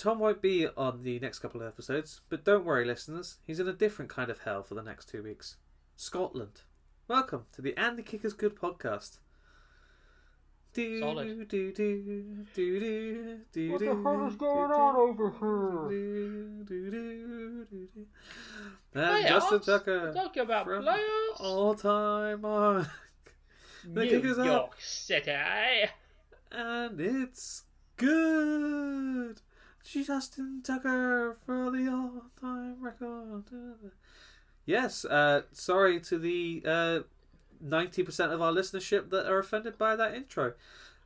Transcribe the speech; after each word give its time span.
Tom 0.00 0.18
won't 0.18 0.40
be 0.40 0.66
on 0.78 1.02
the 1.02 1.18
next 1.20 1.40
couple 1.40 1.60
of 1.60 1.66
episodes, 1.68 2.22
but 2.30 2.42
don't 2.42 2.64
worry, 2.64 2.86
listeners. 2.86 3.36
He's 3.46 3.60
in 3.60 3.68
a 3.68 3.72
different 3.74 4.10
kind 4.10 4.30
of 4.30 4.38
hell 4.40 4.62
for 4.62 4.74
the 4.74 4.82
next 4.82 5.10
two 5.10 5.22
weeks. 5.22 5.58
Scotland. 5.94 6.62
Welcome 7.06 7.44
to 7.52 7.60
the 7.60 7.76
Andy 7.76 8.02
Kickers 8.02 8.32
Good 8.32 8.56
podcast. 8.56 9.18
Do, 10.72 11.00
Solid. 11.00 11.26
do, 11.26 11.44
do, 11.44 11.72
do, 11.74 12.46
do, 12.54 13.40
do, 13.52 13.72
What 13.72 13.80
the 13.80 13.86
hell 13.86 14.26
is 14.26 14.36
going 14.36 14.68
do, 14.70 14.74
on 14.74 14.96
over 14.96 15.30
here? 15.38 15.90
do, 15.90 16.64
do, 16.64 16.90
do, 16.90 17.66
do, 17.70 17.88
do. 17.94 18.06
And 18.94 19.04
Playoffs? 19.24 19.28
Justin 19.28 19.60
Tucker 19.60 20.12
Talking 20.14 20.42
about 20.44 20.64
from 20.64 20.82
playoffs. 20.84 21.40
all 21.40 21.74
time 21.74 22.42
on, 22.46 22.88
the 23.84 24.04
New 24.04 24.08
kickers 24.10 24.38
up. 24.38 24.46
York 24.46 24.76
City. 24.80 25.32
and 26.52 26.98
it's 26.98 27.64
good. 27.98 29.42
Justin 29.84 30.62
Tucker 30.62 31.36
for 31.44 31.70
the 31.70 31.88
all-time 31.88 32.76
record. 32.80 33.44
Yes, 34.66 35.04
uh, 35.04 35.42
sorry 35.52 36.00
to 36.00 36.18
the 36.18 36.62
uh, 36.64 36.98
ninety 37.60 38.02
percent 38.02 38.32
of 38.32 38.40
our 38.40 38.52
listenership 38.52 39.10
that 39.10 39.26
are 39.26 39.38
offended 39.38 39.78
by 39.78 39.96
that 39.96 40.14
intro. 40.14 40.54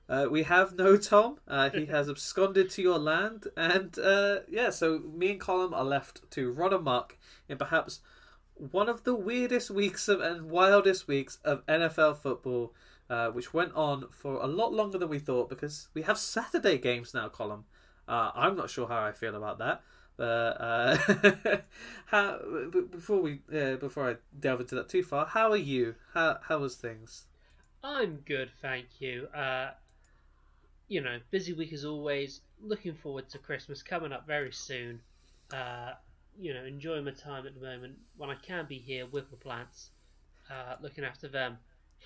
Uh, 0.09 0.27
we 0.31 0.43
have 0.43 0.77
no 0.77 0.97
Tom. 0.97 1.39
Uh, 1.48 1.71
he 1.71 1.87
has 1.97 2.09
absconded 2.09 2.69
to 2.71 2.83
your 2.83 2.98
land, 2.98 3.47
and 3.57 3.98
uh, 3.98 4.41
yeah, 4.48 4.71
so 4.71 4.98
me 4.98 5.33
and 5.33 5.41
Colin 5.41 5.73
are 5.73 5.84
left 5.84 6.31
to 6.33 6.51
run 6.51 6.73
amok 6.73 7.17
in 7.48 7.56
perhaps 7.56 8.01
one 8.55 8.89
of 8.89 9.05
the 9.05 9.15
weirdest 9.15 9.70
weeks 9.70 10.09
of 10.09 10.20
and 10.20 10.51
wildest 10.51 11.09
weeks 11.09 11.39
of 11.45 11.65
NFL 11.67 12.19
football, 12.19 12.75
uh, 13.09 13.29
which 13.31 13.55
went 13.55 13.73
on 13.75 14.06
for 14.11 14.34
a 14.43 14.47
lot 14.47 14.73
longer 14.73 14.98
than 14.98 15.09
we 15.09 15.19
thought 15.19 15.48
because 15.48 15.89
we 15.95 16.03
have 16.03 16.19
Saturday 16.19 16.77
games 16.77 17.15
now, 17.15 17.29
Colin. 17.29 17.65
Uh, 18.09 18.31
I'm 18.35 18.57
not 18.57 18.71
sure 18.71 18.87
how 18.87 19.03
I 19.03 19.13
feel 19.13 19.35
about 19.35 19.59
that. 19.59 19.83
But 20.17 20.25
uh, 20.61 20.97
how, 22.07 22.39
before 22.91 23.20
we 23.20 23.41
uh, 23.53 23.77
before 23.77 24.11
I 24.11 24.17
delve 24.39 24.61
into 24.61 24.77
that 24.77 24.89
too 24.89 25.03
far, 25.03 25.27
how 25.27 25.51
are 25.51 25.56
you? 25.56 25.97
How 26.12 26.39
how 26.43 26.59
was 26.59 26.77
things? 26.77 27.27
I'm 27.83 28.23
good, 28.25 28.51
thank 28.62 28.87
you. 29.01 29.27
Uh, 29.34 29.73
you 30.89 31.01
know, 31.01 31.19
busy 31.31 31.53
week 31.53 31.73
as 31.73 31.84
always. 31.84 32.41
Looking 32.62 32.95
forward 32.95 33.28
to 33.31 33.39
Christmas 33.39 33.83
coming 33.83 34.12
up 34.12 34.27
very 34.27 34.53
soon. 34.53 35.00
Uh, 35.53 35.93
you 36.39 36.55
know, 36.55 36.65
enjoying 36.65 37.05
my 37.05 37.11
time 37.11 37.47
at 37.47 37.55
the 37.55 37.61
moment 37.61 37.95
when 38.17 38.31
I 38.31 38.37
can 38.37 38.67
be 38.67 38.78
here 38.78 39.06
with 39.06 39.31
the 39.31 39.37
plants, 39.37 39.91
uh, 40.50 40.77
looking 40.81 41.05
after 41.05 41.28
them. 41.28 41.59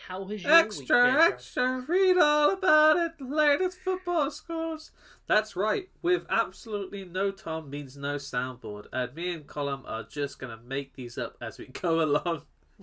How 0.07 0.25
has 0.27 0.43
your 0.43 0.53
week 0.53 0.65
Extra, 0.65 1.03
been? 1.03 1.15
Fred? 1.15 1.33
extra, 1.33 1.85
read 1.89 2.19
all 2.19 2.53
about 2.53 2.97
it. 2.97 3.13
Latest 3.21 3.79
football 3.81 4.31
scores. 4.31 4.91
That's 5.27 5.57
right. 5.57 5.89
With 6.03 6.25
absolutely 6.31 7.05
no 7.05 7.31
Tom 7.31 7.69
means 7.69 7.97
no 7.97 8.17
soundboard, 8.17 8.87
and 8.93 9.15
me 9.15 9.33
and 9.33 9.47
Colin 9.47 9.85
are 9.87 10.05
just 10.05 10.39
gonna 10.39 10.59
make 10.65 10.95
these 10.95 11.19
up 11.19 11.37
as 11.41 11.59
we 11.59 11.67
go 11.73 12.01
along. 12.03 12.43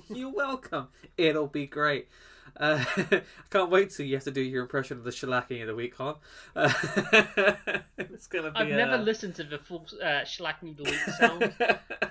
You're 0.10 0.34
welcome. 0.34 0.90
It'll 1.18 1.48
be 1.48 1.66
great. 1.68 2.10
Uh, 2.58 2.84
I 2.98 3.22
can't 3.50 3.72
wait 3.72 3.90
till 3.90 4.06
you 4.06 4.16
have 4.16 4.24
to 4.26 4.32
do 4.32 4.42
your 4.42 4.62
impression 4.62 4.98
of 4.98 5.04
the 5.04 5.10
shellacking 5.10 5.62
of 5.62 5.68
the 5.68 5.76
week, 5.76 5.96
Colin. 5.96 6.16
Uh, 6.56 6.72
it's 7.98 8.28
gonna 8.28 8.52
be. 8.52 8.58
I've 8.58 8.68
never 8.68 8.96
uh, 8.96 9.02
listened 9.02 9.36
to 9.36 9.44
the 9.44 9.58
full 9.58 9.86
uh, 10.02 10.22
Schlacking 10.24 10.78
the 10.78 10.84
Week 10.84 11.00
sound 11.18 11.54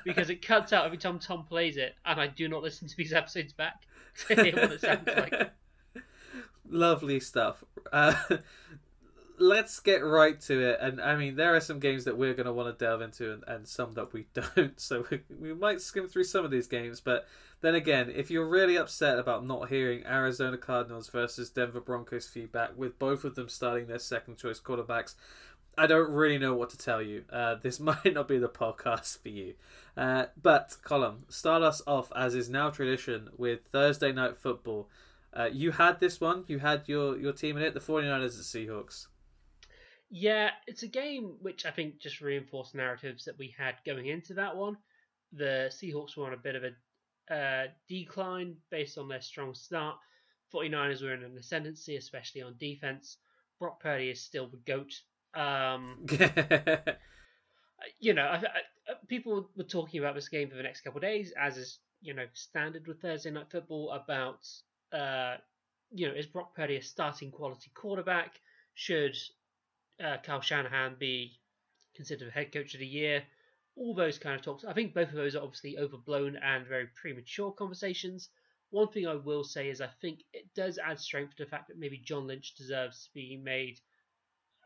because 0.04 0.30
it 0.30 0.44
cuts 0.44 0.72
out 0.72 0.86
every 0.86 0.98
time 0.98 1.18
Tom 1.18 1.44
plays 1.44 1.76
it, 1.76 1.94
and 2.04 2.20
I 2.20 2.26
do 2.26 2.48
not 2.48 2.62
listen 2.62 2.88
to 2.88 2.96
these 2.96 3.12
episodes 3.12 3.52
back 3.52 3.86
to 4.28 4.34
what 4.34 4.72
it 4.72 4.80
sounds 4.80 5.06
like. 5.06 5.50
Lovely 6.68 7.20
stuff. 7.20 7.62
Uh, 7.92 8.14
let's 9.38 9.80
get 9.80 10.04
right 10.04 10.40
to 10.42 10.60
it. 10.70 10.78
And 10.80 11.00
I 11.00 11.16
mean, 11.16 11.36
there 11.36 11.54
are 11.54 11.60
some 11.60 11.78
games 11.78 12.04
that 12.04 12.16
we're 12.16 12.34
going 12.34 12.46
to 12.46 12.52
want 12.52 12.76
to 12.76 12.84
delve 12.84 13.02
into, 13.02 13.32
and, 13.32 13.44
and 13.46 13.68
some 13.68 13.92
that 13.94 14.12
we 14.12 14.26
don't. 14.34 14.78
So 14.80 15.04
we, 15.10 15.20
we 15.38 15.54
might 15.54 15.80
skim 15.80 16.08
through 16.08 16.24
some 16.24 16.44
of 16.44 16.50
these 16.50 16.66
games. 16.66 17.00
But 17.00 17.26
then 17.60 17.74
again, 17.74 18.12
if 18.14 18.30
you're 18.30 18.48
really 18.48 18.76
upset 18.76 19.18
about 19.18 19.46
not 19.46 19.68
hearing 19.68 20.04
Arizona 20.06 20.56
Cardinals 20.56 21.08
versus 21.08 21.50
Denver 21.50 21.80
Broncos 21.80 22.26
feedback, 22.26 22.76
with 22.76 22.98
both 22.98 23.24
of 23.24 23.34
them 23.34 23.48
starting 23.48 23.86
their 23.86 23.98
second 23.98 24.36
choice 24.36 24.60
quarterbacks, 24.60 25.14
I 25.76 25.86
don't 25.86 26.10
really 26.10 26.38
know 26.38 26.54
what 26.54 26.70
to 26.70 26.78
tell 26.78 27.02
you. 27.02 27.24
Uh, 27.32 27.56
this 27.56 27.80
might 27.80 28.12
not 28.12 28.28
be 28.28 28.38
the 28.38 28.48
podcast 28.48 29.20
for 29.20 29.28
you. 29.28 29.54
Uh, 29.96 30.26
but, 30.40 30.76
Colin, 30.82 31.24
start 31.28 31.62
us 31.62 31.82
off, 31.86 32.12
as 32.16 32.34
is 32.34 32.48
now 32.48 32.70
tradition, 32.70 33.28
with 33.36 33.60
Thursday 33.72 34.12
Night 34.12 34.36
Football. 34.36 34.88
Uh, 35.32 35.48
you 35.52 35.72
had 35.72 36.00
this 36.00 36.20
one. 36.20 36.44
You 36.46 36.60
had 36.60 36.84
your, 36.86 37.18
your 37.18 37.32
team 37.32 37.56
in 37.56 37.62
it, 37.62 37.74
the 37.74 37.80
49ers 37.80 38.38
at 38.38 38.68
Seahawks. 38.68 39.06
Yeah, 40.10 40.50
it's 40.66 40.84
a 40.84 40.88
game 40.88 41.36
which 41.40 41.66
I 41.66 41.70
think 41.70 41.98
just 42.00 42.20
reinforced 42.20 42.74
narratives 42.74 43.24
that 43.24 43.38
we 43.38 43.54
had 43.56 43.74
going 43.84 44.06
into 44.06 44.34
that 44.34 44.56
one. 44.56 44.76
The 45.32 45.72
Seahawks 45.72 46.16
were 46.16 46.26
on 46.26 46.34
a 46.34 46.36
bit 46.36 46.54
of 46.54 46.62
a 46.62 47.34
uh, 47.34 47.66
decline 47.88 48.56
based 48.70 48.98
on 48.98 49.08
their 49.08 49.20
strong 49.20 49.54
start. 49.54 49.96
49ers 50.54 51.02
were 51.02 51.14
in 51.14 51.24
an 51.24 51.36
ascendancy, 51.36 51.96
especially 51.96 52.42
on 52.42 52.54
defense. 52.58 53.16
Brock 53.58 53.80
Purdy 53.80 54.10
is 54.10 54.20
still 54.20 54.46
the 54.46 54.58
GOAT. 54.58 54.92
Um, 55.34 56.06
you 58.00 58.14
know, 58.14 58.22
I, 58.22 58.36
I, 58.36 58.90
uh, 58.90 58.94
people 59.08 59.48
were 59.56 59.64
talking 59.64 60.00
about 60.00 60.14
this 60.14 60.28
game 60.28 60.50
for 60.50 60.56
the 60.56 60.62
next 60.62 60.82
couple 60.82 60.98
of 60.98 61.02
days, 61.02 61.32
as 61.40 61.56
is 61.56 61.78
you 62.00 62.14
know 62.14 62.26
standard 62.34 62.86
with 62.86 63.00
Thursday 63.00 63.30
night 63.30 63.50
football. 63.50 63.90
About 63.90 64.46
uh, 64.92 65.36
you 65.90 66.08
know, 66.08 66.14
is 66.14 66.26
Brock 66.26 66.54
Purdy 66.54 66.76
a 66.76 66.82
starting 66.82 67.30
quality 67.30 67.70
quarterback? 67.74 68.40
Should 68.74 69.16
uh, 70.04 70.16
Kyle 70.22 70.40
Shanahan 70.40 70.96
be 70.98 71.38
considered 71.94 72.32
head 72.32 72.52
coach 72.52 72.74
of 72.74 72.80
the 72.80 72.86
year? 72.86 73.22
All 73.76 73.94
those 73.94 74.18
kind 74.18 74.36
of 74.36 74.42
talks. 74.42 74.64
I 74.64 74.72
think 74.72 74.94
both 74.94 75.08
of 75.08 75.14
those 75.14 75.34
are 75.34 75.42
obviously 75.42 75.78
overblown 75.78 76.36
and 76.36 76.66
very 76.66 76.88
premature 77.00 77.52
conversations. 77.52 78.28
One 78.70 78.88
thing 78.88 79.06
I 79.06 79.14
will 79.14 79.44
say 79.44 79.68
is 79.68 79.80
I 79.80 79.88
think 80.00 80.20
it 80.32 80.46
does 80.54 80.78
add 80.78 80.98
strength 80.98 81.36
to 81.36 81.44
the 81.44 81.50
fact 81.50 81.68
that 81.68 81.78
maybe 81.78 81.98
John 81.98 82.26
Lynch 82.26 82.54
deserves 82.54 83.04
to 83.04 83.10
be 83.14 83.40
made 83.42 83.78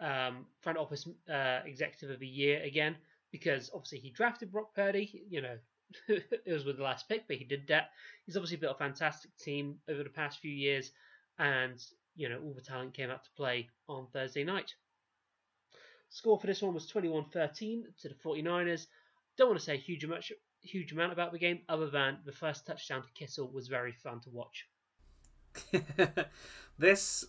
um, 0.01 0.47
front 0.61 0.79
office 0.79 1.07
uh, 1.33 1.61
executive 1.65 2.11
of 2.11 2.21
the 2.21 2.27
year 2.27 2.63
again 2.63 2.97
because 3.31 3.71
obviously 3.75 3.99
he 3.99 4.11
drafted 4.11 4.53
Brock 4.53 4.75
Purdy. 4.75 5.23
You 5.29 5.43
know, 5.43 5.57
it 6.09 6.53
was 6.53 6.65
with 6.65 6.77
the 6.77 6.83
last 6.83 7.09
pick, 7.09 7.27
but 7.27 7.37
he 7.37 7.45
did 7.45 7.67
that. 7.69 7.91
He's 8.27 8.37
obviously 8.37 8.59
built 8.59 8.77
a 8.77 8.79
fantastic 8.79 9.37
team 9.37 9.77
over 9.89 10.03
the 10.03 10.11
past 10.11 10.41
few 10.41 10.53
years, 10.53 10.93
and 11.39 11.83
you 12.15 12.29
know 12.29 12.41
all 12.43 12.55
the 12.55 12.61
talent 12.61 12.95
came 12.95 13.11
out 13.11 13.25
to 13.25 13.31
play 13.37 13.69
on 13.89 14.07
Thursday 14.13 14.45
night. 14.45 14.75
Score 16.11 16.39
for 16.39 16.47
this 16.47 16.63
one 16.63 16.73
was 16.73 16.91
21-13 16.91 17.83
to 18.01 18.09
the 18.09 18.15
49ers. 18.15 18.87
Don't 19.37 19.49
want 19.49 19.59
to 19.59 19.65
say 19.65 19.77
huge 19.77 20.05
amount, 20.05 20.25
huge 20.63 20.93
amount 20.93 21.13
about 21.13 21.33
the 21.33 21.39
game, 21.39 21.61
other 21.69 21.91
than 21.91 22.19
the 22.25 22.33
first 22.33 22.67
touchdown 22.67 23.03
to 23.03 23.09
Kittle 23.13 23.51
was 23.53 23.69
very 23.69 23.93
fun 23.93 24.21
to 24.21 24.31
watch. 24.31 24.69
this, 26.79 27.27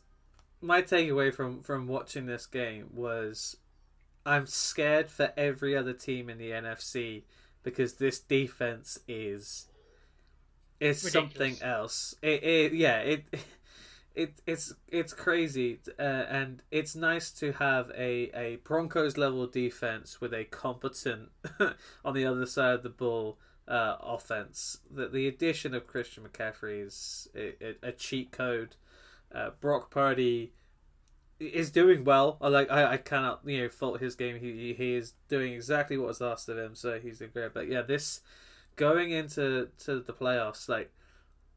my 0.62 0.82
takeaway 0.82 1.34
from, 1.34 1.62
from 1.62 1.88
watching 1.88 2.26
this 2.26 2.46
game 2.46 2.90
was 2.94 3.58
I'm 4.26 4.46
scared 4.46 5.10
for 5.10 5.32
every 5.38 5.76
other 5.76 5.94
team 5.94 6.30
in 6.30 6.38
the 6.38 6.52
NFC 6.52 7.24
because 7.64 7.94
this 7.94 8.20
defense 8.20 9.00
is 9.08 9.68
is 10.80 11.12
something 11.12 11.58
else. 11.62 12.16
It, 12.22 12.44
it 12.44 12.74
yeah 12.74 13.00
it 13.00 13.26
it 14.16 14.42
it's 14.46 14.74
it's 14.88 15.14
crazy 15.14 15.80
uh, 15.98 16.02
and 16.02 16.62
it's 16.72 16.96
nice 16.96 17.32
to 17.32 17.54
have 17.54 17.90
a 17.92 18.30
a 18.38 18.58
Broncos 18.64 19.18
level 19.18 19.48
defense 19.48 20.22
with 20.22 20.34
a 20.34 20.46
competent 20.46 21.30
on 22.06 22.14
the 22.14 22.26
other 22.26 22.46
side 22.46 22.76
of 22.76 22.84
the 22.84 22.90
ball 22.90 23.38
uh, 23.68 23.98
offense. 24.02 24.80
That 24.92 25.14
the 25.14 25.28
addition 25.28 25.74
of 25.74 25.88
Christian 25.88 26.24
McCaffrey 26.24 26.86
is 26.86 27.30
a, 27.36 27.54
a, 27.62 27.90
a 27.90 27.92
cheat 27.92 28.32
code. 28.32 28.76
Uh, 29.34 29.52
Brock 29.60 29.92
Purdy 29.92 30.54
is 31.40 31.72
doing 31.72 32.04
well. 32.04 32.38
I 32.42 32.48
like 32.50 32.70
I, 32.70 32.94
I 32.94 32.98
cannot 32.98 33.42
you 33.46 33.62
know 33.62 33.70
fault 33.70 34.02
his 34.02 34.16
game. 34.16 34.40
He 34.40 34.74
he 34.74 34.96
is 34.96 35.14
doing 35.28 35.54
exactly 35.54 35.98
what 35.98 36.08
was 36.08 36.22
asked 36.22 36.50
of 36.50 36.58
him, 36.58 36.76
so 36.76 37.00
he's 37.00 37.20
doing 37.20 37.32
great. 37.34 37.54
But 37.54 37.68
yeah, 37.68 37.82
this 37.82 38.22
going 38.76 39.12
into 39.12 39.70
to 39.86 40.00
the 40.00 40.14
playoffs, 40.14 40.68
like 40.68 40.92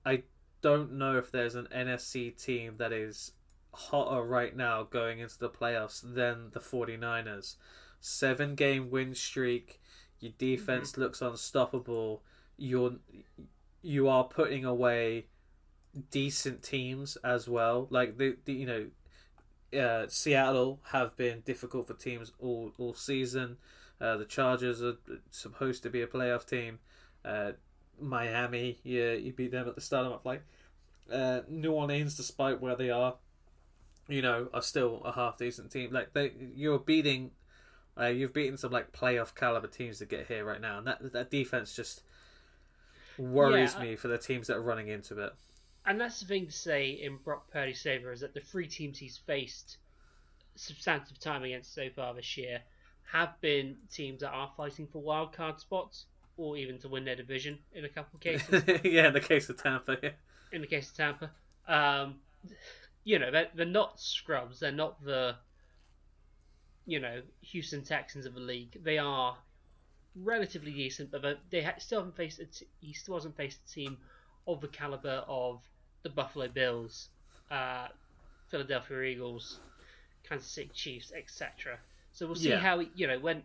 I 0.04 0.22
don't 0.60 0.92
know 0.92 1.18
if 1.18 1.30
there's 1.30 1.54
an 1.54 1.68
NFC 1.74 2.40
team 2.40 2.74
that 2.78 2.92
is 2.92 3.32
hotter 3.74 4.22
right 4.22 4.54
now 4.56 4.82
going 4.82 5.18
into 5.18 5.38
the 5.38 5.48
playoffs 5.48 6.02
than 6.02 6.50
the 6.52 6.60
49ers. 6.60 7.56
Seven 8.00 8.54
game 8.54 8.90
win 8.90 9.14
streak. 9.14 9.80
Your 10.20 10.32
defense 10.38 10.96
looks 10.96 11.20
unstoppable. 11.22 12.22
You're 12.56 12.96
you 13.82 14.08
are 14.08 14.24
putting 14.24 14.64
away 14.64 15.26
decent 16.10 16.62
teams 16.62 17.16
as 17.24 17.48
well. 17.48 17.86
Like 17.90 18.18
the, 18.18 18.36
the 18.44 18.52
you 18.52 18.66
know 18.66 18.86
uh, 19.78 20.06
Seattle 20.08 20.80
have 20.90 21.16
been 21.16 21.40
difficult 21.40 21.86
for 21.86 21.94
teams 21.94 22.32
all 22.38 22.72
all 22.78 22.94
season. 22.94 23.56
Uh, 24.00 24.16
the 24.16 24.24
Chargers 24.24 24.82
are 24.82 24.96
supposed 25.30 25.82
to 25.84 25.90
be 25.90 26.02
a 26.02 26.06
playoff 26.06 26.46
team. 26.46 26.80
Uh, 27.24 27.52
Miami, 28.00 28.78
yeah, 28.82 29.12
you 29.12 29.32
beat 29.32 29.52
them 29.52 29.68
at 29.68 29.74
the 29.74 29.80
start 29.80 30.06
of 30.06 30.20
like 30.24 30.42
uh, 31.12 31.40
New 31.48 31.72
Orleans, 31.72 32.16
despite 32.16 32.60
where 32.60 32.76
they 32.76 32.90
are, 32.90 33.16
you 34.08 34.22
know, 34.22 34.48
are 34.54 34.62
still 34.62 35.02
a 35.04 35.12
half 35.12 35.38
decent 35.38 35.70
team. 35.70 35.92
Like 35.92 36.12
they, 36.14 36.32
you're 36.54 36.78
beating 36.78 37.32
Uh, 38.00 38.06
you've 38.06 38.32
beaten 38.32 38.56
some 38.56 38.72
like 38.72 38.92
playoff 38.92 39.34
caliber 39.34 39.68
teams 39.68 39.98
to 39.98 40.06
get 40.06 40.26
here 40.28 40.44
right 40.44 40.60
now, 40.60 40.78
and 40.78 40.86
that 40.86 41.12
that 41.12 41.30
defense 41.30 41.76
just 41.76 42.02
worries 43.18 43.74
Yeah, 43.74 43.80
I- 43.80 43.84
me 43.84 43.96
for 43.96 44.08
the 44.08 44.18
teams 44.18 44.46
that 44.46 44.56
are 44.56 44.62
running 44.62 44.88
into 44.88 45.18
it. 45.20 45.34
And 45.84 46.00
that's 46.00 46.20
the 46.20 46.26
thing 46.26 46.46
to 46.46 46.52
say 46.52 46.90
in 46.90 47.16
Brock 47.16 47.50
Purdy's 47.50 47.82
favour 47.82 48.12
is 48.12 48.20
that 48.20 48.34
the 48.34 48.40
three 48.40 48.66
teams 48.68 48.98
he's 48.98 49.18
faced 49.18 49.78
substantive 50.54 51.18
time 51.18 51.42
against 51.42 51.74
so 51.74 51.88
far 51.96 52.14
this 52.14 52.36
year 52.36 52.60
have 53.10 53.30
been 53.40 53.76
teams 53.90 54.20
that 54.20 54.30
are 54.30 54.50
fighting 54.56 54.86
for 54.86 55.00
wild 55.02 55.32
card 55.32 55.58
spots 55.58 56.06
or 56.36 56.56
even 56.56 56.78
to 56.78 56.88
win 56.88 57.04
their 57.04 57.16
division 57.16 57.58
in 57.74 57.84
a 57.84 57.88
couple 57.88 58.14
of 58.16 58.20
cases. 58.20 58.62
yeah, 58.84 59.08
in 59.08 59.12
the 59.12 59.20
case 59.20 59.48
of 59.48 59.60
Tampa, 59.62 59.96
yeah. 60.02 60.10
in 60.52 60.60
the 60.60 60.66
case 60.66 60.90
of 60.90 60.96
Tampa, 60.96 61.30
um, 61.68 62.14
you 63.04 63.18
know 63.18 63.30
they're, 63.30 63.48
they're 63.54 63.66
not 63.66 64.00
scrubs. 64.00 64.60
They're 64.60 64.72
not 64.72 65.02
the 65.04 65.34
you 66.86 67.00
know 67.00 67.22
Houston 67.42 67.82
Texans 67.82 68.24
of 68.26 68.34
the 68.34 68.40
league. 68.40 68.78
They 68.82 68.98
are 68.98 69.36
relatively 70.14 70.72
decent, 70.72 71.10
but 71.10 71.22
they- 71.50 71.68
still 71.78 72.00
haven't 72.00 72.16
faced. 72.16 72.38
A 72.40 72.46
t- 72.46 72.66
he 72.80 72.92
still 72.92 73.14
hasn't 73.14 73.36
faced 73.36 73.58
a 73.66 73.72
team 73.72 73.98
of 74.46 74.60
the 74.60 74.68
caliber 74.68 75.24
of 75.28 75.60
the 76.02 76.10
Buffalo 76.10 76.48
Bills, 76.48 77.08
uh, 77.50 77.88
Philadelphia 78.48 79.02
Eagles, 79.02 79.60
Kansas 80.28 80.48
City 80.50 80.70
Chiefs, 80.74 81.12
etc. 81.16 81.78
So 82.12 82.26
we'll 82.26 82.34
see 82.36 82.50
Yeah. 82.50 82.58
how 82.58 82.80
you 82.94 83.06
know 83.06 83.18
when 83.18 83.42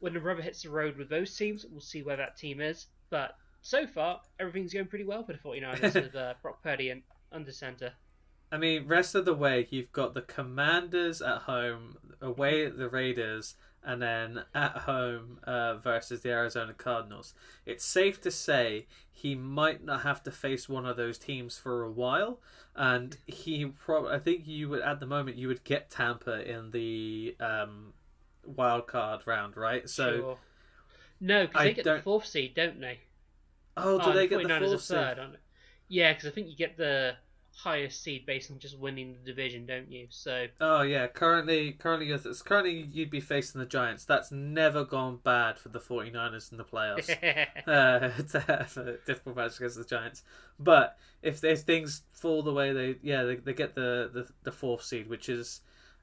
when 0.00 0.14
the 0.14 0.20
rubber 0.20 0.42
hits 0.42 0.62
the 0.62 0.70
road 0.70 0.96
with 0.96 1.08
those 1.08 1.36
teams. 1.36 1.66
We'll 1.70 1.80
see 1.80 2.02
where 2.02 2.16
that 2.16 2.36
team 2.36 2.60
is, 2.60 2.86
but. 3.10 3.36
So 3.62 3.86
far, 3.86 4.22
everything's 4.38 4.72
going 4.72 4.86
pretty 4.86 5.04
well 5.04 5.22
for 5.22 5.34
the 5.34 5.38
49ers 5.38 5.92
with 6.02 6.14
uh, 6.16 6.32
Brock 6.40 6.62
Purdy 6.62 6.88
and 6.88 7.02
under 7.30 7.52
center. 7.52 7.92
I 8.50 8.56
mean, 8.56 8.86
rest 8.88 9.14
of 9.14 9.26
the 9.26 9.34
way, 9.34 9.68
you've 9.68 9.92
got 9.92 10.14
the 10.14 10.22
Commanders 10.22 11.20
at 11.20 11.42
home, 11.42 11.98
away 12.22 12.64
at 12.64 12.78
the 12.78 12.88
Raiders, 12.88 13.56
and 13.84 14.00
then 14.02 14.42
at 14.54 14.72
home 14.78 15.38
uh, 15.44 15.76
versus 15.76 16.20
the 16.20 16.30
Arizona 16.30 16.72
Cardinals. 16.74 17.34
It's 17.66 17.84
safe 17.84 18.20
to 18.22 18.30
say 18.30 18.86
he 19.10 19.34
might 19.34 19.84
not 19.84 20.02
have 20.02 20.22
to 20.24 20.30
face 20.30 20.68
one 20.68 20.86
of 20.86 20.96
those 20.96 21.16
teams 21.18 21.58
for 21.58 21.82
a 21.84 21.90
while, 21.90 22.40
and 22.76 23.16
he 23.26 23.64
probably. 23.66 24.12
I 24.12 24.18
think 24.18 24.46
you 24.46 24.68
would 24.68 24.82
at 24.82 25.00
the 25.00 25.06
moment 25.06 25.36
you 25.36 25.48
would 25.48 25.64
get 25.64 25.90
Tampa 25.90 26.48
in 26.50 26.70
the 26.72 27.36
um, 27.40 27.92
wild 28.44 28.86
card 28.86 29.22
round, 29.26 29.56
right? 29.56 29.88
So, 29.88 30.16
Sure. 30.16 30.38
No, 31.20 31.46
because 31.46 31.62
they 31.62 31.72
get 31.74 31.84
the 31.84 31.90
don't- 31.90 32.04
fourth 32.04 32.26
seed, 32.26 32.54
don't 32.54 32.80
they? 32.80 33.00
oh, 33.76 33.98
do 33.98 34.04
Oh, 34.10 34.12
they 34.12 34.26
get 34.26 34.42
the 34.42 34.48
49ers 34.48 34.60
are 34.62 34.66
fourth 34.68 34.82
seed? 34.82 34.96
third, 34.96 35.18
aren't 35.18 35.32
they? 35.34 35.38
Yeah, 35.88 36.12
because 36.12 36.28
I 36.28 36.30
think 36.32 36.48
you 36.48 36.56
get 36.56 36.76
the 36.76 37.16
highest 37.56 38.02
seed 38.02 38.24
based 38.24 38.50
on 38.50 38.58
just 38.58 38.78
winning 38.78 39.12
the 39.12 39.30
division, 39.30 39.66
don't 39.66 39.90
you? 39.90 40.06
So 40.10 40.46
Oh 40.60 40.82
yeah, 40.82 41.06
currently 41.06 41.72
currently 41.72 42.10
it's 42.10 42.42
currently 42.42 42.88
you'd 42.92 43.10
be 43.10 43.20
facing 43.20 43.60
the 43.60 43.66
Giants. 43.66 44.04
That's 44.04 44.32
never 44.32 44.84
gone 44.84 45.18
bad 45.22 45.58
for 45.58 45.68
the 45.68 45.78
49ers 45.78 46.52
in 46.52 46.58
the 46.58 46.64
playoffs. 46.64 47.10
uh, 47.66 48.22
to 48.22 48.40
have 48.40 48.76
a 48.76 48.96
difficult 49.06 49.36
match 49.36 49.56
against 49.56 49.76
the 49.76 49.84
Giants. 49.84 50.22
But 50.58 50.96
if 51.22 51.40
there's 51.40 51.62
things 51.62 52.02
fall 52.12 52.42
the 52.42 52.52
way 52.52 52.72
they 52.72 52.96
yeah 53.02 53.24
they, 53.24 53.36
they 53.36 53.54
get 53.54 53.74
the, 53.74 54.10
the 54.12 54.28
the 54.42 54.52
fourth 54.52 54.82
seed, 54.82 55.08
which 55.08 55.28
is 55.28 55.60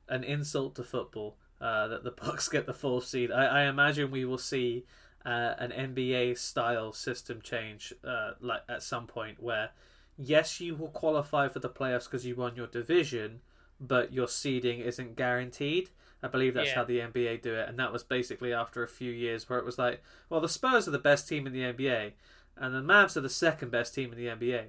an 0.09 0.23
insult 0.23 0.75
to 0.75 0.83
football. 0.83 1.37
Uh, 1.59 1.87
that 1.87 2.03
the 2.03 2.11
Bucs 2.23 2.51
get 2.51 2.67
the 2.67 2.73
fourth 2.73 3.05
seed. 3.05 3.31
I, 3.31 3.45
I 3.45 3.63
imagine 3.63 4.11
we 4.11 4.25
will 4.25 4.37
see 4.37 4.85
uh, 5.25 5.55
an 5.57 5.71
NBA 5.71 6.37
style 6.37 6.93
system 6.93 7.41
change 7.41 7.93
uh, 8.07 8.31
like 8.39 8.61
at 8.69 8.83
some 8.83 9.07
point 9.07 9.41
where 9.41 9.71
yes 10.17 10.59
you 10.59 10.75
will 10.75 10.89
qualify 10.89 11.47
for 11.47 11.59
the 11.59 11.69
playoffs 11.69 12.05
because 12.05 12.25
you 12.25 12.35
won 12.35 12.55
your 12.55 12.67
division, 12.67 13.41
but 13.79 14.11
your 14.13 14.27
seeding 14.27 14.79
isn't 14.79 15.15
guaranteed. 15.15 15.89
I 16.23 16.27
believe 16.27 16.55
that's 16.55 16.69
Yeah. 16.69 16.75
how 16.75 16.83
the 16.83 16.99
NBA 16.99 17.37
do 17.37 17.53
it, 17.53 17.69
and 17.69 17.77
that 17.77 17.93
was 17.93 18.03
basically 18.03 18.51
after 18.51 18.81
a 18.83 18.87
few 18.87 19.11
years 19.11 19.47
where 19.47 19.59
it 19.59 19.65
was 19.65 19.77
like, 19.77 20.01
well, 20.29 20.41
the 20.41 20.49
Spurs 20.49 20.87
are 20.87 20.91
the 20.91 20.97
best 20.97 21.27
team 21.27 21.45
in 21.45 21.53
the 21.53 21.61
NBA, 21.63 22.13
and 22.55 22.73
the 22.73 22.81
Mavs 22.81 23.15
are 23.15 23.21
the 23.21 23.29
second 23.29 23.69
best 23.69 23.93
team 23.93 24.11
in 24.11 24.17
the 24.17 24.25
NBA. 24.27 24.65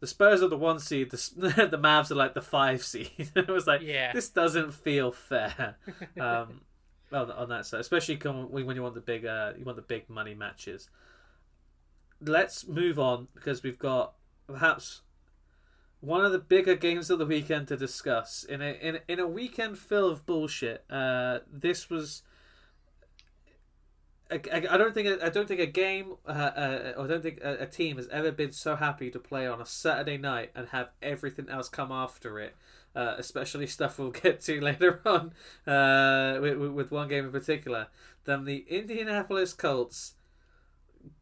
The 0.00 0.06
Spurs 0.06 0.42
are 0.42 0.48
the 0.48 0.56
one 0.56 0.78
seed, 0.78 1.10
the, 1.10 1.16
the 1.70 1.76
Mavs 1.78 2.10
are 2.10 2.14
like 2.14 2.32
the 2.32 2.40
five 2.40 2.82
seed. 2.82 3.10
it 3.36 3.48
was 3.48 3.66
like, 3.66 3.82
Yeah. 3.82 4.12
this 4.12 4.30
doesn't 4.30 4.72
feel 4.72 5.12
fair. 5.12 5.76
Um, 6.18 6.62
well, 7.10 7.30
on 7.32 7.48
that 7.50 7.64
side, 7.66 7.80
especially 7.80 8.16
when 8.16 8.66
when 8.66 8.76
you 8.76 8.82
want 8.82 8.94
the 8.94 9.00
big, 9.00 9.24
uh, 9.26 9.52
you 9.58 9.64
want 9.64 9.76
the 9.76 9.82
big 9.82 10.08
money 10.08 10.34
matches. 10.34 10.88
Let's 12.20 12.66
move 12.66 12.98
on 12.98 13.28
because 13.34 13.62
we've 13.62 13.78
got 13.78 14.14
perhaps 14.48 15.02
one 16.00 16.24
of 16.24 16.32
the 16.32 16.38
bigger 16.38 16.74
games 16.74 17.10
of 17.10 17.18
the 17.18 17.26
weekend 17.26 17.68
to 17.68 17.76
discuss 17.76 18.44
in 18.44 18.62
a 18.62 18.72
in, 18.80 19.00
in 19.06 19.20
a 19.20 19.26
weekend 19.26 19.78
full 19.78 20.10
of 20.10 20.26
bullshit. 20.26 20.84
Uh, 20.90 21.40
this 21.52 21.88
was. 21.90 22.22
I, 24.30 24.40
I 24.70 24.76
don't 24.76 24.92
think 24.92 25.22
I 25.22 25.30
don't 25.30 25.48
think 25.48 25.60
a 25.60 25.66
game 25.66 26.16
uh, 26.26 26.30
uh, 26.30 26.92
I 26.98 27.06
don't 27.06 27.22
think 27.22 27.40
a, 27.42 27.62
a 27.62 27.66
team 27.66 27.96
has 27.96 28.08
ever 28.08 28.30
been 28.30 28.52
so 28.52 28.76
happy 28.76 29.10
to 29.10 29.18
play 29.18 29.46
on 29.46 29.60
a 29.60 29.66
Saturday 29.66 30.18
night 30.18 30.50
and 30.54 30.68
have 30.68 30.90
everything 31.00 31.48
else 31.48 31.68
come 31.68 31.90
after 31.90 32.38
it. 32.38 32.54
Uh, 32.96 33.14
especially 33.18 33.66
stuff 33.66 33.98
we'll 33.98 34.10
get 34.22 34.40
to 34.40 34.60
later 34.60 35.00
on 35.04 35.32
uh, 35.72 36.40
with, 36.40 36.56
with 36.56 36.90
one 36.90 37.06
game 37.06 37.26
in 37.26 37.30
particular, 37.30 37.86
than 38.24 38.44
the 38.44 38.64
Indianapolis 38.68 39.52
Colts 39.52 40.14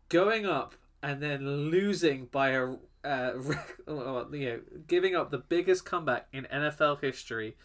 going 0.09 0.47
up 0.47 0.75
and 1.03 1.23
then 1.23 1.71
losing 1.71 2.27
by 2.27 2.51
a 2.51 2.77
uh, 3.07 3.33
you 4.33 4.47
know 4.47 4.61
giving 4.87 5.15
up 5.15 5.31
the 5.31 5.39
biggest 5.39 5.85
comeback 5.85 6.27
in 6.33 6.47
NFL 6.53 7.01
history 7.01 7.57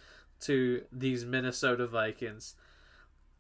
to 0.42 0.84
these 0.92 1.26
Minnesota 1.26 1.88
Vikings. 1.88 2.56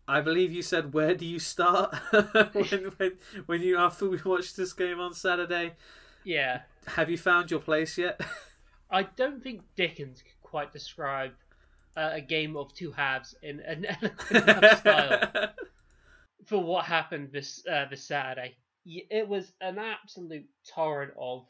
I 0.07 0.21
believe 0.21 0.51
you 0.51 0.61
said, 0.61 0.93
"Where 0.93 1.15
do 1.15 1.25
you 1.25 1.39
start?" 1.39 1.95
when, 2.53 2.91
when 2.97 3.11
when 3.45 3.61
you 3.61 3.77
after 3.77 4.09
we 4.09 4.19
watched 4.23 4.57
this 4.57 4.73
game 4.73 4.99
on 4.99 5.13
Saturday, 5.13 5.73
yeah, 6.23 6.61
have 6.87 7.09
you 7.09 7.17
found 7.17 7.51
your 7.51 7.59
place 7.59 7.97
yet? 7.97 8.19
I 8.89 9.03
don't 9.03 9.41
think 9.41 9.61
Dickens 9.75 10.21
could 10.21 10.41
quite 10.41 10.73
describe 10.73 11.31
uh, 11.95 12.09
a 12.13 12.21
game 12.21 12.57
of 12.57 12.73
two 12.73 12.91
halves 12.91 13.35
in 13.41 13.59
an 13.61 13.85
eloquent 13.85 14.77
style 14.79 15.53
for 16.45 16.57
what 16.57 16.85
happened 16.85 17.29
this 17.31 17.63
uh, 17.71 17.85
this 17.89 18.03
Saturday. 18.03 18.55
It 18.85 19.27
was 19.27 19.53
an 19.61 19.77
absolute 19.77 20.47
torrent 20.67 21.13
of 21.17 21.45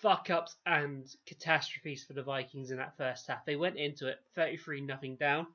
fuck 0.00 0.30
ups 0.30 0.56
and 0.66 1.06
catastrophes 1.26 2.04
for 2.04 2.12
the 2.14 2.22
Vikings 2.22 2.70
in 2.70 2.78
that 2.78 2.96
first 2.96 3.26
half. 3.26 3.44
They 3.44 3.56
went 3.56 3.76
into 3.78 4.08
it 4.08 4.18
33 4.34 4.80
nothing 4.80 5.16
down. 5.16 5.46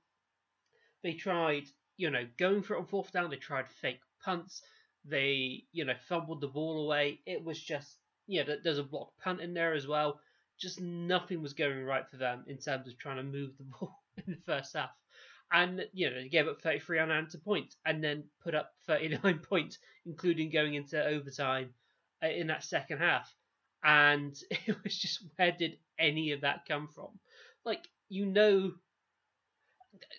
They 1.04 1.14
tried, 1.14 1.64
you 1.98 2.10
know, 2.10 2.26
going 2.38 2.62
for 2.64 2.76
it 2.76 2.80
on 2.80 2.86
fourth 2.86 3.12
down. 3.12 3.30
They 3.30 3.38
tried 3.38 3.70
fake 3.82 4.02
punts. 4.24 4.62
They, 5.06 5.66
you 5.72 5.86
know, 5.86 5.96
fumbled 6.08 6.42
the 6.42 6.48
ball 6.48 6.86
away. 6.86 7.22
It 7.26 7.44
was 7.44 7.62
just, 7.62 7.98
yeah, 8.28 8.44
there- 8.44 8.60
there's 8.64 8.78
a 8.80 8.84
blocked 8.84 9.20
punt 9.20 9.42
in 9.42 9.54
there 9.54 9.74
as 9.74 9.88
well. 9.88 10.20
Just 10.58 10.82
nothing 10.82 11.42
was 11.42 11.54
going 11.54 11.84
right 11.84 12.08
for 12.10 12.18
them 12.18 12.44
in 12.48 12.58
terms 12.58 12.88
of 12.88 12.98
trying 12.98 13.18
to 13.18 13.24
move 13.24 13.58
the 13.58 13.64
ball 13.80 13.96
in 14.18 14.34
the 14.34 14.42
first 14.46 14.74
half. 14.74 14.92
And, 15.52 15.88
you 15.94 16.10
know, 16.10 16.16
they 16.22 16.30
gave 16.30 16.48
up 16.48 16.62
33 16.62 17.00
unanswered 17.00 17.44
points 17.44 17.76
and 17.86 18.04
then 18.04 18.24
put 18.42 18.54
up 18.56 18.74
39 18.86 19.40
points, 19.50 19.80
including 20.06 20.50
going 20.52 20.76
into 20.76 21.04
overtime 21.04 21.74
uh, 22.24 22.28
in 22.28 22.48
that 22.48 22.64
second 22.64 23.00
half. 23.00 23.34
And 23.84 24.36
it 24.66 24.76
was 24.84 24.98
just, 24.98 25.24
where 25.36 25.52
did 25.52 25.78
any 25.98 26.32
of 26.32 26.42
that 26.42 26.66
come 26.68 26.88
from? 26.94 27.20
Like, 27.66 27.88
you 28.10 28.26
know, 28.26 28.72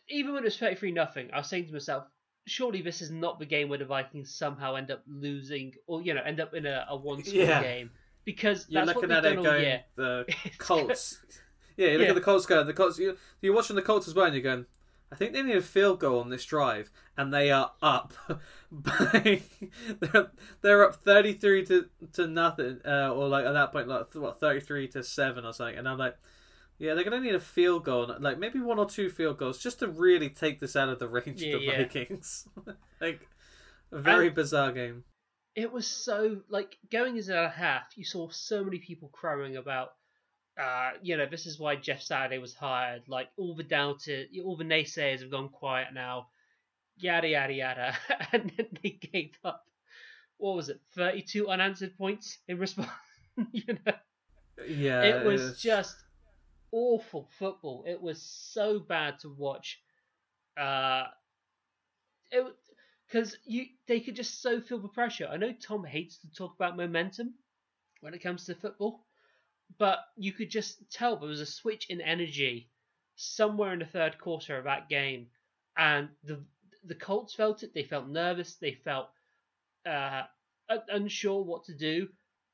even 0.09 0.33
when 0.35 0.43
it 0.43 0.47
was 0.47 0.59
33 0.59 0.93
nothing, 0.93 1.31
I 1.33 1.39
was 1.39 1.49
saying 1.49 1.67
to 1.67 1.73
myself, 1.73 2.05
surely 2.47 2.83
this 2.83 3.01
is 3.03 3.11
not 3.11 3.39
the 3.39 3.47
game 3.47 3.69
where 3.69 3.79
the 3.79 3.85
Vikings 3.85 4.35
somehow 4.35 4.75
end 4.75 4.91
up 4.91 5.03
losing 5.07 5.75
or, 5.87 6.03
you 6.03 6.15
know, 6.15 6.23
end 6.23 6.41
up 6.41 6.55
in 6.55 6.67
a, 6.67 6.87
a 6.89 6.97
one 6.97 7.23
score 7.23 7.35
Yeah. 7.35 7.63
game. 7.63 7.91
Because 8.25 8.67
You're 8.69 8.85
that's 8.85 8.95
what 8.95 9.09
looking 9.09 9.17
at 9.17 9.25
it 9.25 9.43
going 9.43 9.61
year. 9.63 9.83
the 9.97 10.27
Colts. 10.59 11.19
Yeah, 11.77 11.89
you 11.89 11.99
look 11.99 12.05
Yeah. 12.05 12.11
at 12.11 12.15
the 12.15 12.21
Colts 12.21 12.47
going. 12.47 12.67
The 12.67 12.75
Colts. 12.75 12.99
You, 12.99 13.17
you're 13.41 13.55
watching 13.55 13.77
the 13.77 13.83
Colts 13.83 14.09
as 14.09 14.15
well, 14.15 14.27
and 14.27 14.35
you're 14.35 14.43
going. 14.43 14.67
I 15.13 15.17
think 15.17 15.33
they 15.33 15.43
need 15.43 15.57
a 15.57 15.63
field 15.63 15.99
goal 16.01 16.21
on 16.21 16.31
this 16.31 16.45
drive, 16.45 16.91
and 17.17 17.33
they 17.35 17.51
are 17.51 17.73
up 17.83 18.13
by 18.73 19.43
they're, 20.01 20.31
they're 20.63 20.85
up 20.85 20.97
thirty 20.97 21.33
three 21.33 21.65
to 21.67 21.87
to 22.13 22.27
nothing, 22.27 22.81
uh, 22.87 23.13
or 23.13 23.29
like 23.29 23.45
at 23.45 23.53
that 23.53 23.73
point 23.73 23.89
like 23.89 24.15
what 24.15 24.39
thirty 24.41 24.61
three 24.61 24.87
to 24.89 25.03
seven 25.03 25.45
or 25.45 25.53
something, 25.53 25.77
and 25.79 25.89
I'm 25.89 25.99
like, 25.99 26.17
yeah, 26.79 26.95
they're 26.95 27.05
gonna 27.05 27.21
need 27.21 27.35
a 27.35 27.41
field 27.41 27.85
goal, 27.85 28.15
like 28.21 28.39
maybe 28.39 28.61
one 28.61 28.79
or 28.79 28.87
two 28.89 29.11
field 29.11 29.39
goals, 29.39 29.59
just 29.59 29.81
to 29.81 29.89
really 29.89 30.29
take 30.31 30.61
this 30.61 30.77
out 30.77 30.89
of 30.89 30.99
the 31.01 31.09
range 31.09 31.43
Yeah, 31.43 31.55
of 31.57 31.61
the 31.61 31.67
yeah. 31.67 31.79
Vikings. 31.79 32.47
like 33.01 33.29
a 33.93 33.99
very 33.99 34.27
And- 34.29 34.37
bizarre 34.37 34.71
game. 34.73 35.03
it 35.57 35.73
was 35.73 35.87
so 35.89 36.43
like 36.49 36.77
going 36.93 37.17
into 37.17 37.37
a 37.37 37.49
half 37.49 37.83
you 37.97 38.05
saw 38.05 38.29
so 38.31 38.63
many 38.63 38.79
people 38.79 39.09
crowing 39.09 39.57
about 39.57 39.89
uh 40.61 40.91
you 41.03 41.17
know 41.17 41.27
this 41.27 41.47
is 41.47 41.59
why 41.59 41.77
jeff 41.77 42.03
saturday 42.03 42.39
was 42.39 42.55
hired 42.55 43.03
like 43.09 43.29
all 43.37 43.55
the 43.55 43.63
doubters 43.63 44.29
all 44.45 44.57
the 44.57 44.65
naysayers 44.65 45.21
have 45.21 45.31
gone 45.31 45.49
quiet 45.49 45.89
now 45.95 46.29
yada 46.99 47.29
yada 47.29 47.53
yada 47.53 47.97
and 48.33 48.53
then 48.57 48.67
they 48.83 48.91
gave 48.91 49.33
up 49.45 49.67
what 50.39 50.57
was 50.57 50.69
it 50.69 50.81
32 50.95 51.49
unanswered 51.49 51.97
points 51.97 52.39
in 52.49 52.59
response 52.59 52.91
you 53.53 53.65
know 53.87 53.95
Yeah, 54.69 55.03
it 55.05 55.25
was 55.25 55.41
it's- 55.41 55.63
just 55.63 55.97
awful 56.73 57.29
football. 57.39 57.85
It 57.87 58.01
was 58.01 58.23
so 58.23 58.79
bad 58.79 59.19
to 59.21 59.29
watch. 59.31 59.81
Uh, 60.57 61.05
it 62.31 62.45
because 63.07 63.37
you 63.45 63.67
they 63.87 64.01
could 64.01 64.17
just 64.17 64.41
so 64.43 64.61
feel 64.61 64.79
the 64.79 64.89
pressure. 64.89 65.29
I 65.31 65.37
know 65.37 65.53
Tom 65.53 65.85
hates 65.85 66.19
to 66.19 66.31
talk 66.33 66.55
about 66.55 66.77
momentum 66.77 67.35
when 68.01 68.15
it 68.15 68.23
comes 68.23 68.47
to 68.47 68.55
football, 68.55 69.07
but 69.79 69.99
you 70.17 70.33
could 70.33 70.51
just 70.51 70.79
tell 70.91 71.17
there 71.17 71.29
was 71.29 71.41
a 71.41 71.47
switch 71.47 71.87
in 71.89 72.01
energy 72.01 72.69
somewhere 73.17 73.73
in 73.73 73.79
the 73.79 73.85
third 73.85 74.19
quarter 74.19 74.57
of 74.57 74.65
that 74.65 74.89
game, 74.89 75.27
and 75.77 76.09
the 76.25 76.41
the 76.85 76.95
Colts 76.95 77.35
felt 77.35 77.63
it. 77.63 77.75
They 77.75 77.83
felt 77.83 78.09
nervous. 78.09 78.55
They 78.57 78.73
felt 78.73 79.11
uh, 79.87 80.23
unsure 80.89 81.43
what 81.43 81.65
to 81.65 81.75
do. 81.75 82.09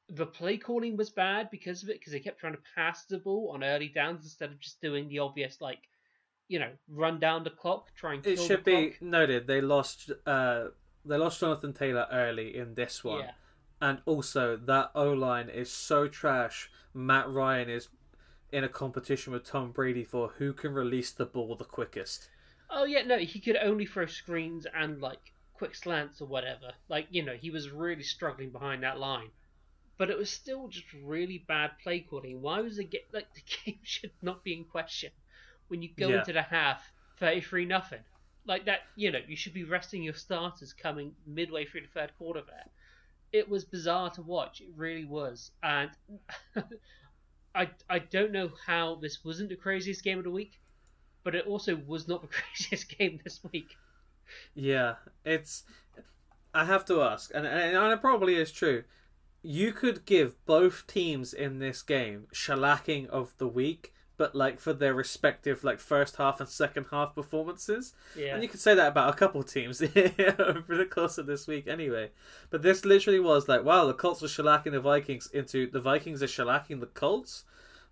The 0.09 0.27
play 0.27 0.57
calling 0.57 0.97
was 0.97 1.11
bad 1.11 1.51
because 1.51 1.83
of 1.83 1.89
it, 1.89 1.99
because 1.99 2.13
they 2.13 2.21
kept 2.21 2.41
trying 2.41 2.55
to 2.55 2.63
pass 2.75 3.05
the 3.07 3.19
ball 3.19 3.51
on 3.55 3.65
early 3.65 3.89
downs 3.89 4.25
instead 4.25 4.51
of 4.51 4.61
just 4.61 4.81
doing 4.81 5.09
the 5.09 5.19
obvious, 5.19 5.61
like, 5.61 5.81
you 6.49 6.59
know, 6.59 6.71
run 6.89 7.19
down 7.19 7.43
the 7.45 7.51
clock, 7.51 7.89
trying. 7.97 8.21
It 8.25 8.39
should 8.39 8.65
be 8.65 8.95
noted 9.01 9.47
they 9.47 9.61
lost. 9.61 10.11
Uh, 10.25 10.67
they 11.05 11.17
lost 11.17 11.41
Jonathan 11.41 11.73
Taylor 11.73 12.07
early 12.11 12.57
in 12.57 12.75
this 12.75 13.03
one, 13.03 13.21
Yeah. 13.21 13.31
And 13.81 14.01
also 14.07 14.57
that 14.57 14.91
O 14.95 15.13
line 15.13 15.49
is 15.49 15.71
so 15.73 16.09
trash. 16.09 16.71
Matt 16.95 17.29
Ryan 17.31 17.69
is 17.71 17.89
in 18.53 18.65
a 18.65 18.69
competition 18.69 19.33
with 19.33 19.45
Tom 19.45 19.73
Brady 19.73 20.05
for 20.05 20.31
who 20.39 20.53
can 20.53 20.73
release 20.75 21.13
the 21.13 21.27
ball 21.27 21.57
the 21.57 21.65
quickest. 21.65 22.31
Oh 22.71 22.85
yeah, 22.85 23.03
no, 23.03 23.19
he 23.19 23.41
could 23.41 23.57
only 23.57 23.87
throw 23.87 24.07
screens 24.07 24.67
and 24.73 25.01
like 25.01 25.33
quick 25.53 25.75
slants 25.75 26.21
or 26.21 26.27
whatever. 26.27 26.75
Like 26.89 27.09
you 27.11 27.25
know, 27.25 27.35
he 27.35 27.51
was 27.51 27.71
really 27.71 28.05
struggling 28.05 28.53
behind 28.53 28.85
that 28.85 29.01
line, 29.01 29.33
but 29.99 30.11
it 30.11 30.19
was 30.19 30.31
still 30.31 30.69
just 30.69 30.93
really 30.93 31.39
bad 31.39 31.79
play 31.83 32.01
calling. 32.01 32.41
Why 32.43 32.61
was 32.61 32.77
the 32.79 32.85
game 32.85 33.03
like 33.13 33.33
the 33.35 33.43
game 33.65 33.81
should 33.83 34.13
not 34.23 34.45
be 34.45 34.55
in 34.55 34.65
question 34.65 35.13
when 35.69 35.83
you 35.83 35.91
go 35.97 36.13
Yeah. 36.13 36.15
into 36.15 36.33
the 36.33 36.43
half 36.43 36.93
thirty 37.19 37.41
three 37.43 37.65
nothing 37.67 38.05
like 38.47 38.67
that? 38.67 38.83
You 38.97 39.13
know, 39.13 39.21
you 39.27 39.37
should 39.37 39.55
be 39.55 39.65
resting 39.65 40.03
your 40.03 40.15
starters 40.15 40.73
coming 40.73 41.17
midway 41.27 41.67
through 41.67 41.83
the 41.83 41.89
third 41.89 42.13
quarter. 42.19 42.43
There, 42.43 42.71
it 43.33 43.49
was 43.49 43.65
bizarre 43.65 44.11
to 44.11 44.23
watch. 44.23 44.61
It 44.61 44.71
really 44.77 45.05
was, 45.05 45.51
and 45.63 45.91
I 47.55 47.71
I 47.89 47.99
don't 47.99 48.33
know 48.33 48.51
how 48.67 48.97
this 48.97 49.25
wasn't 49.25 49.49
the 49.49 49.57
craziest 49.57 50.03
game 50.03 50.19
of 50.19 50.25
the 50.25 50.31
week 50.31 50.61
but 51.27 51.35
it 51.35 51.45
also 51.45 51.77
was 51.89 52.07
not 52.07 52.23
the 52.23 52.29
craziest 52.57 52.97
game 52.97 53.19
this 53.25 53.41
week. 53.51 53.77
Yeah, 54.55 54.95
it's. 55.25 55.65
I 56.55 56.65
have 56.65 56.85
to 56.87 57.03
ask, 57.03 57.33
and, 57.35 57.45
and 57.45 57.93
it 57.93 58.01
probably 58.01 58.37
is 58.37 58.53
true. 58.53 58.85
You 59.43 59.73
could 59.73 60.07
give 60.07 60.37
both 60.47 60.87
teams 60.87 61.35
in 61.35 61.59
this 61.59 61.83
game 61.83 62.29
shellacking 62.33 63.09
of 63.09 63.35
the 63.39 63.49
week, 63.49 63.93
but 64.17 64.35
like 64.35 64.59
for 64.59 64.73
their 64.73 64.95
respective 64.95 65.63
like 65.63 65.79
first 65.79 66.17
half 66.17 66.41
and 66.41 66.49
second 66.49 66.87
half 66.91 67.15
performances. 67.15 67.95
Yeah. 68.17 68.35
And 68.35 68.43
you 68.43 68.49
could 68.49 68.61
say 68.61 68.75
that 68.75 68.89
about 68.89 69.13
a 69.13 69.17
couple 69.17 69.43
teams 69.43 69.83
over 69.83 70.77
the 70.77 70.89
course 70.91 71.19
of 71.19 71.27
this 71.27 71.47
week 71.47 71.67
anyway. 71.67 72.11
But 72.51 72.63
this 72.63 72.85
literally 72.85 73.21
was 73.21 73.49
like, 73.49 73.65
wow, 73.65 73.87
the 73.87 73.95
Colts 73.95 74.23
are 74.23 74.27
shellacking 74.27 74.73
the 74.73 74.81
Vikings 74.81 75.29
into 75.33 75.71
the 75.71 75.81
Vikings 75.81 76.23
are 76.23 76.27
shellacking 76.27 76.81
the 76.81 76.87
Colts. 76.87 77.45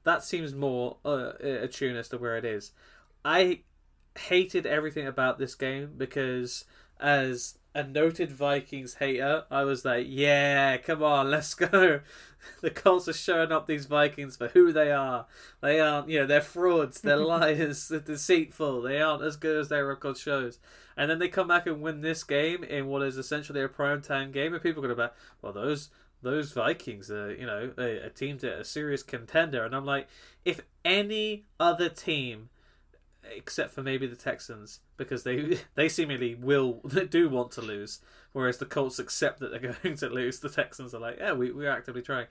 That 0.04 0.22
seems 0.22 0.54
more 0.54 0.98
uh, 1.04 1.32
attuned 1.40 1.96
as 1.96 2.08
to 2.10 2.18
where 2.18 2.36
it 2.36 2.44
is. 2.44 2.72
I 3.24 3.60
hated 4.16 4.66
everything 4.66 5.06
about 5.06 5.38
this 5.38 5.54
game 5.54 5.92
because 5.96 6.64
as 7.00 7.58
a 7.74 7.82
noted 7.82 8.30
Vikings 8.30 8.94
hater, 8.94 9.44
I 9.50 9.64
was 9.64 9.84
like, 9.84 10.06
yeah, 10.08 10.76
come 10.76 11.02
on, 11.02 11.30
let's 11.30 11.54
go. 11.54 12.00
The 12.60 12.70
Colts 12.70 13.08
are 13.08 13.14
showing 13.14 13.52
up 13.52 13.66
these 13.66 13.86
Vikings 13.86 14.36
for 14.36 14.48
who 14.48 14.70
they 14.70 14.92
are. 14.92 15.24
They 15.62 15.80
aren't, 15.80 16.10
you 16.10 16.20
know, 16.20 16.26
they're 16.26 16.42
frauds, 16.42 17.00
they're 17.00 17.16
liars, 17.16 17.88
they're 17.90 18.00
deceitful, 18.00 18.82
they 18.82 19.00
aren't 19.00 19.22
as 19.22 19.36
good 19.36 19.56
as 19.56 19.70
their 19.70 19.86
record 19.86 20.18
shows. 20.18 20.58
And 20.94 21.10
then 21.10 21.18
they 21.18 21.28
come 21.28 21.48
back 21.48 21.66
and 21.66 21.80
win 21.80 22.02
this 22.02 22.22
game 22.22 22.62
in 22.62 22.86
what 22.86 23.00
is 23.00 23.16
essentially 23.16 23.62
a 23.62 23.68
primetime 23.68 24.30
game, 24.30 24.52
and 24.52 24.62
people 24.62 24.84
are 24.84 24.88
going 24.88 24.98
to 24.98 25.08
be, 25.08 25.20
well, 25.40 25.54
those 25.54 25.88
those 26.20 26.52
Vikings 26.52 27.10
are, 27.10 27.34
you 27.34 27.46
know, 27.46 27.70
a, 27.78 28.06
a 28.06 28.10
team 28.10 28.38
to 28.38 28.60
a 28.60 28.64
serious 28.64 29.02
contender. 29.02 29.64
And 29.64 29.74
I'm 29.74 29.84
like, 29.84 30.08
if 30.44 30.60
any 30.84 31.44
other 31.60 31.88
team 31.88 32.48
except 33.34 33.72
for 33.72 33.82
maybe 33.82 34.06
the 34.06 34.16
Texans 34.16 34.80
because 34.96 35.22
they 35.22 35.58
they 35.74 35.88
seemingly 35.88 36.34
will 36.34 36.74
do 37.10 37.28
want 37.28 37.52
to 37.52 37.62
lose, 37.62 38.00
whereas 38.32 38.58
the 38.58 38.66
Colts 38.66 38.98
accept 38.98 39.40
that 39.40 39.50
they're 39.50 39.72
going 39.82 39.96
to 39.96 40.08
lose. 40.08 40.40
The 40.40 40.48
Texans 40.48 40.94
are 40.94 41.00
like, 41.00 41.18
yeah, 41.18 41.32
we 41.32 41.52
we're 41.52 41.70
actively 41.70 42.02
trying. 42.02 42.26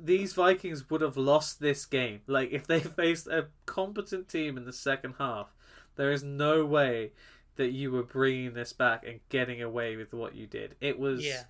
These 0.00 0.32
Vikings 0.32 0.90
would 0.90 1.02
have 1.02 1.16
lost 1.16 1.60
this 1.60 1.84
game. 1.86 2.20
Like 2.26 2.50
if 2.50 2.66
they 2.66 2.80
faced 2.80 3.26
a 3.28 3.46
competent 3.66 4.28
team 4.28 4.56
in 4.56 4.64
the 4.64 4.72
second 4.72 5.14
half, 5.18 5.54
there 5.96 6.12
is 6.12 6.24
no 6.24 6.64
way 6.64 7.12
that 7.56 7.72
you 7.72 7.90
were 7.90 8.04
bringing 8.04 8.54
this 8.54 8.72
back 8.72 9.04
and 9.06 9.20
getting 9.28 9.60
away 9.60 9.96
with 9.96 10.12
what 10.12 10.34
you 10.34 10.46
did. 10.46 10.76
It 10.80 10.98
was 10.98 11.24
Yeah. 11.24 11.42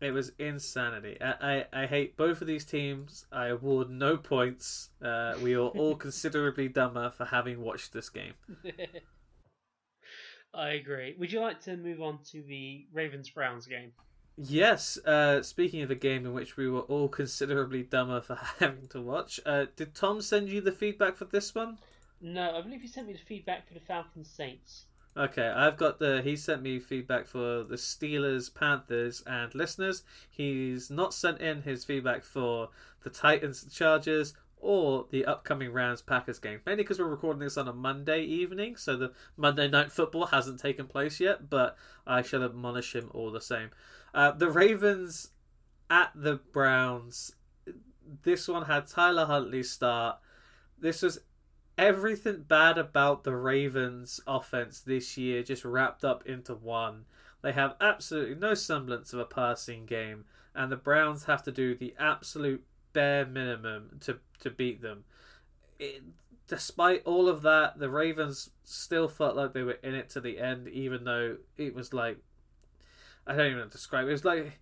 It 0.00 0.10
was 0.10 0.32
insanity. 0.38 1.16
I, 1.20 1.64
I, 1.72 1.82
I 1.82 1.86
hate 1.86 2.16
both 2.16 2.40
of 2.40 2.46
these 2.46 2.64
teams. 2.64 3.26
I 3.32 3.46
award 3.46 3.90
no 3.90 4.16
points. 4.16 4.90
Uh, 5.02 5.34
we 5.42 5.54
are 5.54 5.68
all 5.68 5.96
considerably 6.06 6.68
dumber 6.68 7.10
for 7.10 7.24
having 7.24 7.60
watched 7.60 7.92
this 7.92 8.08
game. 8.08 8.34
I 10.54 10.70
agree. 10.70 11.14
Would 11.18 11.32
you 11.32 11.40
like 11.40 11.60
to 11.62 11.76
move 11.76 12.00
on 12.00 12.18
to 12.30 12.42
the 12.42 12.86
Ravens 12.92 13.30
Browns 13.30 13.66
game? 13.66 13.92
Yes, 14.38 14.98
uh, 15.06 15.42
speaking 15.42 15.80
of 15.82 15.90
a 15.90 15.94
game 15.94 16.26
in 16.26 16.34
which 16.34 16.58
we 16.58 16.68
were 16.68 16.80
all 16.80 17.08
considerably 17.08 17.82
dumber 17.82 18.20
for 18.20 18.38
having 18.58 18.86
to 18.88 19.00
watch, 19.00 19.40
uh, 19.46 19.66
did 19.76 19.94
Tom 19.94 20.20
send 20.20 20.48
you 20.50 20.60
the 20.60 20.72
feedback 20.72 21.16
for 21.16 21.24
this 21.24 21.54
one? 21.54 21.78
No, 22.20 22.56
I 22.56 22.60
believe 22.60 22.82
he 22.82 22.88
sent 22.88 23.06
me 23.06 23.14
the 23.14 23.18
feedback 23.18 23.66
for 23.66 23.74
the 23.74 23.80
Falcons 23.80 24.30
Saints. 24.30 24.86
Okay, 25.16 25.48
I've 25.48 25.78
got 25.78 25.98
the. 25.98 26.20
He 26.22 26.36
sent 26.36 26.60
me 26.62 26.78
feedback 26.78 27.26
for 27.26 27.62
the 27.64 27.76
Steelers, 27.76 28.52
Panthers, 28.54 29.22
and 29.26 29.54
listeners. 29.54 30.02
He's 30.28 30.90
not 30.90 31.14
sent 31.14 31.40
in 31.40 31.62
his 31.62 31.86
feedback 31.86 32.22
for 32.22 32.68
the 33.02 33.08
Titans, 33.08 33.66
Chargers, 33.72 34.34
or 34.58 35.06
the 35.10 35.24
upcoming 35.24 35.72
Rams 35.72 36.02
Packers 36.02 36.38
game. 36.38 36.60
Mainly 36.66 36.82
because 36.82 36.98
we're 36.98 37.06
recording 37.06 37.40
this 37.40 37.56
on 37.56 37.66
a 37.66 37.72
Monday 37.72 38.24
evening, 38.24 38.76
so 38.76 38.94
the 38.94 39.12
Monday 39.38 39.68
night 39.68 39.90
football 39.90 40.26
hasn't 40.26 40.60
taken 40.60 40.86
place 40.86 41.18
yet. 41.18 41.48
But 41.48 41.78
I 42.06 42.20
shall 42.20 42.44
admonish 42.44 42.94
him 42.94 43.10
all 43.14 43.30
the 43.30 43.40
same. 43.40 43.70
Uh, 44.12 44.32
the 44.32 44.50
Ravens 44.50 45.30
at 45.88 46.10
the 46.14 46.36
Browns. 46.52 47.32
This 48.22 48.48
one 48.48 48.66
had 48.66 48.86
Tyler 48.86 49.24
Huntley 49.24 49.62
start. 49.62 50.18
This 50.78 51.00
was 51.00 51.20
everything 51.78 52.44
bad 52.48 52.78
about 52.78 53.24
the 53.24 53.34
Ravens 53.34 54.20
offense 54.26 54.80
this 54.80 55.16
year 55.16 55.42
just 55.42 55.64
wrapped 55.64 56.04
up 56.04 56.26
into 56.26 56.54
one. 56.54 57.04
They 57.42 57.52
have 57.52 57.76
absolutely 57.80 58.34
no 58.34 58.54
semblance 58.54 59.12
of 59.12 59.20
a 59.20 59.24
passing 59.24 59.86
game, 59.86 60.24
and 60.54 60.72
the 60.72 60.76
Browns 60.76 61.24
have 61.24 61.42
to 61.44 61.52
do 61.52 61.74
the 61.74 61.94
absolute 61.98 62.64
bare 62.92 63.26
minimum 63.26 63.98
to 64.00 64.18
to 64.40 64.50
beat 64.50 64.82
them. 64.82 65.04
It, 65.78 66.02
despite 66.48 67.04
all 67.04 67.28
of 67.28 67.42
that, 67.42 67.78
the 67.78 67.90
Ravens 67.90 68.50
still 68.64 69.08
felt 69.08 69.36
like 69.36 69.52
they 69.52 69.62
were 69.62 69.78
in 69.82 69.94
it 69.94 70.08
to 70.10 70.20
the 70.20 70.38
end, 70.38 70.68
even 70.68 71.04
though 71.04 71.36
it 71.56 71.74
was 71.74 71.92
like 71.92 72.18
I 73.26 73.34
don't 73.34 73.52
even 73.52 73.68
describe 73.68 74.06
it. 74.06 74.10
It 74.10 74.12
was 74.12 74.24
like 74.24 74.58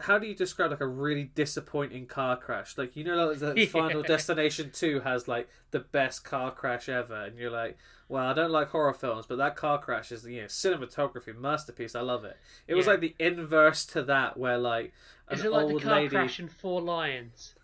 how 0.00 0.18
do 0.18 0.26
you 0.26 0.34
describe 0.34 0.70
like 0.70 0.80
a 0.80 0.86
really 0.86 1.24
disappointing 1.34 2.06
car 2.06 2.36
crash? 2.36 2.76
Like 2.76 2.94
you 2.96 3.04
know, 3.04 3.28
like 3.28 3.38
the 3.38 3.54
Yeah. 3.56 3.66
Final 3.66 4.02
Destination 4.02 4.70
Two 4.72 5.00
has 5.00 5.28
like 5.28 5.48
the 5.70 5.80
best 5.80 6.24
car 6.24 6.50
crash 6.50 6.88
ever, 6.88 7.14
and 7.24 7.38
you're 7.38 7.50
like, 7.50 7.78
well, 8.08 8.26
I 8.26 8.34
don't 8.34 8.50
like 8.50 8.68
horror 8.68 8.92
films, 8.92 9.24
but 9.26 9.38
that 9.38 9.56
car 9.56 9.78
crash 9.78 10.12
is 10.12 10.26
you 10.26 10.42
know 10.42 10.46
cinematography 10.46 11.34
masterpiece. 11.36 11.94
I 11.94 12.00
love 12.02 12.24
it. 12.24 12.36
It 12.68 12.74
was 12.74 12.86
like 12.86 13.00
the 13.00 13.14
inverse 13.18 13.86
to 13.86 14.02
that, 14.04 14.36
where 14.36 14.58
like 14.58 14.92
an 15.28 15.38
Is 15.38 15.44
it 15.44 15.50
like 15.52 15.68
the 15.68 15.78
car 15.80 15.94
lady. 15.96 16.08
crash 16.10 16.38
in 16.38 16.48
Four 16.48 16.82
Lions? 16.82 17.54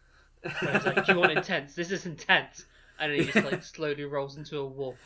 Where 0.43 0.77
it's 0.77 0.87
like, 0.87 1.05
do 1.05 1.13
you 1.13 1.19
want 1.19 1.33
intense? 1.33 1.75
This 1.75 1.91
is 1.91 2.07
intense. 2.07 2.65
And 2.99 3.13
he 3.13 3.25
just 3.25 3.45
like 3.45 3.63
slowly 3.75 4.05
rolls 4.05 4.37
into 4.37 4.59
a 4.59 4.67
wall. 4.67 4.97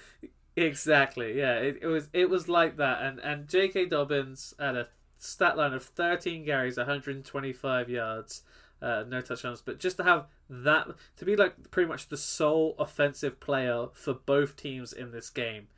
Exactly. 0.57 1.39
Yeah. 1.39 1.55
It, 1.55 1.79
it 1.83 1.87
was 1.87 2.09
it 2.13 2.29
was 2.31 2.49
like 2.49 2.77
that, 2.77 3.03
and 3.03 3.19
and 3.19 3.49
J.K. 3.49 3.87
Dobbins 3.87 4.55
had 4.59 4.77
a 4.77 4.89
stat 5.23 5.57
line 5.57 5.73
of 5.73 5.85
13 5.85 6.45
carries, 6.45 6.77
125 6.77 7.89
yards, 7.89 8.43
uh, 8.81 9.05
no 9.07 9.21
touchdowns. 9.21 9.63
But 9.63 9.79
just 9.79 9.97
to 9.99 10.05
have 10.05 10.27
that 10.51 10.89
to 11.17 11.25
be 11.25 11.37
like 11.37 11.71
pretty 11.71 11.89
much 11.89 12.09
the 12.09 12.17
sole 12.17 12.75
offensive 12.79 13.39
player 13.41 13.87
for 13.93 14.15
both 14.15 14.57
teams 14.57 14.93
in 14.93 15.13
this 15.13 15.31
game, 15.31 15.69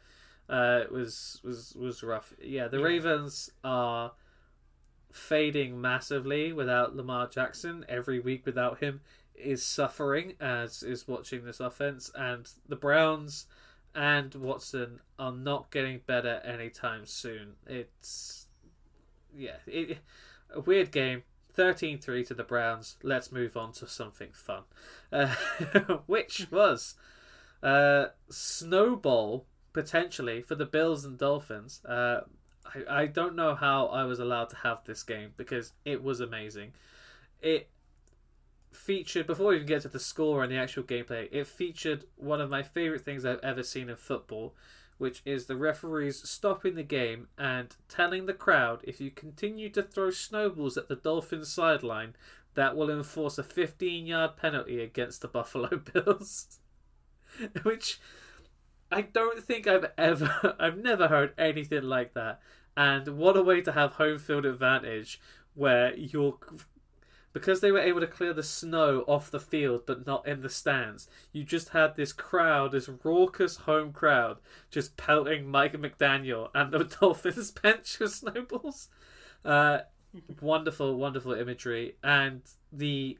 uh, 0.48 0.80
it 0.82 0.92
was 0.92 1.40
was 1.44 1.74
was 1.78 2.02
rough. 2.02 2.32
Yeah. 2.40 2.68
The 2.68 2.78
Yeah. 2.78 2.84
Ravens 2.84 3.50
are 3.62 4.12
fading 5.12 5.80
massively 5.80 6.52
without 6.52 6.96
Lamar 6.96 7.28
Jackson. 7.28 7.84
Every 7.88 8.18
week 8.18 8.46
without 8.46 8.80
him 8.80 9.00
is 9.34 9.64
suffering, 9.64 10.34
as 10.40 10.82
is 10.82 11.06
watching 11.06 11.44
this 11.44 11.60
offense, 11.60 12.10
and 12.14 12.50
the 12.68 12.76
Browns 12.76 13.46
and 13.94 14.34
Watson 14.34 15.00
are 15.18 15.32
not 15.32 15.70
getting 15.70 16.00
better 16.06 16.40
anytime 16.44 17.06
soon. 17.06 17.54
It's 17.66 18.43
yeah, 19.36 19.56
it, 19.66 19.98
a 20.52 20.60
weird 20.60 20.90
game. 20.90 21.22
13-3 21.56 22.26
to 22.26 22.34
the 22.34 22.42
Browns. 22.42 22.96
Let's 23.02 23.30
move 23.30 23.56
on 23.56 23.72
to 23.74 23.86
something 23.86 24.30
fun, 24.32 24.62
uh, 25.12 25.28
which 26.06 26.48
was 26.50 26.94
uh, 27.62 28.06
Snowball 28.28 29.46
potentially 29.72 30.42
for 30.42 30.54
the 30.54 30.66
Bills 30.66 31.04
and 31.04 31.18
Dolphins. 31.18 31.80
Uh, 31.84 32.22
I, 32.66 33.02
I 33.02 33.06
don't 33.06 33.36
know 33.36 33.54
how 33.54 33.86
I 33.86 34.04
was 34.04 34.18
allowed 34.18 34.50
to 34.50 34.56
have 34.56 34.84
this 34.84 35.02
game 35.02 35.32
because 35.36 35.72
it 35.84 36.02
was 36.02 36.20
amazing. 36.20 36.72
It 37.40 37.68
featured 38.72 39.26
before 39.26 39.48
we 39.48 39.56
even 39.56 39.66
get 39.66 39.82
to 39.82 39.88
the 39.88 40.00
score 40.00 40.42
and 40.42 40.50
the 40.50 40.56
actual 40.56 40.82
gameplay. 40.82 41.28
It 41.30 41.46
featured 41.46 42.04
one 42.16 42.40
of 42.40 42.50
my 42.50 42.62
favorite 42.62 43.04
things 43.04 43.24
I've 43.24 43.40
ever 43.42 43.62
seen 43.62 43.88
in 43.88 43.96
football, 43.96 44.54
which 44.98 45.22
is 45.24 45.46
the 45.46 45.56
referees 45.56 46.28
stopping 46.28 46.74
the 46.74 46.82
game 46.82 47.28
and 47.36 47.76
telling 47.88 48.26
the 48.26 48.32
crowd 48.32 48.80
if 48.84 49.00
you 49.00 49.10
continue 49.10 49.68
to 49.70 49.82
throw 49.82 50.10
snowballs 50.10 50.76
at 50.76 50.88
the 50.88 50.96
Dolphins 50.96 51.52
sideline, 51.52 52.14
that 52.54 52.76
will 52.76 52.90
enforce 52.90 53.36
a 53.38 53.42
15 53.42 54.06
yard 54.06 54.36
penalty 54.36 54.80
against 54.80 55.22
the 55.22 55.28
Buffalo 55.28 55.68
Bills. 55.92 56.60
which 57.62 58.00
I 58.90 59.02
don't 59.02 59.42
think 59.42 59.66
I've 59.66 59.90
ever, 59.96 60.56
I've 60.60 60.78
never 60.78 61.08
heard 61.08 61.34
anything 61.38 61.84
like 61.84 62.14
that. 62.14 62.40
And 62.76 63.18
what 63.18 63.36
a 63.36 63.42
way 63.42 63.60
to 63.62 63.72
have 63.72 63.92
home 63.92 64.18
field 64.18 64.44
advantage 64.44 65.20
where 65.54 65.94
you're 65.94 66.38
because 67.34 67.60
they 67.60 67.72
were 67.72 67.80
able 67.80 68.00
to 68.00 68.06
clear 68.06 68.32
the 68.32 68.42
snow 68.42 69.04
off 69.06 69.30
the 69.30 69.40
field 69.40 69.82
but 69.84 70.06
not 70.06 70.26
in 70.26 70.40
the 70.40 70.48
stands, 70.48 71.08
you 71.32 71.44
just 71.44 71.70
had 71.70 71.96
this 71.96 72.12
crowd, 72.12 72.72
this 72.72 72.88
raucous 73.02 73.56
home 73.56 73.92
crowd, 73.92 74.38
just 74.70 74.96
pelting 74.96 75.46
Mike 75.46 75.74
McDaniel 75.74 76.48
and 76.54 76.72
the 76.72 76.84
Dolphins 77.00 77.50
bench 77.50 77.98
with 77.98 78.14
snowballs. 78.14 78.88
Uh, 79.44 79.80
wonderful, 80.40 80.94
wonderful 80.96 81.34
imagery, 81.34 81.96
and 82.02 82.40
the 82.72 83.18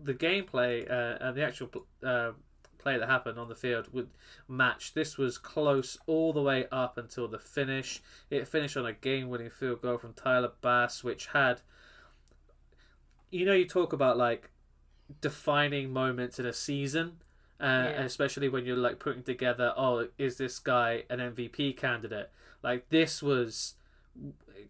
the 0.00 0.14
gameplay 0.14 0.88
uh, 0.88 1.16
and 1.20 1.34
the 1.34 1.42
actual 1.42 1.70
uh, 2.04 2.32
play 2.78 2.98
that 2.98 3.08
happened 3.08 3.38
on 3.38 3.48
the 3.48 3.54
field 3.54 3.88
would 3.92 4.10
match. 4.46 4.92
This 4.92 5.16
was 5.16 5.38
close 5.38 5.98
all 6.06 6.32
the 6.32 6.42
way 6.42 6.66
up 6.70 6.98
until 6.98 7.26
the 7.26 7.38
finish. 7.38 8.02
It 8.30 8.46
finished 8.46 8.76
on 8.76 8.86
a 8.86 8.92
game-winning 8.92 9.50
field 9.50 9.82
goal 9.82 9.98
from 9.98 10.12
Tyler 10.12 10.52
Bass, 10.60 11.02
which 11.02 11.28
had 11.28 11.62
you 13.30 13.44
know, 13.44 13.52
you 13.52 13.66
talk 13.66 13.92
about 13.92 14.16
like 14.16 14.50
defining 15.20 15.92
moments 15.92 16.38
in 16.38 16.46
a 16.46 16.52
season, 16.52 17.18
uh, 17.60 17.64
yeah. 17.64 18.02
especially 18.02 18.48
when 18.48 18.64
you're 18.64 18.76
like 18.76 18.98
putting 18.98 19.22
together, 19.22 19.72
oh, 19.76 20.08
is 20.18 20.36
this 20.36 20.58
guy 20.58 21.04
an 21.10 21.18
MVP 21.18 21.76
candidate? 21.76 22.30
Like 22.62 22.88
this 22.90 23.22
was 23.22 23.74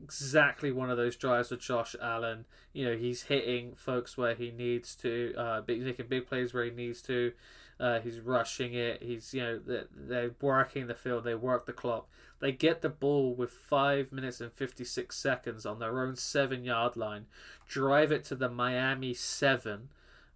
exactly 0.03 0.71
one 0.71 0.91
of 0.91 0.97
those 0.97 1.17
drives 1.17 1.51
with 1.51 1.61
Josh 1.61 1.97
Allen. 2.01 2.45
You 2.73 2.87
know, 2.87 2.97
he's 2.97 3.23
hitting 3.23 3.75
folks 3.75 4.17
where 4.17 4.35
he 4.35 4.51
needs 4.51 4.95
to, 4.97 5.35
uh, 5.37 5.63
making 5.67 6.07
big 6.09 6.27
plays 6.27 6.55
where 6.55 6.65
he 6.65 6.71
needs 6.71 7.03
to. 7.03 7.33
Uh, 7.81 8.01
he's 8.01 8.21
rushing 8.21 8.75
it. 8.75 9.03
He's 9.03 9.33
you 9.33 9.43
know 9.43 9.59
they're, 9.59 9.87
they're 9.95 10.35
working 10.41 10.87
the 10.87 10.95
field. 10.95 11.25
They 11.25 11.35
work 11.35 11.67
the 11.67 11.73
clock. 11.73 12.09
They 12.41 12.53
get 12.53 12.83
the 12.83 12.89
ball 12.89 13.35
with 13.35 13.51
five 13.51 14.13
minutes 14.13 14.41
and 14.41 14.53
fifty 14.53 14.85
six 14.85 15.17
seconds 15.17 15.65
on 15.65 15.79
their 15.79 16.03
own 16.03 16.17
seven 16.17 16.65
yard 16.65 16.97
line, 16.97 17.27
drive 17.69 18.11
it 18.13 18.25
to 18.27 18.35
the 18.35 18.49
Miami 18.49 19.15
seven, 19.15 19.89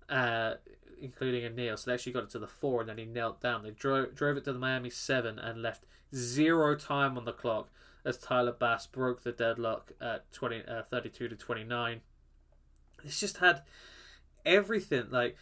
uh, 0.09 0.55
including 1.01 1.45
a 1.45 1.51
kneel. 1.51 1.77
So 1.77 1.91
they 1.91 1.95
actually 1.95 2.13
got 2.13 2.25
it 2.25 2.31
to 2.31 2.39
the 2.39 2.47
four, 2.47 2.81
and 2.81 2.89
then 2.89 2.99
he 2.99 3.05
knelt 3.05 3.41
down. 3.41 3.63
They 3.63 3.71
drove 3.71 4.15
drove 4.15 4.37
it 4.37 4.45
to 4.45 4.53
the 4.53 4.59
Miami 4.59 4.91
seven 4.91 5.39
and 5.39 5.63
left 5.63 5.85
zero 6.15 6.77
time 6.77 7.19
on 7.19 7.25
the 7.25 7.33
clock 7.33 7.69
as 8.05 8.19
Tyler 8.19 8.53
Bass 8.53 8.87
broke 8.87 9.23
the 9.23 9.33
deadlock 9.33 9.93
at 10.01 10.31
20, 10.33 10.63
uh, 10.67 10.83
32 10.91 11.29
to 11.29 11.37
29. 11.37 12.01
It's 13.05 13.21
just 13.21 13.39
had 13.39 13.63
everything. 14.45 15.07
Like, 15.11 15.37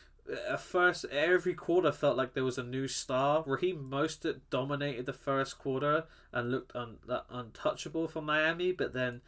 at 0.49 0.61
first, 0.61 1.05
every 1.07 1.55
quarter 1.55 1.93
felt 1.93 2.17
like 2.17 2.35
there 2.35 2.45
was 2.45 2.59
a 2.59 2.63
new 2.63 2.89
star. 2.89 3.43
Raheem 3.47 3.89
Mostert 3.91 4.41
dominated 4.51 5.07
the 5.07 5.13
first 5.13 5.59
quarter 5.59 6.05
and 6.33 6.51
looked 6.51 6.75
un- 6.75 6.99
untouchable 7.29 8.09
for 8.09 8.23
Miami, 8.23 8.73
but 8.73 8.93
then 8.93 9.21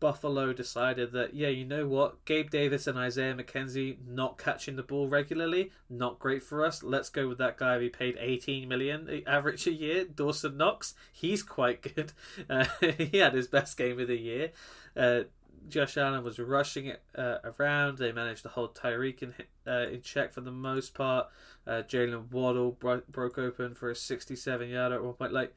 Buffalo 0.00 0.52
decided 0.52 1.12
that, 1.12 1.34
yeah, 1.34 1.48
you 1.48 1.64
know 1.64 1.86
what? 1.86 2.24
Gabe 2.24 2.50
Davis 2.50 2.86
and 2.86 2.98
Isaiah 2.98 3.34
McKenzie 3.34 3.98
not 4.06 4.38
catching 4.38 4.76
the 4.76 4.82
ball 4.82 5.08
regularly, 5.08 5.70
not 5.90 6.18
great 6.18 6.42
for 6.42 6.64
us. 6.64 6.82
Let's 6.82 7.10
go 7.10 7.28
with 7.28 7.38
that 7.38 7.58
guy 7.58 7.78
we 7.78 7.88
paid 7.88 8.16
18 8.18 8.68
million 8.68 9.22
average 9.26 9.66
a 9.66 9.72
year, 9.72 10.04
Dawson 10.04 10.56
Knox. 10.56 10.94
He's 11.12 11.42
quite 11.42 11.82
good. 11.82 12.12
Uh, 12.48 12.64
he 12.80 13.18
had 13.18 13.34
his 13.34 13.48
best 13.48 13.76
game 13.76 13.98
of 13.98 14.08
the 14.08 14.16
year. 14.16 14.50
Uh, 14.96 15.22
Josh 15.68 15.96
Allen 15.96 16.22
was 16.22 16.38
rushing 16.38 16.86
it 16.86 17.02
uh, 17.16 17.38
around. 17.58 17.98
They 17.98 18.12
managed 18.12 18.42
to 18.42 18.48
hold 18.48 18.74
Tyreek 18.74 19.22
in, 19.22 19.34
uh, 19.66 19.88
in 19.88 20.02
check 20.02 20.32
for 20.32 20.40
the 20.40 20.52
most 20.52 20.94
part. 20.94 21.28
Uh, 21.66 21.82
Jaylen 21.82 22.30
Waddle 22.30 22.72
bro- 22.72 23.02
broke 23.08 23.38
open 23.38 23.74
for 23.74 23.90
a 23.90 23.96
67 23.96 24.68
yarder 24.68 24.96
at 24.96 25.02
one 25.04 25.14
point. 25.14 25.32
Like, 25.32 25.54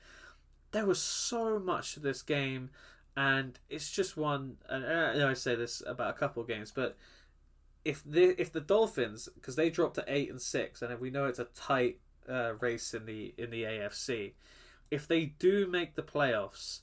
there 0.72 0.86
was 0.86 1.02
so 1.02 1.60
much 1.60 1.94
to 1.94 2.00
this 2.00 2.22
game 2.22 2.70
and 3.20 3.60
it's 3.70 3.92
just 3.92 4.16
one. 4.16 4.56
And 4.70 4.86
I 4.86 5.16
know 5.16 5.30
I 5.30 5.34
say 5.34 5.54
this 5.54 5.84
about 5.86 6.12
a 6.12 6.18
couple 6.18 6.42
of 6.42 6.48
games, 6.48 6.72
but 6.72 6.98
if 7.84 8.02
the 8.06 8.40
if 8.40 8.52
the 8.52 8.62
Dolphins 8.62 9.28
because 9.36 9.58
they 9.58 9.70
dropped 9.70 9.96
to 9.96 10.06
eight 10.08 10.30
and 10.30 10.42
six, 10.42 10.82
and 10.82 10.98
we 11.00 11.10
know 11.10 11.26
it's 11.26 11.40
a 11.40 11.46
tight 11.46 12.00
uh, 12.30 12.54
race 12.62 12.94
in 12.94 13.06
the 13.06 13.34
in 13.38 13.50
the 13.50 13.64
AFC, 13.64 14.34
if 14.90 15.06
they 15.06 15.26
do 15.26 15.68
make 15.68 15.96
the 15.96 16.02
playoffs, 16.02 16.80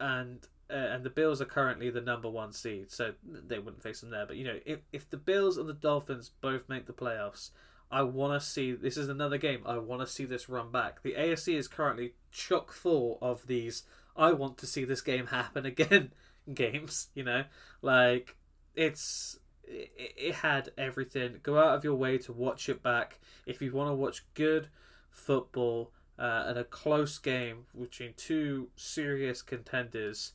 and 0.00 0.46
uh, 0.70 0.74
and 0.74 1.04
the 1.04 1.10
Bills 1.10 1.40
are 1.40 1.46
currently 1.46 1.90
the 1.90 2.00
number 2.00 2.28
one 2.28 2.52
seed, 2.52 2.90
so 2.90 3.14
they 3.24 3.58
wouldn't 3.58 3.82
face 3.82 4.00
them 4.00 4.10
there. 4.10 4.26
But 4.26 4.36
you 4.36 4.44
know, 4.44 4.58
if 4.64 4.80
if 4.92 5.08
the 5.08 5.16
Bills 5.16 5.56
and 5.56 5.68
the 5.68 5.74
Dolphins 5.74 6.30
both 6.40 6.68
make 6.68 6.86
the 6.86 6.92
playoffs, 6.92 7.50
I 7.90 8.02
want 8.02 8.40
to 8.40 8.46
see. 8.46 8.72
This 8.72 8.96
is 8.96 9.08
another 9.08 9.38
game. 9.38 9.62
I 9.66 9.78
want 9.78 10.00
to 10.00 10.06
see 10.06 10.24
this 10.24 10.48
run 10.48 10.70
back. 10.70 11.02
The 11.02 11.12
AFC 11.12 11.56
is 11.56 11.68
currently 11.68 12.14
chock 12.30 12.72
full 12.72 13.18
of 13.20 13.46
these 13.46 13.84
I 14.16 14.32
want 14.32 14.58
to 14.58 14.66
see 14.66 14.84
this 14.84 15.00
game 15.00 15.26
happen 15.28 15.66
again. 15.66 16.12
games, 16.52 17.08
you 17.14 17.24
know, 17.24 17.44
like 17.82 18.36
it's 18.74 19.38
it, 19.64 19.90
it 19.96 20.34
had 20.36 20.70
everything. 20.76 21.40
Go 21.42 21.58
out 21.58 21.76
of 21.76 21.84
your 21.84 21.94
way 21.94 22.18
to 22.18 22.32
watch 22.32 22.68
it 22.68 22.82
back 22.82 23.18
if 23.46 23.60
you 23.62 23.72
want 23.72 23.90
to 23.90 23.94
watch 23.94 24.24
good 24.34 24.68
football 25.10 25.92
uh, 26.18 26.44
and 26.46 26.58
a 26.58 26.64
close 26.64 27.18
game 27.18 27.66
between 27.78 28.14
two 28.16 28.68
serious 28.76 29.42
contenders. 29.42 30.32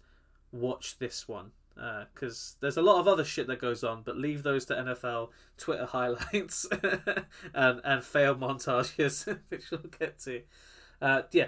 Watch 0.51 0.97
this 0.97 1.27
one 1.27 1.51
because 2.13 2.55
uh, 2.55 2.57
there's 2.61 2.77
a 2.77 2.81
lot 2.81 2.99
of 2.99 3.07
other 3.07 3.23
shit 3.23 3.47
that 3.47 3.59
goes 3.59 3.83
on, 3.83 4.01
but 4.03 4.17
leave 4.17 4.43
those 4.43 4.65
to 4.65 4.73
NFL 4.73 5.29
Twitter 5.57 5.85
highlights 5.91 6.67
and 7.53 7.81
and 7.83 8.03
fail 8.03 8.35
montages, 8.35 9.25
which 9.49 9.71
we'll 9.71 9.81
get 9.99 10.19
to. 10.19 10.41
Uh, 11.01 11.21
yeah, 11.31 11.47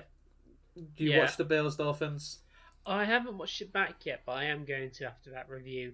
do 0.96 1.04
you 1.04 1.12
yeah. 1.12 1.20
watch 1.20 1.38
the 1.38 1.44
Bills 1.44 1.76
Dolphins? 1.76 2.40
I 2.86 3.04
haven't 3.04 3.38
watched 3.38 3.62
it 3.62 3.72
back 3.74 4.06
yet, 4.06 4.22
but 4.26 4.34
I 4.34 4.46
am 4.46 4.66
going 4.66 4.92
to 4.92 5.06
after 5.06 5.32
that 5.32 5.50
review. 5.50 5.94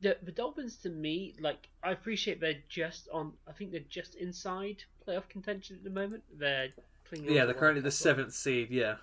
The 0.00 0.16
the 0.22 0.32
Dolphins 0.32 0.76
to 0.78 0.88
me, 0.88 1.34
like 1.40 1.68
I 1.82 1.90
appreciate 1.90 2.40
they're 2.40 2.62
just 2.68 3.08
on. 3.12 3.32
I 3.48 3.52
think 3.52 3.72
they're 3.72 3.80
just 3.80 4.14
inside 4.14 4.84
playoff 5.06 5.28
contention 5.28 5.76
at 5.76 5.84
the 5.84 5.90
moment. 5.90 6.22
They're 6.38 6.68
yeah, 7.12 7.44
they're 7.44 7.54
currently 7.54 7.82
the 7.82 7.90
seventh 7.90 8.32
seed. 8.32 8.70
Yeah. 8.70 8.96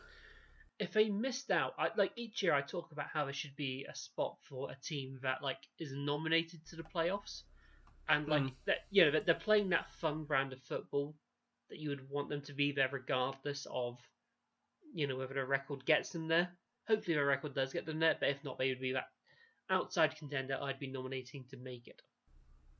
If 0.79 0.93
they 0.93 1.09
missed 1.09 1.49
out, 1.49 1.73
I, 1.79 1.89
like 1.95 2.11
each 2.15 2.43
year, 2.43 2.53
I 2.53 2.61
talk 2.61 2.91
about 2.91 3.07
how 3.11 3.25
there 3.25 3.33
should 3.33 3.55
be 3.55 3.85
a 3.89 3.95
spot 3.95 4.37
for 4.41 4.69
a 4.69 4.75
team 4.75 5.19
that 5.23 5.41
like 5.41 5.57
is 5.79 5.91
nominated 5.93 6.65
to 6.67 6.75
the 6.75 6.83
playoffs, 6.83 7.43
and 8.07 8.27
like 8.27 8.43
mm. 8.43 8.53
that, 8.65 8.85
you 8.91 9.05
know, 9.05 9.11
that 9.11 9.25
they're 9.25 9.35
playing 9.35 9.69
that 9.69 9.89
fun 9.99 10.23
brand 10.23 10.53
of 10.53 10.61
football 10.61 11.15
that 11.69 11.79
you 11.79 11.89
would 11.89 12.09
want 12.09 12.29
them 12.29 12.41
to 12.41 12.53
be 12.53 12.71
there 12.71 12.89
regardless 12.91 13.67
of 13.69 13.97
you 14.93 15.07
know, 15.07 15.17
whether 15.17 15.39
a 15.39 15.45
record 15.45 15.85
gets 15.85 16.11
them 16.11 16.27
there. 16.27 16.49
Hopefully, 16.87 17.17
a 17.17 17.23
record 17.23 17.53
does 17.53 17.73
get 17.73 17.85
them 17.85 17.99
there, 17.99 18.15
but 18.19 18.29
if 18.29 18.43
not, 18.43 18.57
they 18.57 18.69
would 18.69 18.81
be 18.81 18.93
that 18.93 19.09
outside 19.69 20.15
contender 20.15 20.57
I'd 20.61 20.79
be 20.79 20.87
nominating 20.87 21.43
to 21.49 21.57
make 21.57 21.87
it. 21.87 22.01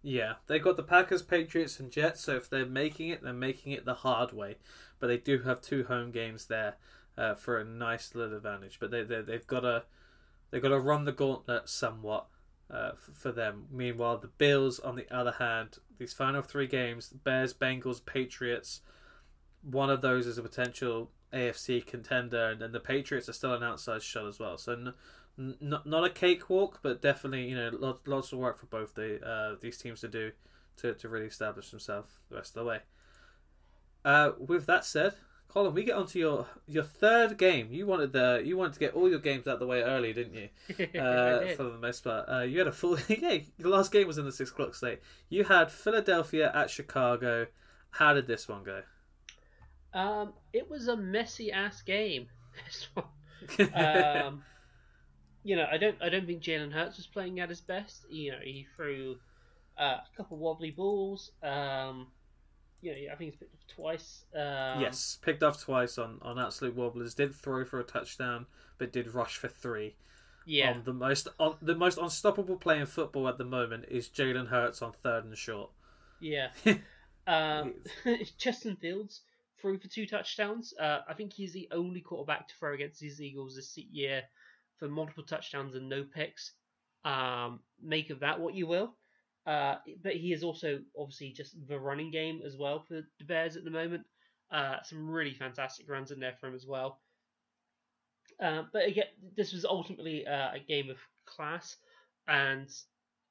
Yeah, 0.02 0.34
they've 0.48 0.64
got 0.64 0.78
the 0.78 0.84
Packers, 0.84 1.22
Patriots, 1.22 1.80
and 1.80 1.92
Jets. 1.92 2.22
So 2.22 2.36
if 2.36 2.50
they're 2.50 2.66
making 2.66 3.10
it, 3.10 3.24
they're 3.24 3.34
making 3.34 3.74
it 3.74 3.84
the 3.84 3.96
hard 3.96 4.32
way. 4.32 4.56
But 5.00 5.08
they 5.08 5.18
do 5.18 5.40
have 5.40 5.62
two 5.62 5.84
home 5.84 6.12
games 6.12 6.46
there 6.46 6.76
uh, 7.18 7.36
for 7.36 7.58
a 7.58 7.66
nice 7.66 8.16
little 8.16 8.38
advantage. 8.38 8.78
But 8.80 8.92
they, 8.92 9.04
they 9.04 9.22
they've 9.22 9.48
got 9.48 9.62
to 9.62 9.84
they've 10.52 10.62
got 10.62 10.70
to 10.70 10.80
run 10.80 11.06
the 11.06 11.12
gauntlet 11.12 11.70
somewhat 11.70 12.28
uh, 12.70 12.92
for 13.14 13.32
them. 13.32 13.66
Meanwhile, 13.72 14.20
the 14.20 14.28
Bills, 14.28 14.80
on 14.80 14.96
the 14.96 15.14
other 15.14 15.34
hand, 15.34 15.78
these 15.98 16.14
final 16.14 16.42
three 16.42 16.68
games: 16.68 17.10
Bears, 17.10 17.54
Bengals, 17.54 18.06
Patriots. 18.06 18.82
One 19.64 19.90
of 19.90 20.02
those 20.02 20.28
is 20.28 20.38
a 20.38 20.44
potential 20.44 21.12
AFC 21.34 21.86
contender, 21.86 22.50
and, 22.50 22.74
the 22.74 22.80
Patriots 22.80 23.28
are 23.28 23.34
still 23.34 23.54
an 23.54 23.64
outside 23.64 24.02
shot 24.02 24.28
as 24.28 24.40
well. 24.40 24.58
So 24.58 24.74
n- 24.74 24.94
n- 25.38 25.80
not 25.84 26.06
a 26.06 26.10
cakewalk, 26.10 26.80
but 26.82 27.02
definitely 27.02 27.50
you 27.50 27.56
know 27.56 27.72
lots, 27.74 28.08
lots 28.08 28.32
of 28.32 28.40
work 28.40 28.60
for 28.60 28.68
both 28.68 28.96
the 28.96 29.26
uh, 29.26 29.56
these 29.60 29.78
teams 29.78 30.02
to 30.02 30.08
do 30.08 30.32
to, 30.78 30.94
to 30.94 31.10
really 31.10 31.26
establish 31.26 31.72
themselves 31.72 32.14
the 32.30 32.36
rest 32.36 32.56
of 32.56 32.64
the 32.64 32.70
way. 32.70 32.80
Uh, 34.06 34.32
with 34.40 34.66
that 34.68 34.86
said, 34.86 35.16
Colin, 35.50 35.74
we 35.74 35.84
get 35.84 35.96
onto 35.96 36.20
your 36.20 36.46
your 36.68 36.84
third 36.84 37.38
game. 37.38 37.70
You 37.72 37.88
wanted 37.88 38.12
the 38.12 38.42
you 38.44 38.58
wanted 38.58 38.74
to 38.74 38.80
get 38.80 38.94
all 38.94 39.10
your 39.10 39.20
games 39.20 39.48
out 39.48 39.56
of 39.56 39.60
the 39.60 39.68
way 39.68 39.82
early, 39.82 40.14
didn't 40.14 40.34
you? 40.34 40.50
Uh, 41.00 41.56
for 41.56 41.64
the 41.64 41.78
most 41.80 42.04
part, 42.04 42.28
uh, 42.30 42.42
you 42.42 42.60
had 42.60 42.68
a 42.68 42.72
full. 42.72 42.98
yeah, 43.08 43.38
the 43.58 43.70
last 43.70 43.92
game 43.92 44.08
was 44.08 44.18
in 44.18 44.26
the 44.26 44.32
six 44.32 44.52
o'clock 44.52 44.76
slate. 44.76 45.00
You 45.30 45.44
had 45.44 45.72
Philadelphia 45.72 46.52
at 46.54 46.70
Chicago. 46.70 47.48
How 47.92 48.14
did 48.14 48.28
this 48.28 48.48
one 48.48 48.64
go? 48.64 48.82
Um, 49.94 50.34
it 50.54 50.70
was 50.70 50.88
a 50.88 50.98
messy 50.98 51.52
ass 51.52 51.82
game. 51.82 52.28
This 52.66 52.88
one. 52.96 53.74
um, 53.76 54.44
you 55.44 55.56
know, 55.56 55.68
I 55.72 55.78
don't, 55.78 55.96
I 56.02 56.10
don't 56.10 56.26
think 56.26 56.42
Jalen 56.42 56.72
Hurts 56.74 56.98
was 56.98 57.06
playing 57.06 57.40
at 57.40 57.50
his 57.50 57.62
best. 57.62 58.06
You 58.10 58.32
know, 58.32 58.40
he 58.44 58.66
threw 58.76 59.18
uh, 59.78 59.98
a 60.12 60.18
couple 60.18 60.38
wobbly 60.38 60.72
balls. 60.72 61.32
Um, 61.44 62.08
you 62.82 62.92
know, 62.92 63.14
I 63.14 63.16
think 63.16 63.32
he's 63.32 63.40
picked 63.40 63.54
off 63.54 63.68
twice. 63.76 64.24
Um, 64.36 64.82
yes, 64.82 65.18
picked 65.22 65.44
off 65.44 65.62
twice 65.62 65.98
on 65.98 66.20
on 66.22 66.40
absolute 66.40 66.76
wobblers. 66.76 67.16
Did 67.16 67.34
throw 67.34 67.66
for 67.66 67.80
a 67.80 67.84
touchdown, 67.84 68.46
but 68.78 68.92
did 68.92 69.14
rush 69.14 69.38
for 69.38 69.48
three. 69.48 69.96
Yeah. 70.46 70.72
On 70.72 70.84
the 70.84 70.94
most 70.94 71.28
on 71.40 71.56
the 71.62 71.76
most 71.76 71.98
unstoppable 71.98 72.58
play 72.58 72.80
in 72.80 72.86
football 72.86 73.28
at 73.28 73.38
the 73.38 73.44
moment 73.44 73.86
is 73.90 74.08
Jalen 74.08 74.48
Hurts 74.48 74.82
on 74.82 74.94
third 74.94 75.26
and 75.26 75.38
short. 75.38 75.72
Yeah. 76.20 76.50
um, 77.28 77.74
Justin 78.38 78.78
Fields 78.78 79.22
threw 79.60 79.78
for 79.78 79.88
two 79.88 80.06
touchdowns. 80.06 80.74
Uh, 80.80 81.00
I 81.08 81.14
think 81.14 81.34
he's 81.34 81.54
the 81.54 81.68
only 81.72 82.00
quarterback 82.00 82.48
to 82.48 82.56
throw 82.56 82.74
against 82.74 83.00
these 83.00 83.22
Eagles 83.22 83.56
this 83.56 83.78
year 83.78 84.24
for 84.78 84.88
multiple 84.88 85.24
touchdowns 85.24 85.76
and 85.76 85.90
no 85.90 86.04
picks. 86.04 86.54
Um, 87.04 87.60
make 87.82 88.10
of 88.10 88.20
that 88.22 88.40
what 88.40 88.54
you 88.54 88.68
will. 88.68 88.96
Uh, 89.48 89.78
but 90.04 90.14
he 90.14 90.34
is 90.34 90.44
also 90.44 90.80
obviously 91.00 91.32
just 91.32 91.56
the 91.68 91.80
running 91.80 92.12
game 92.12 92.42
as 92.46 92.58
well 92.58 92.84
for 92.86 92.96
the 93.18 93.26
Bears 93.26 93.56
at 93.56 93.64
the 93.64 93.72
moment. 93.72 94.04
Uh, 94.52 94.76
some 94.84 95.10
really 95.10 95.34
fantastic 95.34 95.90
runs 95.90 96.12
in 96.12 96.20
there 96.20 96.36
for 96.40 96.48
him 96.48 96.56
as 96.56 96.68
well. 96.68 97.00
Uh, 98.44 98.64
but 98.74 98.86
again, 98.86 99.08
this 99.36 99.54
was 99.54 99.64
ultimately 99.66 100.28
uh, 100.28 100.52
a 100.54 100.60
game 100.60 100.90
of 100.90 100.98
class, 101.26 101.78
and 102.28 102.70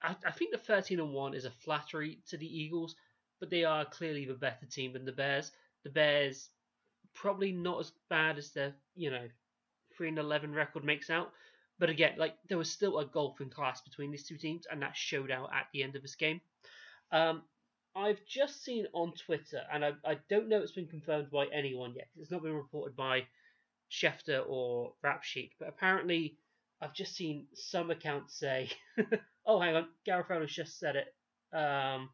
I, 0.02 0.16
I 0.26 0.30
think 0.32 0.52
the 0.52 0.58
13 0.58 1.00
and 1.00 1.12
1 1.12 1.34
is 1.34 1.44
a 1.44 1.50
flattery 1.50 2.18
to 2.28 2.38
the 2.38 2.46
Eagles, 2.46 2.96
but 3.38 3.50
they 3.50 3.64
are 3.64 3.84
clearly 3.84 4.24
the 4.24 4.34
better 4.34 4.66
team 4.66 4.94
than 4.94 5.04
the 5.04 5.12
Bears. 5.12 5.52
The 5.84 5.90
Bears 5.90 6.48
probably 7.14 7.52
not 7.52 7.80
as 7.80 7.92
bad 8.08 8.38
as 8.38 8.50
their, 8.50 8.74
you 8.94 9.10
know, 9.10 9.28
3 9.96 10.08
and 10.08 10.18
11 10.18 10.52
record 10.54 10.82
makes 10.82 11.10
out. 11.10 11.32
But 11.78 11.90
again, 11.90 12.14
like 12.16 12.34
there 12.48 12.58
was 12.58 12.70
still 12.70 12.98
a 12.98 13.06
gulf 13.06 13.40
in 13.40 13.50
class 13.50 13.80
between 13.82 14.10
these 14.10 14.26
two 14.26 14.36
teams, 14.36 14.66
and 14.70 14.82
that 14.82 14.96
showed 14.96 15.30
out 15.30 15.50
at 15.54 15.66
the 15.72 15.82
end 15.82 15.96
of 15.96 16.02
this 16.02 16.14
game. 16.14 16.40
Um, 17.12 17.42
I've 17.94 18.24
just 18.26 18.62
seen 18.62 18.86
on 18.92 19.12
Twitter, 19.12 19.62
and 19.72 19.84
I, 19.84 19.92
I 20.04 20.18
don't 20.28 20.48
know 20.48 20.60
it's 20.60 20.72
been 20.72 20.86
confirmed 20.88 21.30
by 21.30 21.46
anyone 21.46 21.94
yet. 21.94 22.08
It's 22.18 22.30
not 22.30 22.42
been 22.42 22.52
reported 22.54 22.96
by 22.96 23.24
Schefter 23.90 24.42
or 24.46 24.92
Rap 25.02 25.22
Sheet, 25.22 25.52
but 25.58 25.68
apparently 25.68 26.36
I've 26.80 26.94
just 26.94 27.14
seen 27.14 27.46
some 27.54 27.90
accounts 27.90 28.38
say, 28.38 28.70
"Oh, 29.46 29.60
hang 29.60 29.76
on, 29.76 29.88
Garafolo's 30.06 30.54
just 30.54 30.78
said 30.78 30.96
it." 30.96 31.14
Um, 31.56 32.10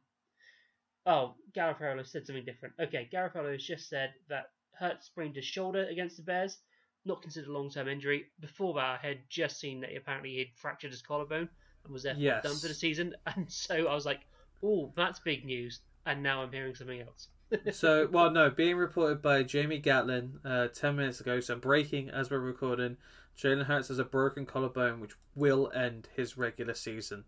oh, 1.07 1.35
Garafolo 1.55 2.07
said 2.07 2.27
something 2.27 2.45
different. 2.45 2.75
Okay, 2.79 3.09
Garafolo 3.13 3.53
has 3.53 3.65
just 3.65 3.89
said 3.89 4.15
that 4.29 4.51
Hurt 4.79 5.03
sprained 5.03 5.37
his 5.37 5.45
shoulder 5.45 5.87
against 5.87 6.17
the 6.17 6.23
Bears, 6.23 6.59
not 7.05 7.23
considered 7.23 7.49
a 7.49 7.53
long-term 7.53 7.89
injury. 7.89 8.27
Before 8.41 8.75
that, 8.75 9.01
I 9.03 9.07
had 9.07 9.19
just 9.29 9.59
seen 9.59 9.81
that 9.81 9.95
apparently 9.97 10.31
he'd 10.35 10.53
fractured 10.55 10.91
his 10.93 11.03
collarbone 11.03 11.49
and 11.85 11.93
was 11.93 12.03
therefore 12.05 12.23
Yes. 12.23 12.45
done 12.45 12.57
for 12.57 12.69
the 12.69 12.75
season, 12.75 13.15
and 13.27 13.51
so 13.51 13.87
I 13.87 13.95
was 13.95 14.07
like, 14.07 14.21
"Oh, 14.63 14.93
that's 14.97 15.19
big 15.21 15.45
news." 15.45 15.81
And 16.07 16.23
now 16.23 16.43
I'm 16.43 16.53
hearing 16.53 16.75
something 16.75 17.01
else. 17.01 17.29
so, 17.73 18.09
well, 18.11 18.31
no, 18.31 18.51
being 18.51 18.77
reported 18.77 19.21
by 19.23 19.43
Jamie 19.43 19.79
Gatlin 19.79 20.41
uh, 20.45 20.69
10 20.69 20.97
minutes 20.97 21.21
ago, 21.21 21.39
so 21.39 21.55
breaking 21.55 22.09
as 22.11 22.31
we're 22.31 22.39
recording, 22.41 22.97
Jalen 23.39 23.65
Hurts 23.67 23.89
has 23.89 23.99
a 23.99 24.05
broken 24.05 24.47
collarbone, 24.47 25.01
which 25.01 25.13
will 25.35 25.71
end 25.75 26.09
his 26.17 26.37
regular 26.39 26.75
season. 26.75 27.25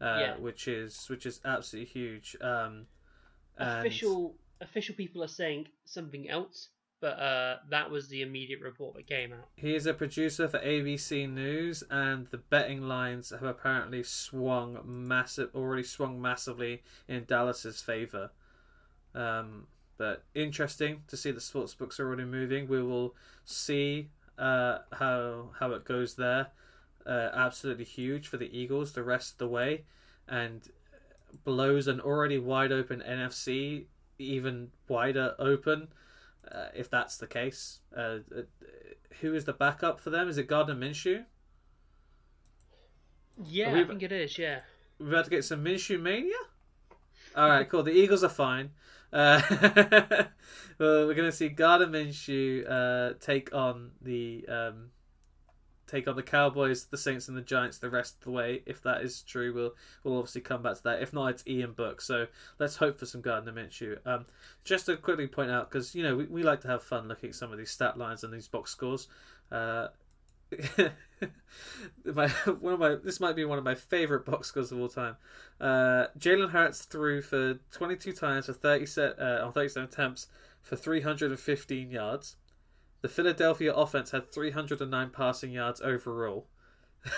Uh, 0.00 0.18
Yeah. 0.20 0.36
which 0.36 0.68
is 0.68 1.08
which 1.08 1.24
is 1.24 1.40
absolutely 1.44 1.90
huge. 1.90 2.36
Um, 2.42 2.86
and- 3.56 3.80
official 3.86 4.36
official 4.60 4.94
people 4.94 5.22
are 5.24 5.28
saying 5.28 5.68
something 5.86 6.28
else, 6.28 6.68
but 7.00 7.18
uh, 7.18 7.56
that 7.70 7.90
was 7.90 8.08
the 8.08 8.22
immediate 8.22 8.60
report 8.60 8.94
that 8.94 9.06
came 9.06 9.32
out. 9.32 9.48
He 9.56 9.74
is 9.74 9.86
a 9.86 9.94
producer 9.94 10.48
for 10.48 10.58
ABC 10.58 11.30
News, 11.30 11.82
and 11.90 12.26
the 12.28 12.38
betting 12.38 12.82
lines 12.82 13.30
have 13.30 13.42
apparently 13.42 14.02
swung 14.02 14.78
massive, 14.84 15.50
already 15.54 15.82
swung 15.82 16.20
massively 16.20 16.82
in 17.06 17.24
Dallas's 17.24 17.82
favor. 17.82 18.30
Um, 19.14 19.66
but 19.98 20.24
interesting 20.34 21.02
to 21.08 21.16
see 21.16 21.30
the 21.30 21.40
sports 21.40 21.74
books 21.74 22.00
are 22.00 22.06
already 22.06 22.24
moving. 22.24 22.68
We 22.68 22.82
will 22.82 23.14
see 23.44 24.08
uh, 24.38 24.78
how 24.92 25.50
how 25.58 25.72
it 25.72 25.84
goes 25.84 26.14
there. 26.14 26.48
Uh, 27.06 27.30
absolutely 27.34 27.84
huge 27.84 28.26
for 28.26 28.36
the 28.36 28.58
Eagles 28.58 28.92
the 28.92 29.02
rest 29.02 29.32
of 29.32 29.38
the 29.38 29.48
way, 29.48 29.84
and 30.28 30.68
blows 31.44 31.86
an 31.86 32.00
already 32.00 32.38
wide 32.38 32.72
open 32.72 33.02
NFC 33.06 33.84
even 34.18 34.70
wider 34.88 35.34
open. 35.38 35.88
Uh, 36.50 36.68
if 36.74 36.88
that's 36.90 37.16
the 37.16 37.26
case, 37.26 37.80
uh, 37.96 38.18
uh, 38.36 38.42
who 39.20 39.34
is 39.34 39.44
the 39.44 39.52
backup 39.52 39.98
for 40.00 40.10
them? 40.10 40.28
Is 40.28 40.38
it 40.38 40.46
Gardner 40.46 40.74
Minshew? 40.74 41.24
Yeah, 43.44 43.72
we- 43.72 43.80
I 43.80 43.84
think 43.84 44.02
it 44.02 44.12
is. 44.12 44.38
Yeah, 44.38 44.60
We're 44.98 45.08
about 45.08 45.24
to 45.24 45.30
get 45.30 45.44
some 45.44 45.64
Minshew 45.64 46.00
mania. 46.00 46.34
All 47.34 47.48
right, 47.50 47.68
cool. 47.68 47.82
The 47.82 47.92
Eagles 47.92 48.24
are 48.24 48.30
fine. 48.30 48.70
Uh, 49.12 49.40
well, 50.78 51.06
we're 51.06 51.14
going 51.14 51.30
to 51.30 51.32
see 51.32 51.48
Gardner 51.48 51.86
Minshew 51.86 52.64
uh, 52.68 53.14
take 53.20 53.54
on 53.54 53.90
the 54.00 54.46
um, 54.48 54.90
take 55.86 56.08
on 56.08 56.16
the 56.16 56.22
Cowboys, 56.22 56.86
the 56.86 56.96
Saints, 56.96 57.28
and 57.28 57.36
the 57.36 57.42
Giants 57.42 57.78
the 57.78 57.90
rest 57.90 58.16
of 58.16 58.24
the 58.24 58.30
way. 58.30 58.62
If 58.66 58.82
that 58.82 59.02
is 59.02 59.22
true, 59.22 59.54
we'll 59.54 59.74
we'll 60.04 60.18
obviously 60.18 60.40
come 60.40 60.62
back 60.62 60.76
to 60.76 60.82
that. 60.84 61.02
If 61.02 61.12
not, 61.12 61.28
it's 61.28 61.46
Ian 61.46 61.72
Book. 61.72 62.00
So 62.00 62.26
let's 62.58 62.76
hope 62.76 62.98
for 62.98 63.06
some 63.06 63.20
Gardner 63.20 63.52
Minshew. 63.52 63.98
Um, 64.06 64.26
just 64.64 64.86
to 64.86 64.96
quickly 64.96 65.26
point 65.26 65.50
out, 65.50 65.70
because 65.70 65.94
you 65.94 66.02
know 66.02 66.16
we, 66.16 66.24
we 66.26 66.42
like 66.42 66.60
to 66.62 66.68
have 66.68 66.82
fun 66.82 67.08
looking 67.08 67.30
at 67.30 67.34
some 67.34 67.52
of 67.52 67.58
these 67.58 67.70
stat 67.70 67.96
lines 67.96 68.24
and 68.24 68.32
these 68.32 68.48
box 68.48 68.70
scores. 68.70 69.08
Uh, 69.50 69.88
my 72.04 72.28
one 72.28 72.74
of 72.74 72.80
my 72.80 72.94
this 72.94 73.20
might 73.20 73.34
be 73.34 73.44
one 73.44 73.58
of 73.58 73.64
my 73.64 73.74
favorite 73.74 74.24
box 74.24 74.48
scores 74.48 74.72
of 74.72 74.80
all 74.80 74.88
time. 74.88 75.16
Uh, 75.60 76.06
Jalen 76.18 76.50
Hurts 76.50 76.84
threw 76.84 77.20
for 77.20 77.58
22 77.72 78.12
times 78.12 78.46
for 78.46 78.52
30 78.52 78.86
set, 78.86 79.18
uh, 79.18 79.44
on 79.44 79.52
37 79.52 79.88
attempts 79.88 80.28
for 80.62 80.76
315 80.76 81.90
yards. 81.90 82.36
The 83.02 83.08
Philadelphia 83.08 83.72
offense 83.74 84.10
had 84.10 84.32
309 84.32 85.10
passing 85.10 85.52
yards 85.52 85.80
overall. 85.80 86.46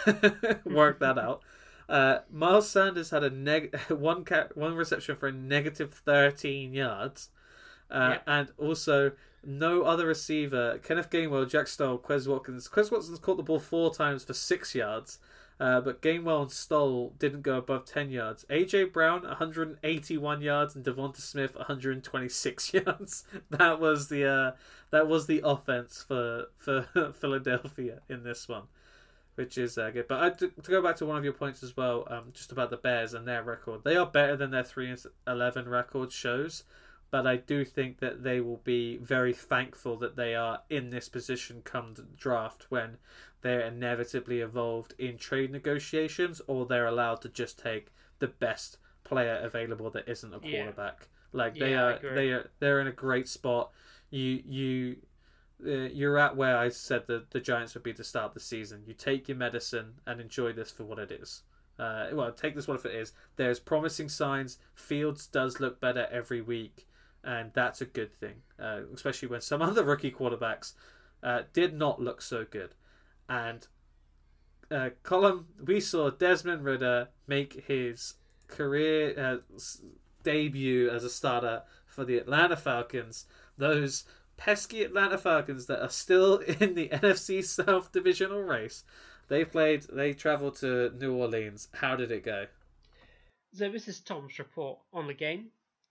Work 0.65 0.99
that 1.01 1.19
out. 1.19 1.43
Uh, 1.89 2.19
Miles 2.31 2.69
Sanders 2.69 3.11
had 3.11 3.25
a 3.25 3.31
neg- 3.31 3.79
one 3.89 4.25
ca- 4.25 4.49
one 4.55 4.75
reception 4.75 5.17
for 5.17 5.29
a 5.29 5.33
negative 5.33 5.95
13 6.05 6.75
yards. 6.75 7.31
Uh, 7.91 8.17
Yeah. 8.17 8.19
And 8.27 8.49
also, 8.59 9.13
no 9.45 9.83
other 9.83 10.07
receiver, 10.07 10.79
Kenneth 10.83 11.09
Gainwell, 11.09 11.49
Jack 11.49 11.67
Stoll, 11.69 11.99
Quez 11.99 12.27
Watkins. 12.29 12.69
Quez 12.69 12.91
Watkins 12.93 13.19
caught 13.19 13.39
the 13.39 13.43
ball 13.43 13.59
four 13.61 13.95
times 13.95 14.25
for 14.25 14.35
six 14.35 14.75
yards, 14.75 15.19
uh, 15.61 15.81
but 15.81 16.01
Gainwell 16.01 16.43
and 16.43 16.53
Stoll 16.53 17.15
didn't 17.19 17.43
go 17.43 17.59
above 17.59 17.85
10 17.85 18.11
yards. 18.11 18.45
A.J. 18.49 18.85
Brown, 18.85 19.23
181 19.23 20.41
yards, 20.41 20.77
and 20.77 20.85
Devonta 20.85 21.21
Smith, 21.21 21.57
126 21.57 22.75
yards. 22.75 23.25
That 23.51 23.81
was 23.81 24.09
the 24.09 24.25
uh, 24.25 24.53
that 24.91 25.09
was 25.09 25.27
the 25.27 25.43
offense 25.45 26.05
for, 26.07 26.47
for 26.57 26.83
Philadelphia 27.19 28.01
in 28.09 28.23
this 28.23 28.49
one. 28.49 28.65
Which 29.35 29.57
is 29.57 29.79
uh, 29.79 29.91
good, 29.91 30.09
but 30.09 30.21
I, 30.21 30.31
to, 30.31 30.49
to 30.49 30.71
go 30.71 30.83
back 30.83 30.97
to 30.97 31.07
one 31.07 31.17
of 31.17 31.23
your 31.23 31.33
points 31.33 31.63
as 31.63 31.77
well, 31.77 32.09
um, 32.11 32.31
just 32.33 32.51
about 32.51 32.71
the 32.71 32.77
Bears 32.77 33.15
and 33.15 33.27
their 33.27 33.45
record, 33.45 33.85
they 33.85 33.95
are 33.95 34.05
better 34.05 34.37
than 34.37 34.51
their 34.51 34.65
three 34.65 34.91
and 34.91 35.01
eleven 35.29 35.69
record 35.69 36.11
shows 36.11 36.65
but 37.11 37.27
I 37.27 37.37
do 37.37 37.65
think 37.65 37.99
that 38.01 38.23
they 38.23 38.41
will 38.41 38.59
be 38.65 38.97
very 38.99 39.33
thankful 39.33 39.97
that 39.99 40.17
they 40.17 40.35
are 40.35 40.63
in 40.69 40.91
this 40.91 41.09
position 41.09 41.63
come 41.65 41.95
the 41.95 42.03
draft 42.03 42.67
when 42.69 42.99
they're 43.41 43.61
inevitably 43.61 44.41
involved 44.41 44.95
in 44.99 45.17
trade 45.17 45.51
negotiations 45.51 46.43
or 46.47 46.67
they're 46.67 46.87
allowed 46.87 47.23
to 47.23 47.29
just 47.29 47.59
take 47.59 47.89
the 48.19 48.27
best 48.27 48.79
player 49.05 49.41
available 49.43 49.91
that 49.91 50.09
isn't 50.09 50.35
a 50.35 50.41
Yeah. 50.43 50.65
quarterback. 50.65 51.09
Like 51.33 51.55
they 51.59 51.71
yeah, 51.71 51.85
are, 51.85 52.15
they 52.15 52.31
are, 52.31 52.51
they're 52.59 52.81
in 52.81 52.87
a 52.87 52.93
great 52.93 53.29
spot. 53.29 53.71
You, 54.11 54.43
you, 54.45 54.97
uh, 55.65 55.89
you're 55.89 56.19
at 56.19 56.37
where 56.37 56.57
I 56.57 56.69
said 56.69 57.07
that 57.07 57.31
the 57.31 57.41
Giants 57.41 57.75
would 57.75 57.83
be 57.83 57.93
to 57.95 58.05
start 58.05 58.35
the 58.35 58.41
season. 58.41 58.83
You 58.87 58.95
take 58.95 59.29
your 59.29 59.37
medicine 59.37 60.01
and 60.07 60.21
enjoy 60.21 60.53
this 60.53 60.71
for 60.71 60.85
what 60.85 60.99
it 60.99 61.11
is. 61.11 61.43
Uh, 61.79 62.09
well, 62.13 62.33
take 62.33 62.57
this 62.57 62.67
one 62.67 62.77
what 62.77 62.87
it 62.87 62.95
is. 62.97 63.13
There's 63.37 63.61
promising 63.61 64.09
signs. 64.09 64.59
Fields 64.75 65.27
does 65.27 65.61
look 65.61 65.81
better 65.81 66.09
every 66.11 66.41
week 66.41 66.88
and 67.25 67.51
that's 67.55 67.81
a 67.81 67.87
good 67.87 68.15
thing, 68.15 68.43
uh, 68.59 68.81
especially 68.95 69.29
when 69.29 69.41
some 69.41 69.63
other 69.63 69.85
rookie 69.85 70.11
quarterbacks 70.11 70.75
uh, 71.23 71.43
did 71.53 71.75
not 71.75 72.01
look 72.01 72.23
so 72.23 72.45
good. 72.49 72.75
And 73.29 73.67
uh, 74.71 74.91
Colin, 75.03 75.45
we 75.65 75.81
saw 75.81 76.11
Desmond 76.11 76.65
Ridder 76.65 77.09
make 77.27 77.65
his 77.67 78.15
career 78.47 79.15
uh, 79.19 79.59
debut 80.23 80.91
as 80.91 81.05
a 81.05 81.11
starter 81.11 81.63
for 81.87 82.05
the 82.05 82.19
Atlanta 82.19 82.57
Falcons. 82.57 83.27
Those 83.57 84.05
pesky 84.37 84.83
Atlanta 84.83 85.19
Falcons 85.19 85.67
that 85.67 85.83
are 85.83 85.91
still 85.91 86.37
in 86.61 86.75
the 86.75 86.89
NFC 86.89 87.45
South 87.45 87.93
divisional 87.93 88.43
race. 88.43 88.85
They 89.29 89.45
played. 89.45 89.83
They 89.93 90.15
traveled 90.15 90.57
to 90.57 90.91
New 90.99 91.15
Orleans. 91.15 91.69
How 91.75 91.97
did 91.97 92.11
it 92.11 92.25
go? 92.25 92.47
So 93.53 93.71
this 93.71 93.89
is 93.89 94.01
Tom's 94.01 94.39
report 94.39 94.79
on 94.93 95.07
the 95.07 95.15
game. 95.15 95.49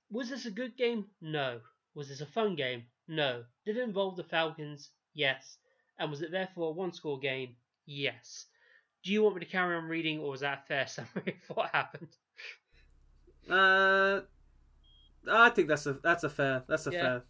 Was 0.09 0.29
this 0.29 0.45
a 0.45 0.51
good 0.51 0.77
game? 0.77 1.05
No. 1.21 1.59
Was 1.95 2.09
this 2.09 2.21
a 2.21 2.25
fun 2.25 2.55
game? 2.55 2.83
No. 3.07 3.43
Did 3.65 3.77
it 3.77 3.83
involve 3.83 4.15
the 4.15 4.23
Falcons? 4.23 4.91
Yes. 5.13 5.57
And 5.99 6.09
was 6.11 6.21
it 6.21 6.31
therefore 6.31 6.69
a 6.69 6.71
one 6.73 6.93
score 6.93 7.19
game? 7.19 7.55
Yes. 7.85 8.45
Do 9.03 9.11
you 9.11 9.23
want 9.23 9.35
me 9.35 9.39
to 9.45 9.51
carry 9.51 9.75
on 9.75 9.85
reading, 9.85 10.19
or 10.19 10.31
was 10.31 10.41
that 10.41 10.63
a 10.63 10.67
fair 10.67 10.87
summary 10.87 11.37
of 11.49 11.55
what 11.55 11.69
happened? 11.71 12.09
Uh, 13.49 14.21
I 15.31 15.49
think 15.49 15.67
that's 15.67 15.85
a 15.85 15.93
that's 15.93 16.23
a 16.23 16.29
fair 16.29 16.63
that's 16.67 16.87
a 16.87 16.91
Yeah. 16.91 17.01
fair. 17.01 17.23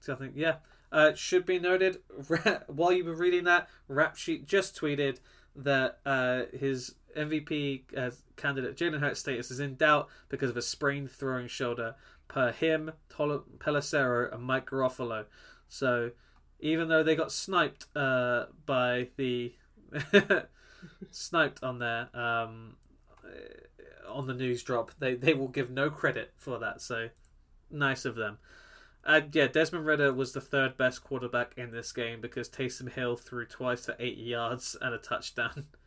So 0.00 0.12
I 0.14 0.16
think 0.16 0.32
yeah. 0.36 0.56
Uh, 0.92 1.12
should 1.14 1.44
be 1.44 1.58
noted 1.58 1.98
while 2.68 2.92
you 2.92 3.04
were 3.04 3.14
reading 3.16 3.44
that, 3.44 3.68
Rap 3.88 4.16
Sheet 4.16 4.46
just 4.46 4.80
tweeted 4.80 5.18
that 5.56 5.98
uh, 6.06 6.42
his 6.56 6.94
MVP 7.16 7.96
uh, 7.96 8.10
candidate 8.36 8.76
Jalen 8.76 9.00
Hurts 9.00 9.20
status 9.20 9.50
is 9.50 9.60
in 9.60 9.76
doubt 9.76 10.08
because 10.28 10.50
of 10.50 10.56
a 10.56 10.62
sprained 10.62 11.10
throwing 11.10 11.48
shoulder. 11.48 11.94
Per 12.28 12.50
him, 12.52 12.92
Tolo- 13.08 13.44
Pelissero, 13.58 14.32
and 14.32 14.42
Mike 14.42 14.66
Garafolo. 14.68 15.26
So 15.68 16.10
even 16.60 16.88
though 16.88 17.02
they 17.02 17.14
got 17.16 17.32
sniped 17.32 17.86
uh, 17.94 18.46
by 18.64 19.08
the 19.16 19.54
sniped 21.10 21.62
on 21.62 21.78
there 21.78 22.08
um, 22.14 22.76
uh, 23.24 24.12
on 24.12 24.26
the 24.26 24.34
news 24.34 24.62
drop, 24.62 24.92
they 24.98 25.14
they 25.14 25.34
will 25.34 25.48
give 25.48 25.70
no 25.70 25.90
credit 25.90 26.32
for 26.36 26.58
that. 26.58 26.80
So 26.80 27.08
nice 27.70 28.04
of 28.04 28.16
them. 28.16 28.38
And 29.04 29.32
yeah, 29.34 29.46
Desmond 29.46 29.86
Ridder 29.86 30.12
was 30.12 30.32
the 30.32 30.40
third 30.40 30.76
best 30.76 31.04
quarterback 31.04 31.52
in 31.56 31.70
this 31.70 31.92
game 31.92 32.20
because 32.20 32.48
Taysom 32.48 32.90
Hill 32.90 33.14
threw 33.16 33.46
twice 33.46 33.86
for 33.86 33.94
80 34.00 34.20
yards 34.20 34.76
and 34.80 34.92
a 34.92 34.98
touchdown. 34.98 35.66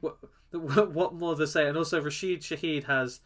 what, 0.52 0.92
what 0.92 1.14
more 1.14 1.34
to 1.36 1.46
say? 1.46 1.66
And 1.68 1.76
also 1.76 2.00
Rashid 2.00 2.40
Shaheed 2.42 2.84
has 2.84 3.20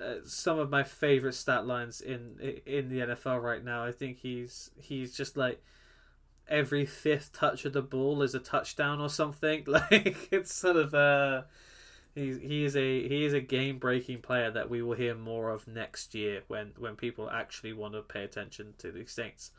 uh, 0.00 0.16
some 0.24 0.58
of 0.58 0.70
my 0.70 0.82
favorite 0.82 1.34
stat 1.34 1.66
lines 1.66 2.00
in 2.00 2.60
in 2.66 2.88
the 2.88 3.00
NFL 3.00 3.42
right 3.42 3.64
now. 3.64 3.84
I 3.84 3.92
think 3.92 4.18
he's 4.18 4.70
he's 4.80 5.16
just 5.16 5.36
like 5.36 5.62
every 6.48 6.84
fifth 6.86 7.32
touch 7.32 7.64
of 7.64 7.72
the 7.72 7.82
ball 7.82 8.22
is 8.22 8.34
a 8.34 8.38
touchdown 8.40 9.00
or 9.00 9.08
something. 9.08 9.64
Like 9.66 10.28
it's 10.30 10.54
sort 10.54 10.76
of 10.76 10.94
uh 10.94 11.42
he 12.14 12.38
he 12.38 12.64
is 12.64 12.76
a 12.76 13.08
he 13.08 13.24
is 13.24 13.32
a 13.32 13.40
game 13.40 13.78
breaking 13.78 14.22
player 14.22 14.50
that 14.50 14.70
we 14.70 14.82
will 14.82 14.94
hear 14.94 15.14
more 15.14 15.50
of 15.50 15.66
next 15.68 16.14
year 16.14 16.42
when 16.48 16.72
when 16.78 16.96
people 16.96 17.30
actually 17.30 17.72
want 17.72 17.94
to 17.94 18.02
pay 18.02 18.24
attention 18.24 18.74
to 18.78 18.92
these 18.92 19.14
things. 19.14 19.50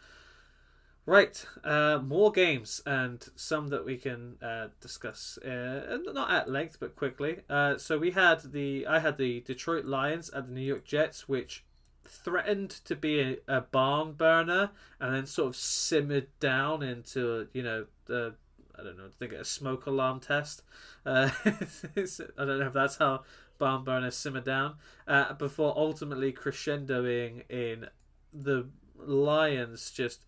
Right, 1.06 1.46
uh, 1.66 2.00
more 2.02 2.32
games 2.32 2.82
and 2.86 3.28
some 3.36 3.68
that 3.68 3.86
we 3.86 3.98
can 3.98 4.38
uh, 4.42 4.68
discuss, 4.80 5.38
uh, 5.40 5.98
not 6.14 6.32
at 6.32 6.50
length 6.50 6.78
but 6.80 6.96
quickly. 6.96 7.42
Uh, 7.50 7.78
so 7.78 7.98
we 7.98 8.12
had 8.12 8.54
the 8.54 8.88
I 8.88 9.00
had 9.00 9.18
the 9.18 9.42
Detroit 9.42 9.84
Lions 9.84 10.30
and 10.30 10.48
the 10.48 10.54
New 10.54 10.62
York 10.62 10.86
Jets, 10.86 11.28
which 11.28 11.66
threatened 12.06 12.70
to 12.70 12.96
be 12.96 13.20
a, 13.20 13.38
a 13.58 13.62
barn 13.62 14.14
burner 14.14 14.72
and 15.00 15.14
then 15.14 15.26
sort 15.26 15.50
of 15.50 15.56
simmered 15.58 16.28
down 16.40 16.82
into 16.82 17.48
you 17.54 17.64
know 17.64 17.86
the 18.06 18.36
I 18.80 18.84
don't 18.84 18.98
know, 18.98 19.06
I 19.06 19.10
think 19.20 19.34
a 19.34 19.44
smoke 19.44 19.86
alarm 19.86 20.22
test. 20.22 20.64
Uh, 21.06 21.30
I 21.46 22.46
don't 22.46 22.60
know 22.60 22.68
if 22.68 22.74
that's 22.74 22.96
how 22.96 23.24
barn 23.58 23.84
burners 23.84 24.16
simmer 24.16 24.40
down 24.40 24.76
uh, 25.06 25.34
before 25.34 25.74
ultimately 25.76 26.32
crescendoing 26.32 27.44
in 27.50 27.88
the 28.34 28.68
Lions 28.98 29.92
just 29.92 30.26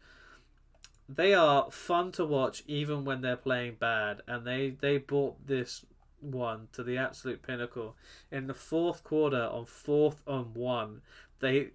they 1.07 1.33
are 1.33 1.69
fun 1.71 2.11
to 2.13 2.25
watch 2.25 2.63
even 2.67 3.05
when 3.05 3.21
they're 3.21 3.35
playing 3.35 3.75
bad 3.79 4.21
and 4.27 4.45
they 4.45 4.69
they 4.81 4.97
brought 4.97 5.47
this 5.47 5.85
one 6.19 6.67
to 6.73 6.83
the 6.83 6.97
absolute 6.97 7.43
pinnacle. 7.43 7.95
In 8.31 8.47
the 8.47 8.53
fourth 8.53 9.03
quarter 9.03 9.43
on 9.43 9.65
fourth 9.65 10.21
on 10.27 10.53
one 10.53 11.01
they 11.39 11.69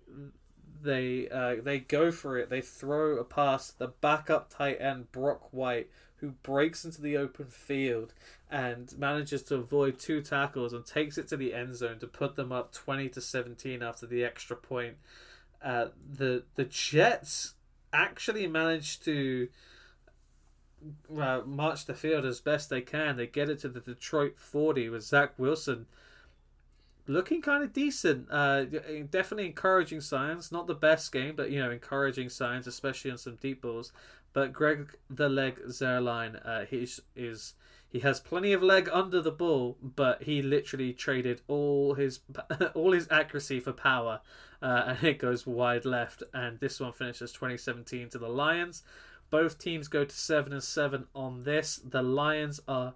they 0.82 1.28
uh, 1.28 1.56
they 1.62 1.78
go 1.78 2.10
for 2.10 2.38
it. 2.38 2.50
They 2.50 2.60
throw 2.60 3.18
a 3.18 3.24
pass 3.24 3.70
the 3.70 3.88
backup 3.88 4.50
tight 4.50 4.80
end 4.80 5.12
Brock 5.12 5.48
Wright 5.52 5.88
who 6.16 6.30
breaks 6.42 6.84
into 6.84 7.00
the 7.00 7.16
open 7.16 7.46
field 7.46 8.12
and 8.50 8.92
manages 8.98 9.42
to 9.44 9.54
avoid 9.56 9.98
two 9.98 10.20
tackles 10.20 10.72
and 10.72 10.84
takes 10.84 11.16
it 11.16 11.28
to 11.28 11.36
the 11.36 11.54
end 11.54 11.76
zone 11.76 11.98
to 11.98 12.06
put 12.06 12.36
them 12.36 12.52
up 12.52 12.72
20 12.72 13.08
to 13.08 13.20
17 13.20 13.82
after 13.82 14.06
the 14.06 14.22
extra 14.24 14.56
point. 14.56 14.96
Uh, 15.62 15.86
the 16.12 16.42
the 16.56 16.64
Jets 16.64 17.54
actually 17.92 18.46
managed 18.46 19.04
to 19.04 19.48
uh, 21.18 21.42
march 21.44 21.86
the 21.86 21.94
field 21.94 22.24
as 22.24 22.40
best 22.40 22.70
they 22.70 22.80
can. 22.80 23.16
They 23.16 23.26
get 23.26 23.50
it 23.50 23.58
to 23.60 23.68
the 23.68 23.80
Detroit 23.80 24.38
40 24.38 24.88
with 24.88 25.02
Zach 25.02 25.38
Wilson 25.38 25.86
looking 27.10 27.42
kind 27.42 27.62
of 27.64 27.72
decent. 27.72 28.28
Uh, 28.30 28.64
definitely 29.10 29.46
encouraging 29.46 30.00
signs. 30.00 30.52
Not 30.52 30.66
the 30.66 30.74
best 30.74 31.12
game, 31.12 31.34
but 31.36 31.50
you 31.50 31.60
know, 31.60 31.70
encouraging 31.70 32.28
signs, 32.28 32.66
especially 32.66 33.10
on 33.10 33.18
some 33.18 33.36
deep 33.36 33.62
balls. 33.62 33.92
But 34.32 34.52
Greg 34.52 34.96
the 35.08 35.28
Leg 35.28 35.60
Zuerlein, 35.66 36.40
uh, 36.46 36.64
he's 36.66 37.00
is 37.16 37.54
he 37.88 37.98
has 38.00 38.20
plenty 38.20 38.52
of 38.52 38.62
leg 38.62 38.88
under 38.92 39.20
the 39.20 39.32
ball, 39.32 39.76
but 39.82 40.22
he 40.22 40.40
literally 40.40 40.92
traded 40.92 41.42
all 41.48 41.94
his 41.94 42.20
all 42.74 42.92
his 42.92 43.08
accuracy 43.10 43.60
for 43.60 43.72
power, 43.72 44.20
uh, 44.62 44.84
and 44.88 45.04
it 45.04 45.18
goes 45.18 45.46
wide 45.46 45.84
left. 45.84 46.22
And 46.32 46.58
this 46.60 46.80
one 46.80 46.92
finishes 46.92 47.32
2017 47.32 48.10
to 48.10 48.18
the 48.18 48.28
Lions. 48.28 48.82
Both 49.30 49.58
teams 49.58 49.88
go 49.88 50.04
to 50.04 50.14
seven 50.14 50.52
and 50.52 50.62
seven 50.62 51.06
on 51.14 51.44
this. 51.44 51.76
The 51.76 52.02
Lions 52.02 52.60
are 52.66 52.94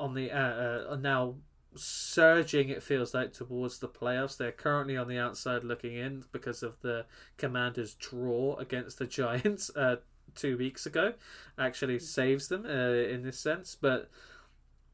on 0.00 0.14
the 0.14 0.30
uh, 0.30 0.38
uh, 0.38 0.86
are 0.90 0.96
now 0.96 1.34
surging. 1.74 2.68
It 2.70 2.82
feels 2.82 3.14
like 3.14 3.32
towards 3.32 3.78
the 3.78 3.88
playoffs. 3.88 4.36
They're 4.36 4.52
currently 4.52 4.96
on 4.96 5.08
the 5.08 5.18
outside 5.18 5.64
looking 5.64 5.94
in 5.94 6.24
because 6.32 6.62
of 6.62 6.80
the 6.80 7.04
Commanders' 7.36 7.94
draw 7.94 8.56
against 8.56 8.98
the 8.98 9.06
Giants 9.18 9.70
uh, 9.76 9.96
two 10.34 10.56
weeks 10.56 10.86
ago. 10.86 11.14
Actually 11.58 11.98
saves 11.98 12.48
them 12.48 12.64
uh, 12.64 12.68
in 12.68 13.22
this 13.22 13.38
sense, 13.38 13.76
but 13.78 14.10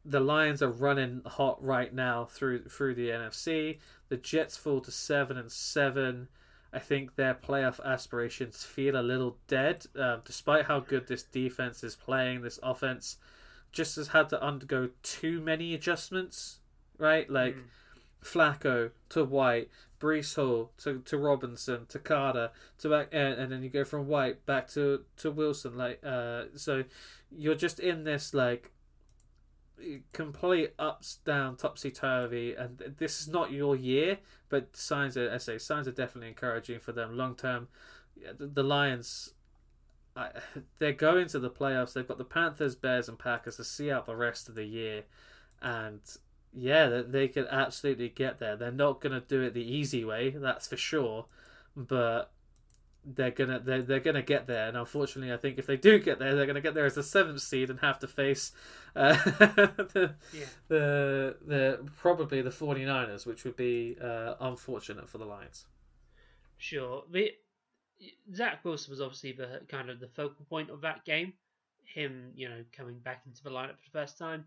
the 0.05 0.21
Lions 0.21 0.63
are 0.63 0.71
running 0.71 1.23
hot 1.25 1.63
right 1.65 1.93
now 1.93 2.27
through 2.27 2.65
through 2.65 2.95
the 2.95 3.09
NFC. 3.09 3.79
The 4.09 4.17
Jets 4.17 4.57
fall 4.57 4.81
to 4.83 4.91
seven 4.91 5.37
and 5.37 5.51
seven. 5.51 6.29
I 6.73 6.81
think 6.81 7.15
their 7.15 7.35
playoff 7.35 7.79
aspirations 7.85 8.65
feel 8.65 8.97
a 8.97 9.03
little 9.03 9.39
dead, 9.47 9.87
uh, 9.99 10.19
despite 10.25 10.65
how 10.65 10.81
good 10.81 11.07
this 11.07 11.23
defense 11.23 11.85
is 11.85 11.95
playing. 11.95 12.43
This 12.43 12.59
offense 12.63 13.17
just 13.71 13.97
has 13.97 14.09
had 14.09 14.29
to 14.31 14.43
undergo 14.43 14.91
too 15.03 15.41
many 15.41 15.73
adjustments, 15.75 16.59
right? 16.99 17.29
Like 17.31 17.55
Mm. 17.57 17.63
Flacco 18.23 18.91
to 19.11 19.25
White, 19.25 19.69
Breece 20.01 20.35
Hall 20.37 20.73
to, 20.79 21.01
to 21.01 21.19
Robinson 21.19 21.87
to 21.87 21.99
Carter 21.99 22.51
to 22.79 22.89
back, 22.89 23.09
and, 23.13 23.35
and 23.35 23.53
then 23.53 23.63
you 23.63 23.69
go 23.69 23.85
from 23.85 24.09
White 24.09 24.45
back 24.47 24.69
to 24.73 25.05
to 25.19 25.31
Wilson. 25.31 25.77
Like, 25.77 26.01
uh, 26.05 26.45
so 26.57 26.85
you're 27.31 27.55
just 27.55 27.79
in 27.81 28.05
this 28.05 28.33
like 28.35 28.73
complete 30.13 30.73
ups 30.79 31.19
down 31.25 31.57
topsy 31.57 31.91
turvy, 31.91 32.55
and 32.55 32.95
this 32.99 33.21
is 33.21 33.29
not 33.29 33.53
your 33.53 33.77
year. 33.77 34.19
But 34.49 34.77
signs 34.77 35.17
are, 35.17 35.33
I 35.33 35.39
say, 35.39 35.59
signs 35.59 35.89
are 35.89 35.93
definitely 35.93 36.29
encouraging 36.29 36.81
for 36.81 36.93
them 36.93 37.17
long 37.17 37.35
term. 37.35 37.69
The, 38.39 38.63
Lions. 38.63 39.35
I, 40.17 40.31
they're 40.79 40.93
going 40.93 41.29
to 41.29 41.39
the 41.39 41.51
playoffs. 41.51 41.93
They've 41.93 42.07
got 42.07 42.19
the 42.19 42.25
Panthers, 42.25 42.75
Bears, 42.75 43.09
and 43.09 43.19
Packers 43.19 43.57
to 43.57 43.65
see 43.65 43.91
out 43.91 44.07
the 44.07 44.17
rest 44.17 44.49
of 44.49 44.55
the 44.55 44.65
year, 44.65 45.05
and 45.61 46.01
yeah, 46.53 46.89
they, 46.89 47.03
they 47.03 47.29
could 47.29 47.49
absolutely 47.51 48.09
get 48.09 48.39
there. 48.39 48.57
They're 48.57 48.71
not 48.71 49.01
going 49.01 49.13
to 49.13 49.27
do 49.27 49.43
it 49.43 49.55
the 49.55 49.65
easy 49.65 50.05
way, 50.05 50.31
that's 50.31 50.69
for 50.69 50.77
sure, 50.77 51.27
but 51.77 52.31
they're 53.07 53.31
gonna 53.31 53.61
they're, 53.61 53.83
they're 53.83 54.01
gonna 54.01 54.23
get 54.23 54.47
there. 54.47 54.69
And 54.69 54.77
unfortunately, 54.77 55.33
I 55.33 55.37
think 55.37 55.59
if 55.59 55.67
they 55.67 55.77
do 55.77 55.99
get 55.99 56.19
there, 56.19 56.35
they're 56.35 56.47
gonna 56.47 56.61
get 56.61 56.75
there 56.75 56.87
as 56.87 56.95
the 56.95 57.03
seventh 57.03 57.41
seed 57.41 57.71
and 57.71 57.81
have 57.81 57.99
to 58.01 58.09
face 58.09 58.53
uh, 58.97 59.13
the, 59.15 60.15
Yeah. 60.33 60.45
the 60.69 61.37
the 61.47 61.89
probably 61.99 62.43
the 62.43 62.51
49ers, 62.51 63.27
which 63.27 63.45
would 63.45 63.57
be 63.57 63.97
uh, 64.03 64.35
unfortunate 64.41 65.09
for 65.09 65.19
the 65.19 65.27
Lions. 65.27 65.67
Sure. 66.57 67.05
The 67.11 67.31
Zach 68.35 68.65
Wilson 68.65 68.91
was 68.91 69.01
obviously 69.01 69.33
the 69.33 69.61
kind 69.69 69.91
of 69.91 70.01
the 70.01 70.09
focal 70.09 70.45
point 70.47 70.71
of 70.71 70.81
that 70.83 71.05
game. 71.05 71.35
Him, 71.85 72.33
you 72.35 72.49
know, 72.49 72.65
coming 72.73 72.99
back 72.99 73.23
into 73.27 73.43
the 73.43 73.51
lineup 73.51 73.77
for 73.79 73.91
the 73.93 73.99
first 74.01 74.19
time. 74.19 74.45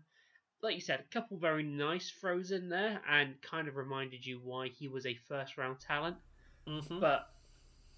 Like 0.60 0.74
you 0.74 0.80
said, 0.80 1.00
a 1.00 1.12
couple 1.14 1.38
very 1.38 1.62
nice 1.62 2.10
throws 2.10 2.50
in 2.50 2.68
there, 2.68 3.00
and 3.08 3.40
kind 3.42 3.68
of 3.68 3.76
reminded 3.76 4.26
you 4.26 4.40
why 4.42 4.68
he 4.68 4.88
was 4.88 5.06
a 5.06 5.14
first 5.28 5.56
round 5.56 5.78
talent. 5.78 6.16
Mm-hmm. 6.66 6.98
But 6.98 7.30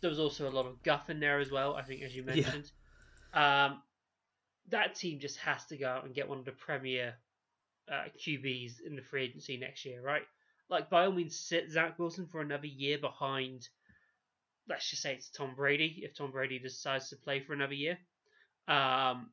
there 0.01 0.11
was 0.11 0.19
also 0.19 0.49
a 0.49 0.51
lot 0.51 0.67
of 0.67 0.83
guff 0.83 1.11
in 1.11 1.21
there 1.21 1.39
as 1.39 1.51
well. 1.51 1.75
I 1.75 1.83
think, 1.83 2.03
as 2.03 2.15
you 2.15 2.23
mentioned, 2.23 2.71
um, 3.35 3.83
that 4.71 4.95
team 4.95 5.21
just 5.21 5.39
has 5.39 5.65
to 5.67 5.77
go 5.77 5.89
out 5.89 6.05
and 6.05 6.15
get 6.15 6.29
one 6.29 6.39
of 6.39 6.45
the 6.45 6.53
premier 6.53 7.15
uh, 7.91 8.05
QBs 8.19 8.81
in 8.87 8.97
the 8.97 9.03
free 9.03 9.25
agency 9.25 9.57
next 9.57 9.85
year, 9.85 10.01
right? 10.03 10.23
Like, 10.69 10.89
by 10.89 11.05
all 11.05 11.13
means, 11.13 11.39
sit 11.39 11.71
Zach 11.71 11.99
Wilson 11.99 12.27
for 12.27 12.41
another 12.41 12.67
year 12.67 12.99
behind. 12.99 13.69
Let's 14.69 14.89
just 14.89 15.03
say 15.03 15.15
it's 15.15 15.31
Tom 15.31 15.55
Brady 15.57 16.03
if 16.05 16.15
Tom 16.15 16.31
Brady 16.31 16.59
decides 16.59 17.09
to 17.11 17.17
play 17.17 17.41
for 17.41 17.53
another 17.53 17.75
year, 17.75 17.99
um, 18.69 19.31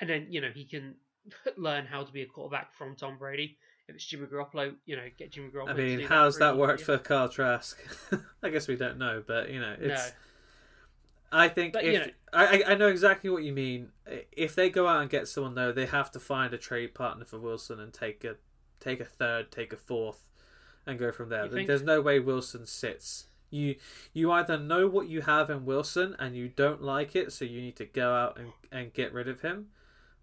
and 0.00 0.08
then 0.08 0.28
you 0.30 0.40
know 0.40 0.50
he 0.54 0.64
can 0.64 0.94
learn 1.56 1.86
how 1.86 2.04
to 2.04 2.12
be 2.12 2.22
a 2.22 2.26
quarterback 2.26 2.72
from 2.74 2.94
Tom 2.94 3.18
Brady. 3.18 3.58
If 3.88 3.94
it's 3.94 4.04
Jimmy 4.04 4.26
Garoppolo, 4.26 4.74
you 4.84 4.96
know, 4.96 5.04
get 5.16 5.32
Jimmy 5.32 5.48
Garoppolo. 5.48 5.70
I 5.70 5.72
mean, 5.72 6.00
how's 6.00 6.38
that 6.38 6.54
a 6.54 6.56
worked 6.56 6.82
for 6.82 6.98
Kyle 6.98 7.28
Trask? 7.28 7.78
I 8.42 8.50
guess 8.50 8.68
we 8.68 8.76
don't 8.76 8.98
know, 8.98 9.22
but 9.26 9.50
you 9.50 9.60
know, 9.60 9.74
it's 9.78 10.12
I 11.30 11.48
think 11.48 11.74
But, 11.74 11.84
you 11.84 11.92
if 11.92 12.06
know- 12.06 12.12
I, 12.32 12.46
I 12.62 12.72
I 12.72 12.74
know 12.74 12.88
exactly 12.88 13.30
what 13.30 13.42
you 13.42 13.52
mean. 13.52 13.88
If 14.32 14.54
they 14.54 14.70
go 14.70 14.86
out 14.86 15.00
and 15.00 15.10
get 15.10 15.28
someone 15.28 15.54
though, 15.54 15.72
they 15.72 15.86
have 15.86 16.10
to 16.12 16.20
find 16.20 16.52
a 16.52 16.58
trade 16.58 16.94
partner 16.94 17.24
for 17.24 17.38
Wilson 17.38 17.80
and 17.80 17.92
take 17.92 18.24
a 18.24 18.36
take 18.80 19.00
a 19.00 19.04
third, 19.04 19.50
take 19.50 19.72
a 19.72 19.76
fourth, 19.76 20.28
and 20.86 20.98
go 20.98 21.10
from 21.10 21.28
there. 21.30 21.48
There's 21.48 21.82
no 21.82 22.00
way 22.00 22.18
Wilson 22.20 22.66
sits. 22.66 23.26
You 23.50 23.76
you 24.12 24.30
either 24.30 24.58
know 24.58 24.86
what 24.86 25.08
you 25.08 25.22
have 25.22 25.48
in 25.48 25.64
Wilson 25.64 26.14
and 26.18 26.36
you 26.36 26.48
don't 26.48 26.82
like 26.82 27.16
it, 27.16 27.32
so 27.32 27.46
you 27.46 27.62
need 27.62 27.76
to 27.76 27.86
go 27.86 28.12
out 28.14 28.38
and, 28.38 28.52
and 28.70 28.92
get 28.92 29.12
rid 29.14 29.28
of 29.28 29.40
him, 29.40 29.68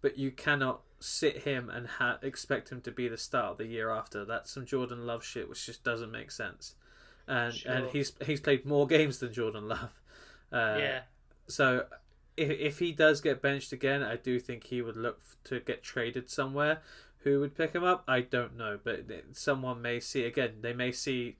but 0.02 0.18
you 0.20 0.30
cannot 0.30 0.82
sit 1.06 1.44
him 1.44 1.70
and 1.70 1.88
ha- 1.88 2.20
expect 2.22 2.72
him 2.72 2.82
to 2.82 2.92
be 2.92 3.08
the 3.08 3.18
start 3.18 3.52
of 3.52 3.58
the 3.58 3.68
year 3.68 3.90
after. 3.90 4.26
That's 4.26 4.52
some 4.52 4.66
Jordan 4.66 5.06
Love 5.06 5.24
shit, 5.24 5.48
which 5.48 5.66
just 5.66 5.84
doesn't 5.84 6.12
make 6.12 6.32
sense. 6.32 6.76
And 7.28 7.56
and 7.66 7.88
he's 7.90 8.14
he's 8.26 8.42
played 8.42 8.66
more 8.66 8.88
games 8.98 9.20
than 9.20 9.34
Jordan 9.34 9.68
Love. 9.68 10.02
Uh, 10.52 10.78
yeah, 10.80 11.00
so 11.48 11.86
if, 12.38 12.50
if 12.50 12.80
he 12.80 12.92
does 12.92 13.22
get 13.22 13.42
benched 13.42 13.72
again, 13.72 14.04
I 14.04 14.16
do 14.16 14.40
think 14.40 14.66
he 14.66 14.82
would 14.82 14.98
look 14.98 15.20
f- 15.22 15.38
to 15.46 15.60
get 15.60 15.84
traded 15.84 16.30
somewhere. 16.30 16.82
Who 17.20 17.40
would 17.40 17.56
pick 17.56 17.74
him 17.74 17.84
up? 17.84 18.04
I 18.08 18.22
don't 18.22 18.56
know, 18.56 18.80
but 18.84 19.06
someone 19.34 19.82
may 19.82 20.00
see 20.00 20.24
again. 20.24 20.58
They 20.62 20.74
may 20.74 20.92
see, 20.92 21.38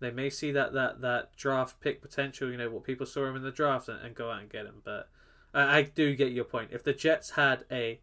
they 0.00 0.10
may 0.10 0.30
see 0.30 0.50
that 0.52 0.72
that 0.72 1.00
that 1.00 1.36
draft 1.36 1.80
pick 1.80 2.02
potential. 2.02 2.50
You 2.50 2.56
know 2.56 2.70
what 2.70 2.84
people 2.84 3.06
saw 3.06 3.26
him 3.26 3.36
in 3.36 3.42
the 3.42 3.52
draft 3.52 3.88
and, 3.88 4.00
and 4.04 4.14
go 4.14 4.30
out 4.30 4.40
and 4.40 4.50
get 4.50 4.66
him. 4.66 4.82
But 4.84 5.08
I, 5.54 5.78
I 5.78 5.82
do 5.82 6.16
get 6.16 6.32
your 6.32 6.44
point. 6.44 6.70
If 6.72 6.82
the 6.82 6.92
Jets 6.92 7.30
had 7.30 7.64
a 7.70 8.00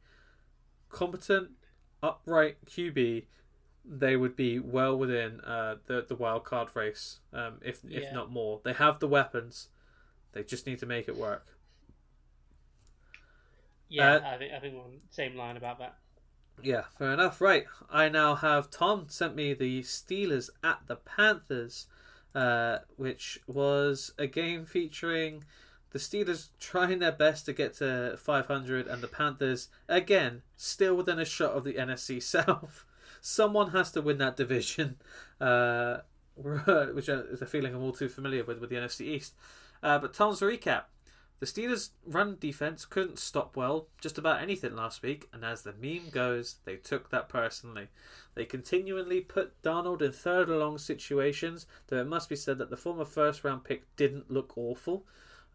competent, 0.89 1.51
upright 2.03 2.57
QB, 2.65 3.25
they 3.85 4.15
would 4.15 4.35
be 4.35 4.59
well 4.59 4.97
within 4.97 5.39
uh, 5.41 5.75
the 5.87 6.05
the 6.07 6.15
wild 6.15 6.43
card 6.43 6.69
race. 6.75 7.19
Um, 7.33 7.59
if 7.63 7.81
if 7.89 8.11
not 8.11 8.31
more, 8.31 8.61
they 8.63 8.73
have 8.73 8.99
the 8.99 9.07
weapons. 9.07 9.69
They 10.33 10.43
just 10.43 10.67
need 10.67 10.79
to 10.79 10.85
make 10.85 11.07
it 11.07 11.17
work. 11.17 11.57
yeah. 13.89 14.15
Uh, 14.15 14.21
I 14.33 14.37
think 14.37 14.53
I 14.53 14.59
think 14.59 14.75
we're 14.75 14.83
on 14.83 14.91
the 14.91 14.99
same 15.09 15.35
line 15.35 15.57
about 15.57 15.79
that. 15.79 15.97
Yeah, 16.61 16.83
fair 16.97 17.13
enough. 17.13 17.39
Right, 17.41 17.65
I 17.89 18.09
now 18.09 18.35
have 18.35 18.69
Tom 18.69 19.05
sent 19.09 19.35
me 19.35 19.53
the 19.53 19.81
Steelers 19.81 20.49
at 20.63 20.81
the 20.87 20.95
Panthers, 20.97 21.87
uh, 22.35 22.79
which 22.97 23.39
was 23.47 24.13
a 24.17 24.27
game 24.27 24.65
featuring 24.65 25.43
the 25.91 25.99
Steelers 25.99 26.49
trying 26.59 26.99
their 26.99 27.11
best 27.11 27.45
to 27.45 27.53
get 27.53 27.75
to 27.75 28.15
500, 28.17 28.87
and 28.87 29.01
the 29.01 29.07
Panthers 29.07 29.69
again 29.87 30.43
still 30.55 30.95
within 30.95 31.19
a 31.19 31.25
shot 31.25 31.53
of 31.53 31.63
the 31.63 31.73
NFC 31.73 32.21
South. 32.21 32.85
Someone 33.21 33.71
has 33.71 33.91
to 33.91 34.01
win 34.01 34.17
that 34.19 34.37
division, 34.37 34.97
uh, 35.41 35.97
which 36.35 37.09
is 37.09 37.41
a 37.41 37.45
feeling 37.45 37.73
I'm 37.73 37.83
all 37.83 37.91
too 37.91 38.09
familiar 38.09 38.43
with 38.43 38.59
with 38.59 38.69
the 38.69 38.77
NFC 38.77 39.01
East. 39.01 39.33
Uh, 39.81 39.99
but 39.99 40.13
Tom's 40.13 40.41
recap. 40.41 40.83
The 41.39 41.45
Steelers' 41.45 41.91
run 42.05 42.35
defense 42.37 42.83
couldn't 42.83 43.17
stop 43.17 43.55
well 43.55 43.87
just 44.01 44.17
about 44.17 44.41
anything 44.41 44.75
last 44.75 45.01
week, 45.01 45.29
and 45.31 45.45
as 45.45 45.61
the 45.61 45.71
meme 45.71 46.09
goes, 46.11 46.57
they 46.65 46.75
took 46.75 47.09
that 47.11 47.29
personally. 47.29 47.87
They 48.35 48.43
continually 48.43 49.21
put 49.21 49.61
Darnold 49.63 50.01
in 50.01 50.11
third 50.11 50.49
and 50.49 50.59
long 50.59 50.77
situations, 50.77 51.65
though 51.87 52.01
it 52.01 52.07
must 52.07 52.27
be 52.27 52.35
said 52.35 52.57
that 52.57 52.69
the 52.69 52.75
former 52.75 53.05
first 53.05 53.45
round 53.45 53.63
pick 53.63 53.83
didn't 53.95 54.29
look 54.29 54.57
awful. 54.57 55.05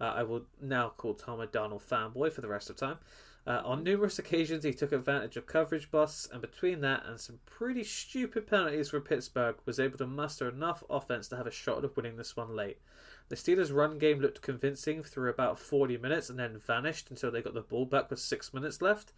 Uh, 0.01 0.05
I 0.05 0.23
will 0.23 0.43
now 0.61 0.93
call 0.97 1.15
Tom 1.15 1.41
a 1.41 1.47
fanboy 1.47 2.33
for 2.33 2.41
the 2.41 2.49
rest 2.49 2.71
of 2.71 2.77
time. 2.77 2.99
Uh, 3.47 3.61
on 3.63 3.85
numerous 3.85 4.19
occasions, 4.19 4.65
he 4.65 4.73
took 4.73 4.91
advantage 4.91 5.37
of 5.37 5.47
coverage 5.47 5.91
busts, 5.91 6.27
and 6.33 6.41
between 6.41 6.81
that 6.81 7.05
and 7.07 7.21
some 7.21 7.41
pretty 7.45 7.85
stupid 7.85 8.47
penalties 8.47 8.89
for 8.89 9.01
Pittsburgh, 9.01 9.57
was 9.67 9.79
able 9.79 9.99
to 9.99 10.07
muster 10.07 10.49
enough 10.49 10.83
offense 10.89 11.29
to 11.29 11.37
have 11.37 11.47
a 11.47 11.51
shot 11.51 11.85
of 11.85 11.95
winning 11.97 12.17
this 12.17 12.37
one 12.37 12.57
late. 12.57 12.79
The 13.29 13.37
Steelers' 13.37 13.75
run 13.75 13.99
game 13.99 14.21
looked 14.21 14.41
convincing 14.41 15.03
through 15.03 15.31
about 15.31 15.59
40 15.59 15.99
minutes 15.99 16.31
and 16.31 16.39
then 16.39 16.59
vanished 16.59 17.11
until 17.11 17.31
they 17.31 17.43
got 17.43 17.55
the 17.55 17.61
ball 17.61 17.85
back 17.85 18.09
with 18.11 18.19
six 18.19 18.55
minutes 18.55 18.81
left. 18.81 19.13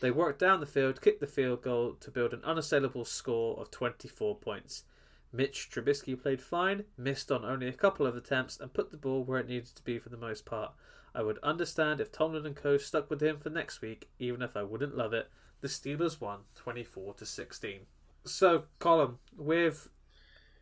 They 0.00 0.10
worked 0.10 0.40
down 0.40 0.60
the 0.60 0.66
field, 0.66 1.00
kicked 1.00 1.20
the 1.20 1.26
field 1.26 1.62
goal 1.62 1.94
to 2.00 2.10
build 2.10 2.34
an 2.34 2.44
unassailable 2.44 3.04
score 3.04 3.58
of 3.58 3.70
24 3.70 4.36
points. 4.36 4.84
Mitch 5.32 5.70
Trubisky 5.70 6.20
played 6.20 6.42
fine, 6.42 6.84
missed 6.96 7.30
on 7.30 7.44
only 7.44 7.68
a 7.68 7.72
couple 7.72 8.06
of 8.06 8.16
attempts, 8.16 8.58
and 8.58 8.72
put 8.72 8.90
the 8.90 8.96
ball 8.96 9.22
where 9.22 9.38
it 9.38 9.48
needed 9.48 9.74
to 9.76 9.84
be 9.84 9.98
for 9.98 10.08
the 10.08 10.16
most 10.16 10.44
part. 10.44 10.72
I 11.14 11.22
would 11.22 11.38
understand 11.42 12.00
if 12.00 12.12
Tomlin 12.12 12.46
and 12.46 12.56
co 12.56 12.76
stuck 12.76 13.10
with 13.10 13.22
him 13.22 13.38
for 13.38 13.50
next 13.50 13.80
week, 13.80 14.08
even 14.18 14.42
if 14.42 14.56
I 14.56 14.62
wouldn't 14.62 14.96
love 14.96 15.12
it. 15.12 15.30
The 15.60 15.68
Steelers 15.68 16.20
won 16.20 16.40
24 16.54 17.14
to 17.14 17.26
16. 17.26 17.80
So, 18.24 18.64
Colin, 18.78 19.18
with 19.36 19.88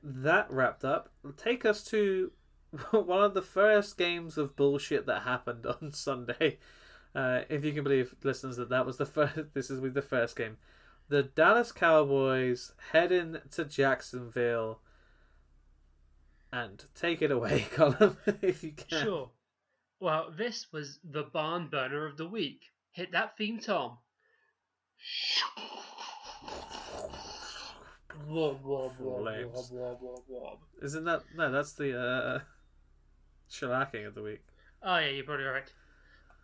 that 0.03 0.51
wrapped 0.51 0.85
up, 0.85 1.11
take 1.37 1.65
us 1.65 1.85
to 1.85 2.33
one 2.91 3.23
of 3.23 3.35
the 3.35 3.43
first 3.43 3.97
games 3.97 4.37
of 4.39 4.57
bullshit 4.57 5.07
that 5.07 5.23
happened 5.23 5.67
on 5.83 5.93
Sunday. 5.93 6.59
Uh, 7.15 7.43
if 7.49 7.65
you 7.65 7.73
can 7.73 7.85
believe, 7.85 8.15
listeners, 8.23 8.57
that 8.57 8.69
that 8.71 8.87
was 8.87 8.97
the 8.97 9.07
first. 9.07 9.55
This 9.55 9.71
is 9.71 9.81
with 9.81 9.95
the 9.95 10.03
first 10.03 10.37
game. 10.37 10.57
The 11.09 11.23
Dallas 11.23 11.73
Cowboys 11.73 12.73
head 12.93 13.13
in 13.13 13.41
to 13.53 13.65
Jacksonville 13.65 14.81
and 16.53 16.85
take 16.95 17.23
it 17.23 17.31
away, 17.31 17.67
Colin, 17.73 18.17
if 18.43 18.63
you 18.63 18.73
can. 18.73 19.03
Sure. 19.03 19.31
Well, 20.01 20.33
this 20.37 20.67
was 20.73 21.01
the 21.03 21.25
barn 21.25 21.69
burner 21.69 22.07
of 22.07 22.17
the 22.17 22.29
week. 22.29 22.61
Hit 22.93 23.13
that 23.13 23.37
theme, 23.37 23.59
Tom. 23.59 23.99
Wob, 28.29 28.65
wob, 28.65 28.93
wob. 28.99 30.59
Isn't 30.83 31.05
that 31.05 31.23
no? 31.37 31.51
That's 31.51 31.73
the 31.73 31.99
uh, 31.99 32.39
shellacking 33.51 34.07
of 34.07 34.15
the 34.15 34.23
week. 34.23 34.43
Oh 34.83 34.99
yeah, 34.99 35.09
you're 35.09 35.25
probably 35.25 35.45
right. 35.45 35.71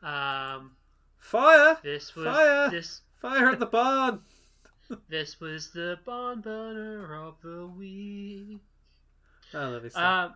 Um, 0.03 0.73
Fire! 1.19 1.79
this 1.83 2.15
was 2.15 2.27
Fire! 2.27 2.71
this 2.71 3.01
Fire 3.21 3.51
at 3.51 3.59
the 3.59 3.67
barn! 3.67 4.21
This 5.09 5.41
was 5.41 5.71
the 5.71 5.99
barn 6.05 6.41
burner 6.41 7.15
of 7.27 7.37
the 7.43 7.67
week. 7.67 8.61
I 9.53 9.67
love 9.67 9.91
stuff. 9.91 10.33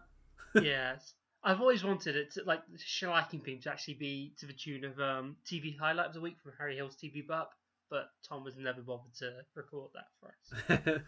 Um, 0.54 0.64
yes, 0.64 1.14
I've 1.42 1.60
always 1.60 1.84
wanted 1.84 2.16
it 2.16 2.32
to 2.32 2.44
like 2.44 2.60
the 2.70 2.78
shellacking 2.78 3.44
theme 3.44 3.60
to 3.62 3.70
actually 3.70 3.94
be 3.94 4.34
to 4.38 4.46
the 4.46 4.52
tune 4.52 4.84
of 4.84 4.98
um, 5.00 5.36
TV 5.46 5.78
highlight 5.78 6.06
of 6.06 6.14
the 6.14 6.20
week 6.20 6.36
from 6.42 6.52
Harry 6.58 6.76
Hill's 6.76 6.96
TV 6.96 7.26
Burp, 7.26 7.50
but 7.90 8.10
Tom 8.28 8.44
was 8.44 8.56
never 8.56 8.80
bothered 8.80 9.14
to 9.18 9.32
record 9.54 9.90
that 9.94 10.08
for 10.20 10.34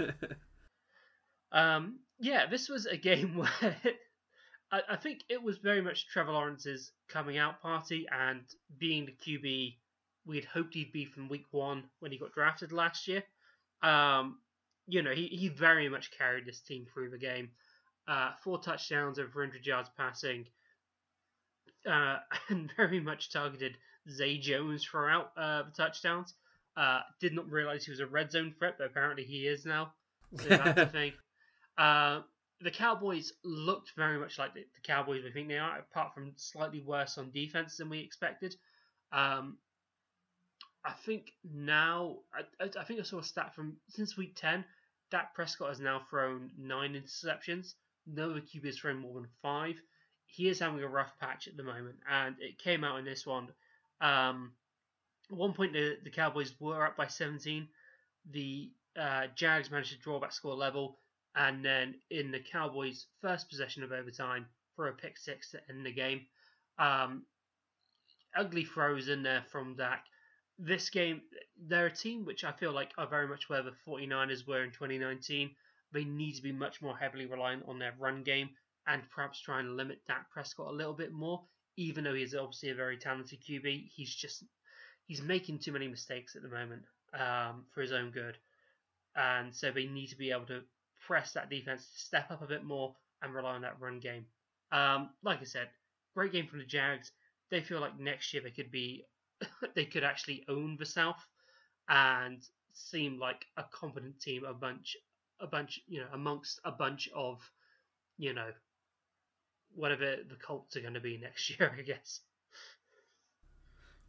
us. 0.01 0.13
Um, 1.53 2.01
yeah, 2.19 2.47
this 2.47 2.69
was 2.69 2.87
a 2.87 2.97
game 2.97 3.37
where 3.37 3.77
I, 4.71 4.81
I 4.91 4.97
think 4.97 5.25
it 5.29 5.43
was 5.43 5.59
very 5.59 5.81
much 5.81 6.09
Trevor 6.09 6.33
Lawrence's 6.33 6.93
coming 7.09 7.39
out 7.39 7.63
party 7.63 8.07
and 8.11 8.43
being 8.79 9.07
the 9.07 9.13
QB 9.13 9.77
we 10.27 10.37
had 10.37 10.45
hoped 10.45 10.75
he'd 10.75 10.93
be 10.93 11.05
from 11.05 11.29
week 11.29 11.47
one 11.51 11.85
when 12.01 12.13
he 12.13 12.19
got 12.19 12.33
drafted 12.33 12.73
last 12.73 13.09
year. 13.09 13.23
Um, 13.83 14.39
you 14.87 15.03
know, 15.03 15.13
he, 15.13 15.27
he 15.27 15.49
very 15.49 15.89
much 15.89 16.11
carried 16.17 16.47
this 16.47 16.61
team 16.61 16.87
through 16.93 17.11
the 17.11 17.19
game. 17.19 17.51
Uh, 18.09 18.33
four 18.43 18.61
touchdowns, 18.61 19.19
over 19.19 19.41
100 19.41 19.65
yards 19.65 19.91
passing, 19.97 20.47
uh, 21.89 22.19
and 22.49 22.73
very 22.77 23.01
much 23.01 23.33
targeted 23.33 23.77
Zay 24.11 24.39
Jones 24.39 24.85
throughout 24.85 25.31
uh, 25.37 25.63
the 25.63 25.71
touchdowns. 25.77 26.35
Uh, 26.77 27.01
did 27.21 27.35
not 27.35 27.51
realize 27.51 27.85
he 27.85 27.91
was 27.91 28.01
a 28.01 28.07
red 28.07 28.31
zone 28.31 28.55
threat, 28.59 28.77
but 28.79 28.87
apparently 28.87 29.25
he 29.25 29.47
is 29.47 29.65
now. 29.65 29.93
So 30.37 30.49
that's 30.49 30.75
the 30.75 30.87
thing. 30.93 31.13
Uh, 31.77 32.21
the 32.61 32.71
Cowboys 32.71 33.33
looked 33.45 33.93
very 33.97 34.19
much 34.19 34.39
like 34.39 34.55
the, 34.55 34.61
the 34.61 34.81
Cowboys 34.83 35.23
we 35.25 35.31
think 35.31 35.49
they 35.49 35.59
are, 35.59 35.79
apart 35.79 36.15
from 36.15 36.33
slightly 36.37 36.81
worse 36.81 37.19
on 37.19 37.31
defense 37.33 37.77
than 37.77 37.91
we 37.91 38.01
expected. 38.01 38.55
Um, 39.13 39.59
I 40.85 40.93
think 41.05 41.33
now, 41.45 42.19
I, 42.33 42.71
I 42.79 42.85
think 42.85 43.01
I 43.01 43.03
saw 43.03 43.19
a 43.19 43.25
stat 43.25 43.55
from 43.55 43.77
since 43.89 44.17
week 44.17 44.35
10, 44.37 44.65
Dak 45.11 45.35
Prescott 45.35 45.69
has 45.69 45.81
now 45.81 46.03
thrown 46.09 46.51
nine 46.59 46.95
interceptions. 46.95 47.75
No 48.07 48.31
other 48.31 48.41
QB 48.41 48.65
has 48.67 48.79
thrown 48.79 48.97
more 48.99 49.15
than 49.15 49.29
five. 49.43 49.81
He 50.27 50.49
is 50.49 50.61
having 50.61 50.83
a 50.83 50.89
rough 50.89 51.19
patch 51.19 51.49
at 51.49 51.57
the 51.57 51.63
moment, 51.63 51.97
and 52.09 52.37
it 52.39 52.59
came 52.59 52.85
out 52.85 52.99
in 52.99 53.05
this 53.05 53.27
one. 53.27 53.49
Um, 54.01 54.53
at 55.31 55.37
one 55.37 55.53
point, 55.53 55.73
the, 55.73 55.99
the 56.03 56.11
Cowboys 56.11 56.55
were 56.61 56.87
up 56.87 56.97
by 56.97 57.09
17. 57.09 57.69
The 58.31 58.71
uh, 58.99 59.27
Jags 59.35 59.71
managed 59.71 59.93
to 59.93 59.99
draw 59.99 60.21
back 60.21 60.33
score 60.33 60.55
level, 60.55 60.99
and 61.35 61.65
then 61.65 61.97
in 62.11 62.31
the 62.31 62.41
Cowboys' 62.41 63.07
first 63.21 63.49
possession 63.49 63.83
of 63.83 63.93
overtime, 63.93 64.47
for 64.77 64.89
a 64.89 64.93
pick 64.93 65.19
six 65.19 65.51
to 65.51 65.61
end 65.69 65.85
the 65.85 65.93
game. 65.93 66.23
Um, 66.79 67.25
ugly 68.35 68.65
throws 68.65 69.09
in 69.09 69.23
there 69.23 69.45
from 69.51 69.77
Dak. 69.77 70.05
This 70.63 70.91
game, 70.91 71.23
they're 71.69 71.87
a 71.87 71.95
team 71.95 72.25
which 72.25 72.45
I 72.45 72.53
feel 72.53 72.73
like 72.73 72.93
are 72.99 73.07
very 73.07 73.27
much 73.27 73.49
where 73.49 73.63
the 73.63 73.73
49ers 73.87 74.47
were 74.47 74.63
in 74.63 74.71
2019. 74.71 75.51
They 75.93 76.05
need 76.05 76.35
to 76.35 76.43
be 76.43 76.53
much 76.53 76.83
more 76.83 76.97
heavily 76.97 77.27
reliant 77.27 77.65
on 77.67 77.79
their 77.79 77.95
run 77.99 78.23
game 78.23 78.51
and 78.87 79.03
perhaps 79.11 79.41
try 79.41 79.61
and 79.61 79.77
limit 79.77 80.05
Dak 80.07 80.31
Prescott 80.31 80.69
a 80.69 80.77
little 80.77 80.93
bit 80.93 81.13
more. 81.13 81.43
Even 81.77 82.05
though 82.05 82.15
he's 82.15 82.35
obviously 82.35 82.71
a 82.71 82.75
very 82.75 82.99
talented 82.99 83.41
QB, 83.41 83.89
he's 83.89 84.15
just 84.15 84.45
he's 85.07 85.23
making 85.23 85.59
too 85.59 85.73
many 85.73 85.89
mistakes 85.89 86.37
at 86.37 86.43
the 86.43 86.49
moment 86.49 86.83
um, 87.15 87.65
for 87.73 87.81
his 87.81 87.93
own 87.93 88.11
good, 88.11 88.37
and 89.17 89.55
so 89.55 89.71
they 89.71 89.87
need 89.87 90.09
to 90.09 90.17
be 90.17 90.31
able 90.31 90.47
to 90.47 90.61
press 91.01 91.33
that 91.33 91.49
defense 91.49 91.91
to 91.91 92.01
step 92.01 92.31
up 92.31 92.43
a 92.43 92.47
bit 92.47 92.65
more 92.65 92.95
and 93.23 93.35
rely 93.35 93.55
on 93.55 93.63
that 93.63 93.81
run 93.81 93.99
game. 93.99 94.27
Um, 94.73 95.11
like 95.23 95.41
I 95.41 95.45
said, 95.45 95.69
great 96.15 96.33
game 96.33 96.47
from 96.47 96.59
the 96.59 96.65
Jags. 96.65 97.11
they 97.51 97.61
feel 97.61 97.81
like 97.81 97.99
next 97.99 98.33
year 98.33 98.43
they 98.43 98.51
could 98.51 98.71
be, 98.71 99.05
they 99.75 99.85
could 99.87 100.05
actually 100.05 100.45
own 100.49 100.77
the 100.79 100.87
South, 100.87 101.25
and 101.89 102.43
seem 102.73 103.19
like 103.19 103.47
a 103.57 103.65
competent 103.73 104.21
team, 104.21 104.45
a 104.45 104.55
bunch, 104.55 104.97
a 105.41 105.47
bunch, 105.47 105.81
you 105.89 106.01
know, 106.01 106.09
amongst 106.13 106.61
a 106.65 106.73
bunch 106.73 107.09
of, 107.15 107.41
you 108.19 108.33
know, 108.35 108.51
whatever 109.75 110.17
the 110.29 110.37
Colts 110.37 110.77
are 110.77 110.81
going 110.81 110.95
to 110.95 111.01
be 111.01 111.19
next 111.19 111.51
year, 111.59 111.75
I 111.77 111.83
guess. 111.83 112.21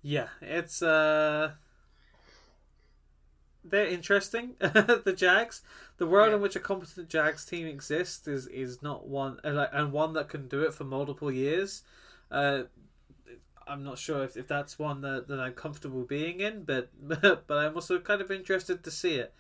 Yeah, 0.01 0.29
it's 0.41 0.82
uh 0.82 1.51
they're 3.63 3.88
interesting. 3.88 4.55
the 4.59 5.13
Jags, 5.15 5.61
the 5.97 6.07
world 6.07 6.34
Yeah. 6.34 6.36
in 6.36 6.41
which 6.41 6.55
a 6.55 6.59
competent 6.59 7.09
Jags 7.09 7.45
team 7.45 7.67
exists 7.67 8.27
is 8.27 8.47
is 8.47 8.82
not 8.82 9.07
one 9.07 9.39
and 9.43 9.55
like 9.55 9.69
and 9.71 9.91
one 9.91 10.13
that 10.13 10.29
can 10.29 10.47
do 10.47 10.61
it 10.63 10.73
for 10.73 10.84
multiple 10.84 11.32
years. 11.32 11.84
Uh, 12.32 12.63
I'm 13.68 13.84
not 13.84 13.97
sure 13.97 14.24
if, 14.24 14.36
if 14.38 14.47
that's 14.47 14.78
one 14.80 15.01
that, 15.01 15.28
that 15.28 15.39
I'm 15.39 15.53
comfortable 15.53 16.03
being 16.03 16.39
in, 16.39 16.64
but 16.64 16.89
but 17.47 17.57
I'm 17.57 17.76
also 17.76 17.99
kind 17.99 18.22
of 18.22 18.32
interested 18.32 18.84
to 18.84 18.91
see 18.91 19.16
it. 19.16 19.34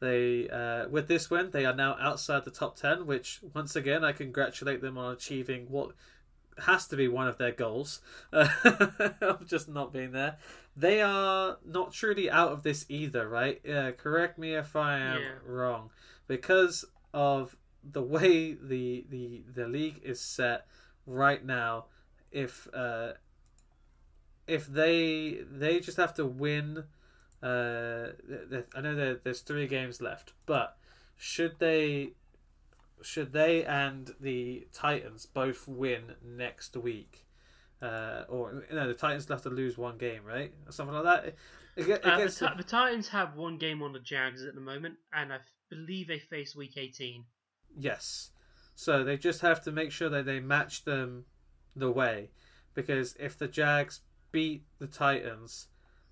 They 0.00 0.48
uh, 0.48 0.88
with 0.88 1.08
this 1.08 1.30
win, 1.30 1.50
they 1.50 1.64
are 1.64 1.74
now 1.74 1.96
outside 2.00 2.44
the 2.44 2.50
top 2.50 2.76
ten, 2.76 3.06
which 3.06 3.40
once 3.54 3.76
again 3.76 4.04
I 4.04 4.12
congratulate 4.12 4.80
them 4.82 4.98
on 4.98 5.12
achieving 5.12 5.66
what 5.68 5.92
has 6.66 6.86
to 6.86 6.96
be 6.96 7.08
one 7.08 7.26
of 7.26 7.36
their 7.38 7.50
goals 7.50 8.00
uh, 8.32 8.48
of 9.20 9.46
just 9.46 9.68
not 9.68 9.92
being 9.92 10.12
there. 10.12 10.36
They 10.76 11.00
are 11.02 11.58
not 11.64 11.92
truly 11.92 12.30
out 12.30 12.52
of 12.52 12.62
this 12.62 12.86
either, 12.88 13.28
right? 13.28 13.60
Uh, 13.68 13.92
correct 13.92 14.38
me 14.38 14.54
if 14.54 14.76
I 14.76 14.98
am 14.98 15.22
Yeah. 15.22 15.28
wrong, 15.46 15.90
because 16.26 16.84
of 17.12 17.56
the 17.82 18.02
way 18.02 18.54
the 18.54 19.04
the 19.08 19.42
the 19.52 19.68
league 19.68 20.00
is 20.04 20.20
set 20.20 20.66
right 21.06 21.44
now. 21.44 21.86
If 22.32 22.66
uh, 22.74 23.12
if 24.46 24.66
they 24.66 25.40
they 25.50 25.80
just 25.80 25.96
have 25.96 26.14
to 26.14 26.26
win, 26.26 26.84
uh, 27.42 28.06
th- 28.28 28.50
th- 28.50 28.66
I 28.74 28.80
know 28.80 28.94
there, 28.94 29.20
there's 29.22 29.40
three 29.40 29.66
games 29.66 30.00
left, 30.00 30.32
but 30.46 30.76
should 31.16 31.58
they 31.58 32.12
should 33.02 33.32
they 33.32 33.64
and 33.64 34.14
the 34.20 34.66
Titans 34.72 35.26
both 35.26 35.68
win 35.68 36.14
next 36.24 36.76
week, 36.76 37.26
uh, 37.82 38.24
or 38.28 38.64
no, 38.72 38.88
the 38.88 38.94
Titans 38.94 39.28
have 39.28 39.42
to 39.42 39.50
lose 39.50 39.76
one 39.76 39.98
game, 39.98 40.24
right, 40.24 40.52
or 40.66 40.72
something 40.72 40.94
like 40.94 41.04
that. 41.04 41.34
It 41.76 42.04
Uh, 42.04 42.18
the, 42.18 42.28
Ti- 42.28 42.56
the 42.56 42.64
Titans 42.64 43.08
have 43.08 43.34
one 43.34 43.58
game 43.58 43.82
on 43.82 43.92
the 43.92 43.98
Jags 43.98 44.44
at 44.44 44.54
the 44.54 44.60
moment, 44.60 44.96
and 45.12 45.32
I 45.32 45.38
believe 45.70 46.06
they 46.06 46.20
face 46.20 46.54
Week 46.54 46.76
18. 46.76 47.24
Yes. 47.76 48.30
So 48.76 49.04
they 49.04 49.16
just 49.16 49.40
have 49.40 49.62
to 49.64 49.72
make 49.72 49.90
sure 49.90 50.08
that 50.08 50.24
they 50.24 50.40
match 50.40 50.84
them 50.84 51.24
the 51.74 51.90
way. 51.90 52.30
Because 52.74 53.16
if 53.18 53.38
the 53.38 53.48
Jags 53.48 54.00
beat 54.34 54.64
the 54.80 54.88
Titans, 54.88 55.68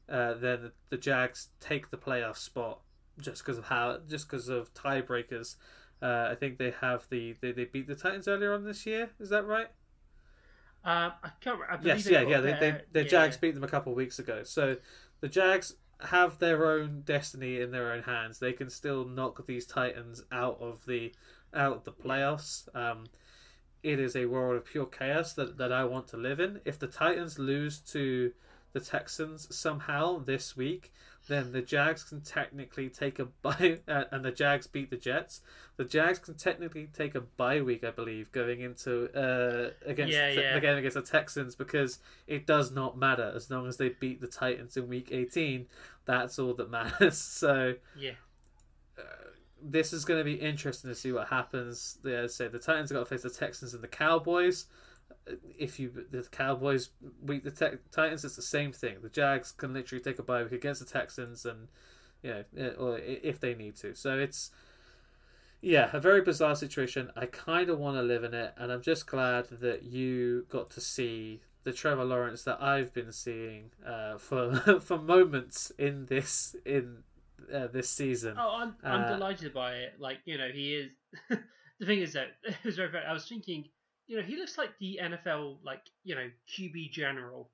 uh, 0.09 0.35
then 0.35 0.63
the, 0.63 0.73
the 0.91 0.97
Jags 0.97 1.49
take 1.59 1.91
the 1.91 1.97
playoff 1.97 2.37
spot 2.37 2.79
just 3.21 3.45
because 3.45 3.59
of 3.59 3.65
how 3.65 3.99
just 4.09 4.31
because 4.31 4.49
of 4.49 4.73
tiebreakers. 4.73 5.57
Uh, 6.01 6.29
I 6.31 6.37
think 6.37 6.59
they 6.59 6.73
have 6.81 7.07
the 7.11 7.35
they, 7.41 7.51
they 7.51 7.65
beat 7.65 7.89
the 7.89 7.97
Titans 7.97 8.29
earlier 8.29 8.55
on 8.55 8.65
this 8.65 8.87
year. 8.87 9.11
Is 9.19 9.29
that 9.31 9.45
right? 9.45 9.67
Um, 10.85 11.13
I 11.23 11.31
can't. 11.41 11.61
I 11.69 11.77
believe 11.77 11.97
Yes, 11.97 12.09
yeah, 12.09 12.23
yeah. 12.23 12.41
they, 12.41 12.81
the 12.93 13.03
yeah, 13.03 13.09
Jags 13.09 13.37
beat 13.37 13.55
them 13.55 13.65
a 13.65 13.69
couple 13.69 13.93
of 13.93 13.97
weeks 13.97 14.21
ago. 14.21 14.43
So 14.45 14.77
the 15.21 15.29
Jags 15.29 15.75
have 16.01 16.39
their 16.39 16.67
own 16.67 17.03
destiny 17.05 17.61
in 17.61 17.73
their 17.73 17.93
own 17.93 18.03
hands. 18.05 18.39
They 18.39 18.53
can 18.53 18.71
still 18.71 19.05
knock 19.05 19.45
these 19.47 19.67
Titans 19.67 20.23
out 20.31 20.59
of 20.61 20.85
the 20.87 21.13
out 21.55 21.77
of 21.77 21.85
the 21.85 21.93
playoffs. 21.93 22.75
Um, 22.75 23.05
it 23.83 23.99
is 23.99 24.15
a 24.17 24.27
world 24.27 24.57
of 24.57 24.65
pure 24.65 24.87
chaos 24.87 25.33
that, 25.35 25.59
that 25.59 25.73
I 25.73 25.85
want 25.85 26.09
to 26.09 26.17
live 26.17 26.41
in. 26.41 26.61
If 26.65 26.79
the 26.79 26.87
Titans 26.87 27.39
lose 27.39 27.79
to 27.93 28.33
the 28.73 28.81
Texans 28.81 29.55
somehow 29.55 30.19
this 30.19 30.57
week, 30.57 30.93
then 31.29 31.53
the 31.53 31.63
Jags 31.63 32.03
can 32.03 32.21
technically 32.21 32.89
take 32.89 33.19
a 33.19 33.27
bye, 33.27 33.79
uh, 33.89 34.05
and 34.11 34.25
the 34.25 34.33
Jags 34.33 34.67
beat 34.67 34.91
the 34.91 34.97
Jets. 34.97 35.41
The 35.77 35.85
Jags 35.85 36.19
can 36.19 36.35
technically 36.35 36.89
take 36.93 37.15
a 37.15 37.21
bye 37.21 37.61
week, 37.61 37.85
I 37.85 37.91
believe, 37.91 38.33
going 38.33 38.61
into 38.61 39.09
uh, 39.17 39.71
against 39.85 40.13
Yeah, 40.15 40.31
yeah. 40.31 40.57
again 40.57 40.79
against 40.79 40.95
the 40.97 41.03
Texans 41.03 41.55
because 41.55 41.99
it 42.27 42.47
does 42.47 42.73
not 42.73 42.99
matter 42.99 43.33
as 43.35 43.51
long 43.51 43.67
as 43.67 43.77
they 43.77 43.91
beat 43.91 44.21
the 44.21 44.27
Titans 44.27 44.77
in 44.77 44.89
Week 44.89 45.09
18. 45.11 45.67
That's 46.05 46.39
all 46.39 46.55
that 46.55 46.71
matters. 46.79 47.19
So 47.19 47.75
Yeah. 47.97 48.13
This 49.63 49.93
is 49.93 50.05
going 50.05 50.19
to 50.19 50.25
be 50.25 50.35
interesting 50.35 50.91
to 50.91 50.95
see 50.95 51.13
what 51.13 51.29
happens. 51.29 51.99
They 52.03 52.27
say 52.29 52.49
the 52.49 52.59
Titans 52.59 52.91
have 52.91 52.99
got 52.99 53.05
to 53.05 53.11
face 53.11 53.23
the 53.23 53.31
Texans 53.31 53.75
and 53.75 53.83
the 53.83 53.89
Cowboys. 53.89 54.67
If 55.59 55.79
you 55.79 55.93
the 56.11 56.23
Cowboys 56.31 56.91
beat 57.25 57.45
the 57.45 57.51
te- 57.51 57.79
Titans, 57.91 58.25
it's 58.25 58.37
the 58.37 58.43
same 58.43 58.73
thing. 58.73 58.97
The 59.03 59.09
Jags 59.09 59.53
can 59.53 59.73
literally 59.73 60.03
take 60.03 60.19
a 60.19 60.23
bye 60.23 60.43
week 60.43 60.53
against 60.53 60.81
the 60.85 60.91
Texans, 60.91 61.47
and 61.47 61.69
you 62.23 62.31
know, 62.31 62.45
eh, 62.57 62.71
or 62.79 62.99
if 62.99 63.39
they 63.39 63.55
need 63.55 63.77
to. 63.77 63.95
So 63.95 64.19
it's 64.19 64.51
yeah, 65.61 65.91
a 65.93 66.01
very 66.01 66.23
bizarre 66.23 66.57
situation. 66.57 67.13
I 67.15 67.27
kind 67.27 67.71
of 67.71 67.79
want 67.79 67.97
to 67.97 68.03
live 68.03 68.25
in 68.25 68.35
it, 68.35 68.53
and 68.57 68.73
I'm 68.73 68.83
just 68.83 69.07
glad 69.07 69.47
that 69.61 69.85
you 69.85 70.47
got 70.51 70.71
to 70.71 70.81
see 70.81 71.43
the 71.63 71.73
Trevor 71.73 72.05
Lawrence 72.05 72.43
that 72.43 72.61
I've 72.61 72.93
been 72.93 73.13
seeing 73.13 73.71
uh, 73.87 74.19
for 74.19 74.81
for 74.81 74.99
moments 74.99 75.71
in 75.79 76.07
this 76.07 76.57
in 76.67 77.05
uh, 77.53 77.67
this 77.69 77.91
season. 77.91 78.37
Oh, 78.39 78.57
I'm 78.61 78.77
I'm 78.85 79.03
Uh, 79.05 79.13
delighted 79.15 79.53
by 79.55 79.75
it. 79.77 79.95
Like 79.99 80.19
you 80.25 80.39
know, 80.39 80.49
he 80.53 80.75
is. 80.75 80.91
the 81.81 81.87
thing 81.87 82.01
is 82.01 82.13
that 82.15 82.29
it 82.45 82.57
was 82.65 82.77
very. 82.77 82.91
funny. 82.91 83.05
I 83.07 83.13
was 83.13 83.29
thinking, 83.29 83.65
you 84.07 84.17
know, 84.17 84.23
he 84.23 84.37
looks 84.37 84.59
like 84.59 84.71
the 84.81 85.01
NFL, 85.03 85.59
like 85.65 85.83
you 86.05 86.15
know, 86.15 86.29
QB 86.57 86.93
general 86.93 87.51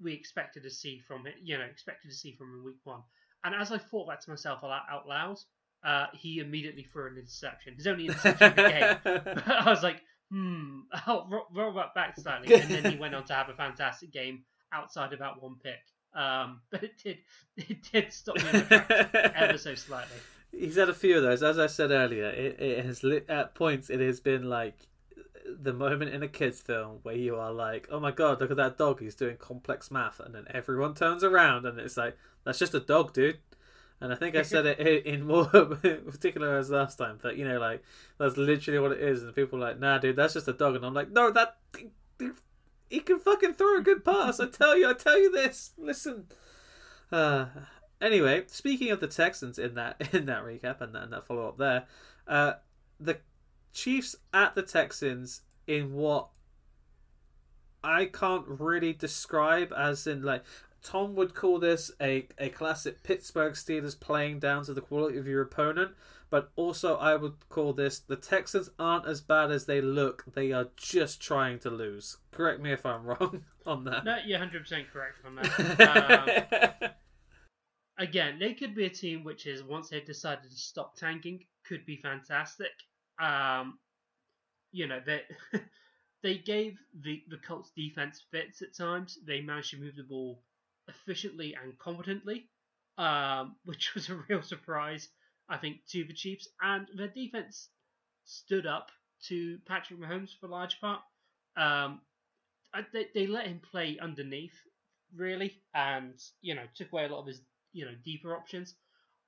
we 0.00 0.12
expected 0.12 0.62
to 0.62 0.70
see 0.70 1.00
from 1.08 1.26
it. 1.26 1.34
You 1.42 1.58
know, 1.58 1.64
expected 1.64 2.08
to 2.10 2.14
see 2.16 2.34
from 2.36 2.46
him 2.48 2.64
week 2.64 2.76
one. 2.84 3.00
And 3.44 3.54
as 3.54 3.72
I 3.72 3.78
thought 3.78 4.08
that 4.08 4.20
to 4.22 4.30
myself 4.30 4.60
out 4.64 4.82
out 4.90 5.08
loud, 5.08 5.36
uh, 5.84 6.06
he 6.14 6.38
immediately 6.38 6.84
threw 6.92 7.08
an 7.08 7.16
interception. 7.18 7.74
His 7.76 7.86
only 7.86 8.06
interception 8.06 8.50
of 8.50 8.56
the 8.56 8.62
game. 8.62 8.96
But 9.04 9.48
I 9.48 9.70
was 9.70 9.82
like, 9.82 10.00
hmm, 10.30 10.80
I'll 11.06 11.26
ro- 11.30 11.46
roll 11.54 11.72
that 11.74 11.94
back 11.94 12.18
slightly. 12.18 12.52
And 12.54 12.70
then 12.70 12.92
he 12.92 12.98
went 12.98 13.14
on 13.14 13.24
to 13.24 13.32
have 13.34 13.48
a 13.48 13.54
fantastic 13.54 14.12
game 14.12 14.44
outside 14.72 15.12
of 15.12 15.18
that 15.20 15.40
one 15.42 15.56
pick. 15.62 15.78
Um, 16.14 16.60
but 16.70 16.82
it 16.82 16.98
did, 17.02 17.18
it 17.56 17.82
did 17.92 18.12
stop 18.12 18.36
me 18.36 18.44
ever 19.34 19.58
so 19.58 19.74
slightly. 19.74 20.16
He's 20.52 20.76
had 20.76 20.88
a 20.88 20.94
few 20.94 21.16
of 21.16 21.22
those. 21.22 21.42
As 21.42 21.58
I 21.58 21.66
said 21.66 21.90
earlier, 21.90 22.26
it, 22.26 22.58
it 22.58 22.84
has 22.84 23.02
lit, 23.02 23.28
at 23.28 23.54
points 23.54 23.90
it 23.90 24.00
has 24.00 24.18
been 24.18 24.48
like 24.48 24.88
the 25.60 25.72
moment 25.72 26.12
in 26.12 26.22
a 26.22 26.28
kids 26.28 26.60
film 26.60 26.98
where 27.02 27.14
you 27.14 27.36
are 27.36 27.52
like, 27.52 27.88
"Oh 27.90 28.00
my 28.00 28.10
god, 28.10 28.40
look 28.40 28.50
at 28.50 28.56
that 28.56 28.78
dog! 28.78 29.00
He's 29.00 29.14
doing 29.14 29.36
complex 29.36 29.90
math," 29.90 30.20
and 30.20 30.34
then 30.34 30.46
everyone 30.50 30.94
turns 30.94 31.22
around 31.22 31.66
and 31.66 31.78
it's 31.78 31.96
like, 31.96 32.16
"That's 32.44 32.58
just 32.58 32.74
a 32.74 32.80
dog, 32.80 33.12
dude." 33.12 33.38
And 34.00 34.12
I 34.12 34.16
think 34.16 34.36
I 34.36 34.42
said 34.42 34.64
it 34.64 34.78
in 35.06 35.26
more 35.26 35.44
particular 35.46 36.56
as 36.56 36.70
last 36.70 36.96
time, 36.96 37.18
but 37.20 37.36
you 37.36 37.46
know, 37.46 37.58
like 37.58 37.82
that's 38.16 38.36
literally 38.36 38.78
what 38.78 38.92
it 38.92 39.00
is. 39.00 39.22
And 39.22 39.34
people 39.34 39.58
are 39.58 39.68
like, 39.68 39.80
"Nah, 39.80 39.98
dude, 39.98 40.16
that's 40.16 40.34
just 40.34 40.48
a 40.48 40.52
dog," 40.52 40.76
and 40.76 40.84
I'm 40.84 40.94
like, 40.94 41.10
"No, 41.10 41.30
that 41.32 41.58
he 42.88 43.00
can 43.00 43.18
fucking 43.18 43.54
throw 43.54 43.78
a 43.78 43.82
good 43.82 44.04
pass. 44.04 44.40
I 44.40 44.46
tell 44.46 44.76
you, 44.76 44.88
I 44.88 44.94
tell 44.94 45.18
you 45.18 45.30
this. 45.30 45.72
Listen." 45.76 46.26
Uh, 47.10 47.46
anyway, 48.00 48.44
speaking 48.46 48.90
of 48.90 49.00
the 49.00 49.06
Texans 49.06 49.58
in 49.58 49.74
that 49.74 50.08
in 50.14 50.26
that 50.26 50.44
recap 50.44 50.80
and 50.80 50.94
that, 50.94 51.04
and 51.04 51.12
that 51.12 51.26
follow 51.26 51.48
up 51.48 51.58
there, 51.58 51.86
uh, 52.26 52.54
the 52.98 53.18
Chiefs 53.72 54.16
at 54.32 54.54
the 54.54 54.62
Texans 54.62 55.42
in 55.66 55.92
what 55.92 56.28
I 57.84 58.06
can't 58.06 58.44
really 58.46 58.92
describe 58.92 59.72
as 59.76 60.06
in 60.06 60.22
like 60.22 60.42
Tom 60.82 61.14
would 61.16 61.34
call 61.34 61.58
this 61.58 61.90
a, 62.00 62.26
a 62.38 62.48
classic 62.48 63.02
Pittsburgh 63.02 63.54
Steelers 63.54 63.98
playing 63.98 64.38
down 64.38 64.64
to 64.64 64.74
the 64.74 64.80
quality 64.80 65.18
of 65.18 65.26
your 65.26 65.42
opponent, 65.42 65.92
but 66.30 66.50
also 66.56 66.96
I 66.96 67.16
would 67.16 67.48
call 67.48 67.72
this 67.72 67.98
the 67.98 68.16
Texans 68.16 68.70
aren't 68.78 69.06
as 69.06 69.20
bad 69.20 69.50
as 69.50 69.66
they 69.66 69.80
look. 69.80 70.24
They 70.34 70.52
are 70.52 70.68
just 70.76 71.20
trying 71.20 71.58
to 71.60 71.70
lose. 71.70 72.18
Correct 72.30 72.60
me 72.60 72.72
if 72.72 72.84
I'm 72.84 73.04
wrong 73.06 73.44
on 73.66 73.84
that. 73.84 74.04
No, 74.04 74.18
you're 74.24 74.38
100% 74.38 74.90
correct 74.92 75.18
on 75.24 75.36
that. 75.36 76.82
um, 76.82 76.90
again, 77.98 78.38
they 78.38 78.54
could 78.54 78.74
be 78.74 78.86
a 78.86 78.90
team 78.90 79.24
which 79.24 79.46
is, 79.46 79.62
once 79.62 79.88
they've 79.88 80.04
decided 80.04 80.50
to 80.50 80.56
stop 80.56 80.96
tanking, 80.96 81.44
could 81.66 81.84
be 81.84 81.96
fantastic. 81.96 82.72
Um, 83.20 83.78
you 84.72 84.86
know, 84.86 85.00
they, 85.04 85.22
they 86.22 86.38
gave 86.38 86.78
the, 87.02 87.22
the 87.28 87.38
Colts 87.38 87.70
defense 87.76 88.24
fits 88.30 88.62
at 88.62 88.76
times. 88.76 89.18
They 89.26 89.40
managed 89.40 89.70
to 89.70 89.78
move 89.78 89.96
the 89.96 90.04
ball 90.04 90.42
efficiently 90.88 91.56
and 91.62 91.78
competently, 91.78 92.48
um, 92.96 93.56
which 93.64 93.94
was 93.94 94.08
a 94.08 94.20
real 94.28 94.42
surprise, 94.42 95.08
I 95.48 95.56
think, 95.58 95.78
to 95.88 96.04
the 96.04 96.14
Chiefs. 96.14 96.48
And 96.60 96.86
their 96.94 97.08
defense 97.08 97.68
stood 98.24 98.66
up 98.66 98.90
to 99.28 99.58
Patrick 99.66 100.00
Mahomes 100.00 100.30
for 100.38 100.46
a 100.46 100.50
large 100.50 100.80
part. 100.80 101.00
Um, 101.56 102.00
they, 102.92 103.06
they 103.14 103.26
let 103.26 103.46
him 103.46 103.60
play 103.60 103.98
underneath, 104.00 104.54
really, 105.14 105.60
and 105.74 106.14
you 106.40 106.54
know 106.54 106.64
took 106.74 106.92
away 106.92 107.04
a 107.04 107.08
lot 107.08 107.20
of 107.20 107.26
his 107.26 107.40
you 107.72 107.84
know 107.84 107.94
deeper 108.04 108.36
options. 108.36 108.74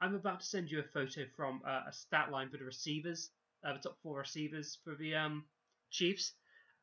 I'm 0.01 0.15
about 0.15 0.41
to 0.41 0.47
send 0.47 0.71
you 0.71 0.81
a 0.81 0.85
photo 0.85 1.27
from 1.37 1.61
uh, 1.67 1.83
a 1.89 1.93
stat 1.93 2.31
line 2.31 2.51
for 2.51 2.57
the 2.57 2.65
receivers, 2.65 3.31
uh, 3.65 3.75
the 3.75 3.81
top 3.81 3.99
four 4.03 4.19
receivers 4.19 4.79
for 4.85 4.95
the 4.95 5.15
um, 5.15 5.45
Chiefs, 5.91 6.33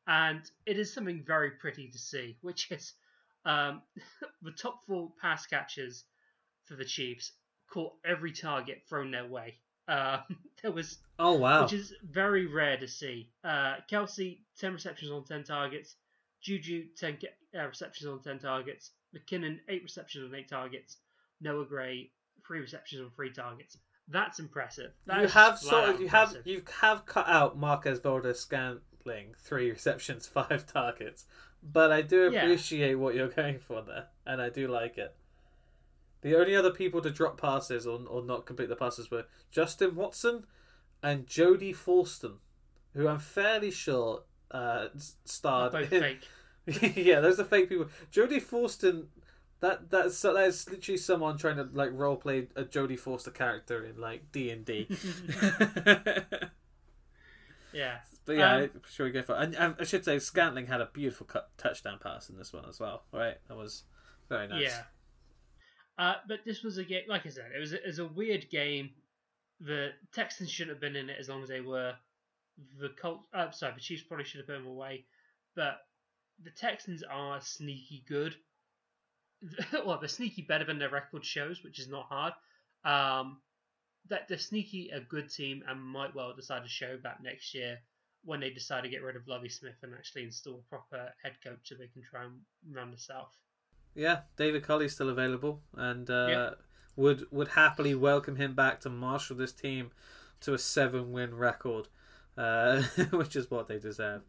and 0.06 0.42
it 0.66 0.78
is 0.78 0.92
something 0.92 1.24
very 1.26 1.52
pretty 1.52 1.88
to 1.90 1.98
see. 1.98 2.36
Which 2.42 2.70
is 2.70 2.94
Um, 3.44 3.82
the 4.42 4.52
top 4.52 4.84
four 4.86 5.12
pass 5.20 5.46
catchers 5.46 6.04
for 6.66 6.76
the 6.76 6.84
Chiefs 6.84 7.32
caught 7.68 7.92
every 8.04 8.32
target 8.32 8.82
thrown 8.88 9.10
their 9.10 9.26
way. 9.26 9.54
Uh, 9.86 10.18
there 10.62 10.72
was 10.72 10.98
Oh 11.18 11.34
wow! 11.34 11.62
which 11.62 11.72
is 11.72 11.94
very 12.02 12.46
rare 12.46 12.76
to 12.78 12.86
see. 12.88 13.30
Uh, 13.44 13.76
Kelce, 13.90 14.38
10 14.58 14.72
receptions 14.74 15.10
on 15.10 15.24
10 15.24 15.44
targets. 15.44 15.96
Juju, 16.40 16.84
10 16.96 17.18
uh, 17.58 17.66
receptions 17.66 18.08
on 18.08 18.20
10 18.22 18.38
targets. 18.38 18.90
McKinnon, 19.16 19.58
8 19.68 19.82
receptions 19.82 20.24
on 20.30 20.38
8 20.38 20.48
targets. 20.48 20.98
Noah 21.40 21.64
Gray, 21.64 22.10
3 22.46 22.60
receptions 22.60 23.02
on 23.02 23.10
3 23.16 23.32
targets. 23.32 23.76
That's 24.08 24.38
impressive. 24.38 24.92
That 25.06 25.20
you 25.22 25.26
have 25.28 25.58
sort 25.58 25.88
of 25.90 26.00
you 26.00 26.08
have 26.08 26.36
you 26.44 26.62
have 26.80 27.04
cut 27.04 27.28
out 27.28 27.58
Marquez 27.58 27.98
Valdes 27.98 28.40
Scantling 28.40 29.34
three 29.38 29.70
receptions, 29.70 30.26
five 30.38 30.66
targets, 30.66 31.26
but 31.62 31.92
I 31.92 32.00
do 32.02 32.30
Yeah. 32.32 32.44
appreciate 32.44 32.94
what 32.94 33.14
you're 33.14 33.28
going 33.28 33.58
for 33.58 33.82
there, 33.82 34.06
and 34.24 34.40
I 34.40 34.48
do 34.48 34.66
like 34.68 34.96
it. 34.96 35.14
The 36.20 36.36
only 36.36 36.56
other 36.56 36.70
people 36.70 37.00
to 37.02 37.10
drop 37.10 37.40
passes 37.40 37.86
or, 37.86 38.00
or 38.08 38.22
not 38.22 38.44
complete 38.46 38.68
the 38.68 38.76
passes 38.76 39.10
were 39.10 39.26
Justin 39.50 39.94
Watson 39.94 40.44
and 41.02 41.26
Jody 41.26 41.72
Fortson, 41.72 42.34
who 42.94 43.06
I'm 43.06 43.20
fairly 43.20 43.70
sure 43.70 44.22
uh, 44.50 44.88
starred. 45.24 45.72
Both 45.72 45.92
in- 45.92 46.00
fake. 46.00 46.28
yeah, 46.96 47.20
those 47.20 47.38
are 47.40 47.44
fake 47.44 47.68
people. 47.68 47.86
Jody 48.10 48.40
Fortson, 48.40 49.06
that 49.60 49.90
that's 49.90 50.20
that's 50.20 50.68
literally 50.68 50.98
someone 50.98 51.38
trying 51.38 51.56
to 51.56 51.68
like 51.72 51.90
role 51.92 52.16
play 52.16 52.48
a 52.56 52.64
Jodie 52.64 52.98
Foster 52.98 53.30
character 53.30 53.84
in 53.84 54.00
like 54.00 54.30
D 54.32 54.50
and 54.50 54.64
D. 54.64 54.88
Yeah. 57.72 57.98
But 58.24 58.36
yeah, 58.36 58.54
Um, 58.56 58.62
I'm 58.62 58.82
sure 58.90 59.06
we 59.06 59.12
go 59.12 59.22
for. 59.22 59.34
And, 59.34 59.54
and 59.54 59.74
I 59.78 59.84
should 59.84 60.04
say, 60.04 60.18
Scantling 60.18 60.66
had 60.66 60.80
a 60.80 60.86
beautiful 60.86 61.26
cut, 61.26 61.50
touchdown 61.56 61.98
pass 62.02 62.28
in 62.28 62.36
this 62.36 62.52
one 62.52 62.64
as 62.68 62.78
well. 62.80 63.04
Right, 63.12 63.36
that 63.48 63.56
was 63.56 63.84
very 64.28 64.48
nice. 64.48 64.62
Yeah. 64.62 64.82
Uh, 65.98 66.14
but 66.28 66.44
this 66.44 66.62
was 66.62 66.78
a 66.78 66.84
game, 66.84 67.02
like 67.08 67.26
I 67.26 67.30
said, 67.30 67.50
it 67.54 67.58
was 67.58 67.72
a, 67.72 67.82
it 67.82 67.86
was 67.86 67.98
a 67.98 68.06
weird 68.06 68.48
game. 68.50 68.90
The 69.60 69.90
Texans 70.12 70.50
shouldn't 70.50 70.76
have 70.76 70.80
been 70.80 70.94
in 70.94 71.10
it 71.10 71.16
as 71.18 71.28
long 71.28 71.42
as 71.42 71.48
they 71.48 71.60
were. 71.60 71.94
The 72.80 72.90
Colts, 72.90 73.26
uh, 73.34 73.50
sorry, 73.50 73.74
the 73.74 73.80
Chiefs 73.80 74.02
probably 74.02 74.24
should 74.24 74.38
have 74.38 74.46
put 74.46 74.54
them 74.54 74.66
away. 74.66 75.04
But 75.56 75.78
the 76.42 76.50
Texans 76.50 77.02
are 77.02 77.40
sneaky 77.40 78.04
good. 78.08 78.36
well, 79.84 79.98
they're 79.98 80.08
sneaky 80.08 80.42
better 80.42 80.64
than 80.64 80.78
their 80.78 80.90
record 80.90 81.24
shows, 81.24 81.64
which 81.64 81.80
is 81.80 81.88
not 81.88 82.06
hard. 82.06 82.32
Um, 82.84 83.38
that 84.08 84.28
they're 84.28 84.38
sneaky 84.38 84.90
a 84.90 85.00
good 85.00 85.30
team 85.30 85.62
and 85.68 85.82
might 85.82 86.14
well 86.14 86.32
decide 86.34 86.62
to 86.62 86.68
show 86.68 86.96
back 86.96 87.18
next 87.22 87.54
year 87.54 87.78
when 88.24 88.40
they 88.40 88.50
decide 88.50 88.82
to 88.82 88.88
get 88.88 89.02
rid 89.02 89.16
of 89.16 89.26
Lovie 89.26 89.48
Smith 89.48 89.76
and 89.82 89.94
actually 89.94 90.24
install 90.24 90.60
a 90.64 90.68
proper 90.68 91.12
head 91.22 91.36
coach 91.44 91.58
so 91.64 91.74
they 91.74 91.88
can 91.88 92.02
try 92.02 92.24
and 92.24 92.40
run 92.72 92.90
the 92.90 92.98
South. 92.98 93.36
Yeah, 93.98 94.20
David 94.36 94.62
Culley's 94.62 94.94
still 94.94 95.08
available, 95.10 95.60
and 95.74 96.08
uh, 96.08 96.26
Yeah. 96.30 96.50
would 96.94 97.26
would 97.32 97.48
happily 97.48 97.96
welcome 97.96 98.36
him 98.36 98.54
back 98.54 98.80
to 98.82 98.88
marshal 98.88 99.36
this 99.36 99.52
team 99.52 99.90
to 100.42 100.54
a 100.54 100.58
seven 100.58 101.10
win 101.10 101.34
record, 101.34 101.88
uh, 102.36 102.82
which 103.10 103.34
is 103.34 103.50
what 103.50 103.66
they 103.66 103.78
deserve. 103.80 104.22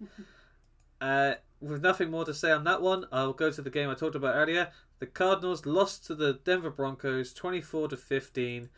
uh, 1.01 1.36
with 1.61 1.84
nothing 1.84 2.09
more 2.09 2.26
to 2.26 2.34
say 2.34 2.51
on 2.51 2.63
that 2.63 2.82
one, 2.82 3.05
I'll 3.11 3.34
go 3.34 3.51
to 3.51 3.61
the 3.61 3.70
game 3.70 3.89
I 3.91 3.93
talked 3.93 4.15
about 4.15 4.36
earlier. 4.36 4.72
The 4.97 5.05
Cardinals 5.05 5.67
lost 5.67 6.03
to 6.07 6.15
the 6.15 6.34
Denver 6.34 6.72
Broncos, 6.72 7.32
twenty 7.32 7.61
four 7.61 7.88
to 7.89 7.97
fifteen. 7.97 8.70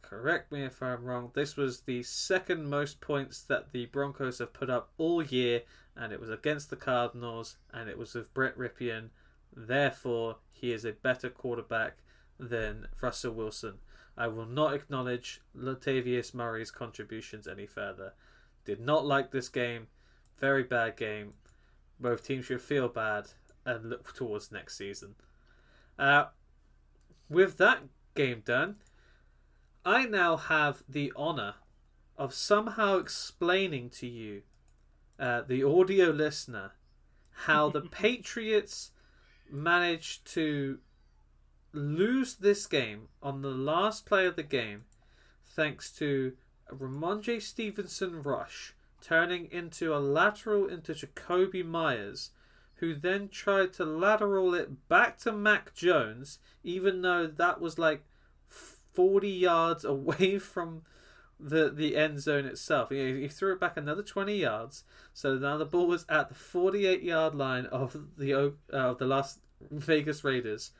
Correct 0.00 0.50
me 0.50 0.64
if 0.64 0.82
I'm 0.82 1.04
wrong. 1.04 1.32
This 1.34 1.56
was 1.56 1.80
the 1.82 2.02
second 2.04 2.70
most 2.70 3.02
points 3.02 3.42
that 3.42 3.72
the 3.72 3.84
Broncos 3.86 4.38
have 4.38 4.54
put 4.54 4.70
up 4.70 4.92
all 4.96 5.22
year, 5.22 5.62
and 5.94 6.10
it 6.10 6.20
was 6.20 6.30
against 6.30 6.70
the 6.70 6.76
Cardinals, 6.76 7.56
and 7.74 7.90
it 7.90 7.98
was 7.98 8.14
with 8.14 8.32
Brett 8.32 8.56
Rypien. 8.56 9.10
Therefore, 9.54 10.36
he 10.52 10.72
is 10.72 10.84
a 10.84 10.92
better 10.92 11.28
quarterback 11.30 11.98
than 12.38 12.88
Russell 13.00 13.32
Wilson. 13.32 13.74
I 14.16 14.28
will 14.28 14.46
not 14.46 14.74
acknowledge 14.74 15.40
Latavius 15.56 16.32
Murray's 16.32 16.70
contributions 16.70 17.46
any 17.46 17.66
further. 17.66 18.14
Did 18.64 18.80
not 18.80 19.04
like 19.04 19.30
this 19.30 19.48
game. 19.48 19.88
Very 20.38 20.62
bad 20.62 20.96
game. 20.96 21.34
Both 22.00 22.26
teams 22.26 22.46
should 22.46 22.62
feel 22.62 22.88
bad 22.88 23.28
and 23.64 23.90
look 23.90 24.14
towards 24.14 24.52
next 24.52 24.76
season. 24.76 25.14
Uh, 25.98 26.26
with 27.28 27.58
that 27.58 27.80
game 28.14 28.42
done, 28.44 28.76
I 29.84 30.04
now 30.06 30.36
have 30.36 30.82
the 30.88 31.12
honor 31.16 31.54
of 32.16 32.34
somehow 32.34 32.96
explaining 32.96 33.90
to 33.90 34.06
you, 34.06 34.42
uh, 35.18 35.42
the 35.42 35.62
audio 35.62 36.10
listener, 36.10 36.72
how 37.30 37.68
the 37.68 37.80
Patriots 37.90 38.90
managed 39.50 40.26
to 40.34 40.78
lose 41.72 42.36
this 42.36 42.66
game 42.66 43.08
on 43.22 43.42
the 43.42 43.50
last 43.50 44.06
play 44.06 44.26
of 44.26 44.36
the 44.36 44.42
game 44.42 44.84
thanks 45.44 45.90
to 45.92 46.32
a 46.70 46.74
Rhamondre 46.74 47.40
Stevenson 47.40 48.22
rush 48.22 48.74
turning 49.00 49.48
into 49.52 49.94
a 49.94 49.98
lateral 49.98 50.66
into 50.66 50.92
Jakobi 50.92 51.64
Meyers, 51.64 52.30
who 52.76 52.94
then 52.94 53.28
tried 53.28 53.72
to 53.74 53.84
lateral 53.84 54.54
it 54.54 54.88
back 54.88 55.18
to 55.18 55.32
Mac 55.32 55.74
Jones, 55.74 56.38
even 56.64 57.02
though 57.02 57.26
that 57.26 57.60
was 57.60 57.78
like 57.78 58.04
40 58.48 59.28
yards 59.28 59.84
away 59.94 60.38
from 60.38 60.82
the 61.38 61.70
the 61.70 61.96
end 61.96 62.20
zone 62.20 62.46
itself. 62.46 62.90
He, 62.90 63.28
threw 63.28 63.52
it 63.52 63.60
back 63.60 63.76
another 63.76 64.02
20 64.02 64.36
yards, 64.36 64.84
so 65.12 65.36
now 65.36 65.56
the 65.56 65.64
ball 65.64 65.86
was 65.86 66.06
at 66.08 66.28
the 66.28 66.34
48 66.34 67.02
yard 67.02 67.34
line 67.34 67.66
of 67.66 67.96
the 68.16 68.34
uh, 68.34 68.50
of 68.72 68.98
the 68.98 69.06
Las 69.06 69.38
Vegas 69.70 70.24
Raiders. 70.24 70.72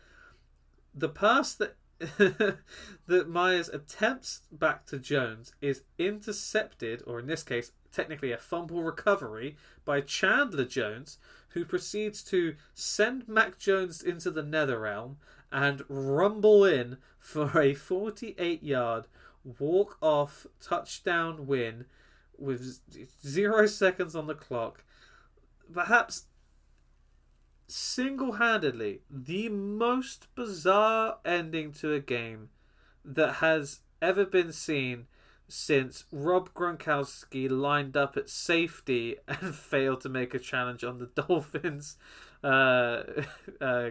The 0.94 1.08
pass 1.08 1.54
that 1.54 1.76
that 3.06 3.28
Meyers 3.28 3.68
attempts 3.68 4.42
back 4.52 4.86
to 4.86 4.98
Jones 4.98 5.52
is 5.60 5.82
intercepted, 5.98 7.02
or 7.06 7.18
in 7.18 7.26
this 7.26 7.42
case, 7.42 7.72
technically 7.90 8.32
a 8.32 8.38
fumble 8.38 8.82
recovery 8.82 9.56
by 9.84 10.02
Chandler 10.02 10.66
Jones, 10.66 11.18
who 11.50 11.64
proceeds 11.64 12.22
to 12.24 12.54
send 12.74 13.26
Mac 13.26 13.58
Jones 13.58 14.02
into 14.02 14.30
the 14.30 14.42
nether 14.42 14.80
realm 14.80 15.16
and 15.50 15.84
rumble 15.88 16.64
in 16.64 16.98
for 17.18 17.58
a 17.58 17.72
48 17.72 18.62
yard 18.62 19.06
walk 19.58 19.96
off 20.00 20.46
touchdown 20.60 21.46
win 21.46 21.86
with 22.38 22.80
zero 23.24 23.66
seconds 23.66 24.14
on 24.14 24.26
the 24.26 24.34
clock. 24.34 24.84
Perhaps 25.72 26.24
single 27.68 28.32
handedly 28.32 29.00
the 29.10 29.48
most 29.48 30.32
bizarre 30.34 31.18
ending 31.24 31.72
to 31.72 31.92
a 31.92 32.00
game 32.00 32.48
that 33.04 33.34
has 33.34 33.80
ever 34.00 34.24
been 34.24 34.52
seen 34.52 35.06
since 35.48 36.04
Rob 36.10 36.52
Gronkowski 36.54 37.48
lined 37.50 37.96
up 37.96 38.16
at 38.16 38.28
safety 38.28 39.16
and 39.28 39.54
failed 39.54 40.00
to 40.02 40.08
make 40.08 40.34
a 40.34 40.38
challenge 40.38 40.84
on 40.84 40.98
the 40.98 41.06
Dolphins 41.22 41.96
uh, 42.42 43.02
uh, 43.60 43.90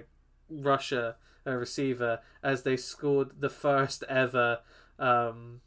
rusher 0.50 1.16
uh, 1.48 1.52
receiver 1.52 2.20
as 2.44 2.64
they 2.64 2.78
scored 2.78 3.40
the 3.40 3.50
first 3.50 4.04
ever. 4.10 4.60
Um, 5.00 5.62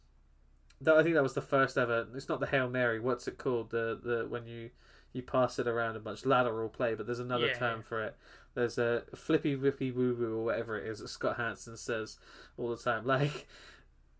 that 0.80 0.94
I 0.96 1.02
think 1.02 1.14
that 1.14 1.22
was 1.22 1.34
the 1.34 1.42
first 1.42 1.76
ever. 1.76 2.06
It's 2.14 2.28
not 2.28 2.40
the 2.40 2.46
hail 2.46 2.68
mary. 2.68 3.00
What's 3.00 3.26
it 3.28 3.38
called? 3.38 3.70
The 3.70 3.98
the 4.02 4.26
when 4.28 4.46
you 4.46 4.70
you 5.12 5.22
pass 5.22 5.58
it 5.58 5.66
around 5.66 5.96
a 5.96 6.00
bunch 6.00 6.24
lateral 6.26 6.68
play, 6.68 6.94
but 6.94 7.06
there's 7.06 7.18
another 7.18 7.46
Yeah, 7.46 7.54
term 7.54 7.82
for 7.82 8.02
it. 8.02 8.16
There's 8.54 8.78
a 8.78 9.04
flippy 9.14 9.56
whippy 9.56 9.92
woo 9.94 10.14
woo 10.14 10.38
or 10.38 10.44
whatever 10.44 10.78
it 10.78 10.86
is 10.86 11.00
that 11.00 11.08
Scott 11.08 11.36
Hanson 11.36 11.76
says 11.76 12.18
all 12.56 12.70
the 12.70 12.76
time. 12.76 13.04
Like 13.06 13.48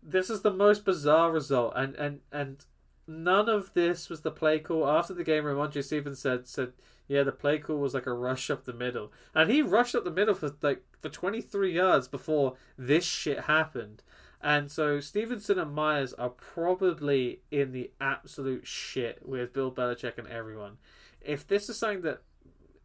this 0.01 0.29
is 0.29 0.41
the 0.41 0.51
most 0.53 0.85
bizarre 0.85 1.31
result, 1.31 1.73
and 1.75 1.95
and 1.95 2.19
and 2.31 2.65
none 3.07 3.49
of 3.49 3.73
this 3.73 4.09
was 4.09 4.21
the 4.21 4.31
play 4.31 4.59
call. 4.59 4.87
After 4.87 5.13
the 5.13 5.23
game, 5.23 5.43
Rhamondre 5.43 5.83
Stevens 5.83 6.19
said 6.19 6.47
said 6.47 6.73
yeah, 7.07 7.23
the 7.23 7.31
play 7.31 7.57
call 7.57 7.77
was 7.77 7.93
like 7.93 8.05
a 8.05 8.13
rush 8.13 8.49
up 8.49 8.65
the 8.65 8.73
middle, 8.73 9.11
and 9.33 9.49
he 9.49 9.61
rushed 9.61 9.95
up 9.95 10.03
the 10.03 10.11
middle 10.11 10.35
for 10.35 10.51
like 10.61 10.83
for 11.01 11.09
23 11.09 11.73
yards 11.73 12.07
before 12.07 12.55
this 12.77 13.05
shit 13.05 13.41
happened. 13.41 14.03
And 14.41 14.71
so 14.71 14.99
Stevenson 14.99 15.59
and 15.59 15.73
Meyers 15.73 16.13
are 16.13 16.29
probably 16.29 17.41
in 17.51 17.71
the 17.73 17.91
absolute 17.99 18.65
shit 18.65 19.27
with 19.27 19.53
Bill 19.53 19.71
Belichick 19.71 20.17
and 20.17 20.27
everyone. 20.27 20.77
If 21.21 21.45
this 21.45 21.67
is 21.69 21.77
something 21.77 22.01
that 22.03 22.21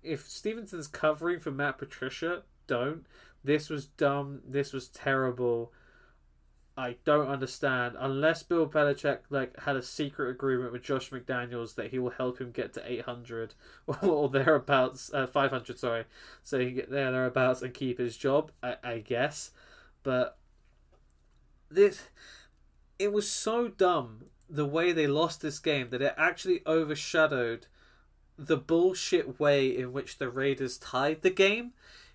if 0.03 0.29
Stevenson's 0.29 0.89
covering 0.89 1.39
for 1.39 1.53
Matt 1.53 1.79
Patricia, 1.79 2.43
don't. 2.67 3.07
This 3.45 3.69
was 3.71 3.87
dumb. 3.87 4.41
This 4.47 4.73
was 4.73 4.89
terrible. 4.89 5.73
I 6.77 6.97
don't 7.05 7.29
understand 7.29 7.95
unless 8.01 8.43
Bill 8.43 8.67
Belichick 8.67 9.21
like 9.31 9.61
had 9.61 9.77
a 9.77 9.83
secret 9.83 10.31
agreement 10.31 10.73
with 10.73 10.83
Josh 10.83 11.11
McDaniels 11.11 11.77
that 11.77 11.91
he 11.93 12.01
will 12.01 12.11
help 12.11 12.41
him 12.41 12.51
get 12.51 12.73
to 12.75 12.93
800 12.93 13.55
or 14.03 14.29
thereabouts, 14.29 15.13
uh, 15.15 15.29
500, 15.29 15.79
sorry, 15.79 16.05
so 16.43 16.59
he 16.59 16.67
can 16.67 16.75
get 16.75 16.91
there 16.91 17.13
thereabouts 17.13 17.63
and 17.63 17.73
keep 17.73 17.99
his 17.99 18.17
job. 18.17 18.51
I, 18.61 18.77
I 18.83 18.99
guess, 18.99 19.53
but 20.03 20.37
this 21.75 22.09
it 22.99 23.13
was 23.13 23.29
so 23.29 23.69
dumb 23.69 24.27
the 24.49 24.65
way 24.67 24.93
they 24.93 25.07
lost 25.07 25.41
this 25.41 25.59
game 25.59 25.91
that 25.91 26.03
it 26.03 26.15
actually 26.17 26.63
overshadowed 26.67 27.67
the 28.37 28.57
bullshit 28.57 29.39
way 29.41 29.67
in 29.67 29.93
which 29.93 30.19
the 30.19 30.29
Raiders 30.29 30.79
tied 30.79 31.23
the 31.23 31.31
game. 31.31 31.73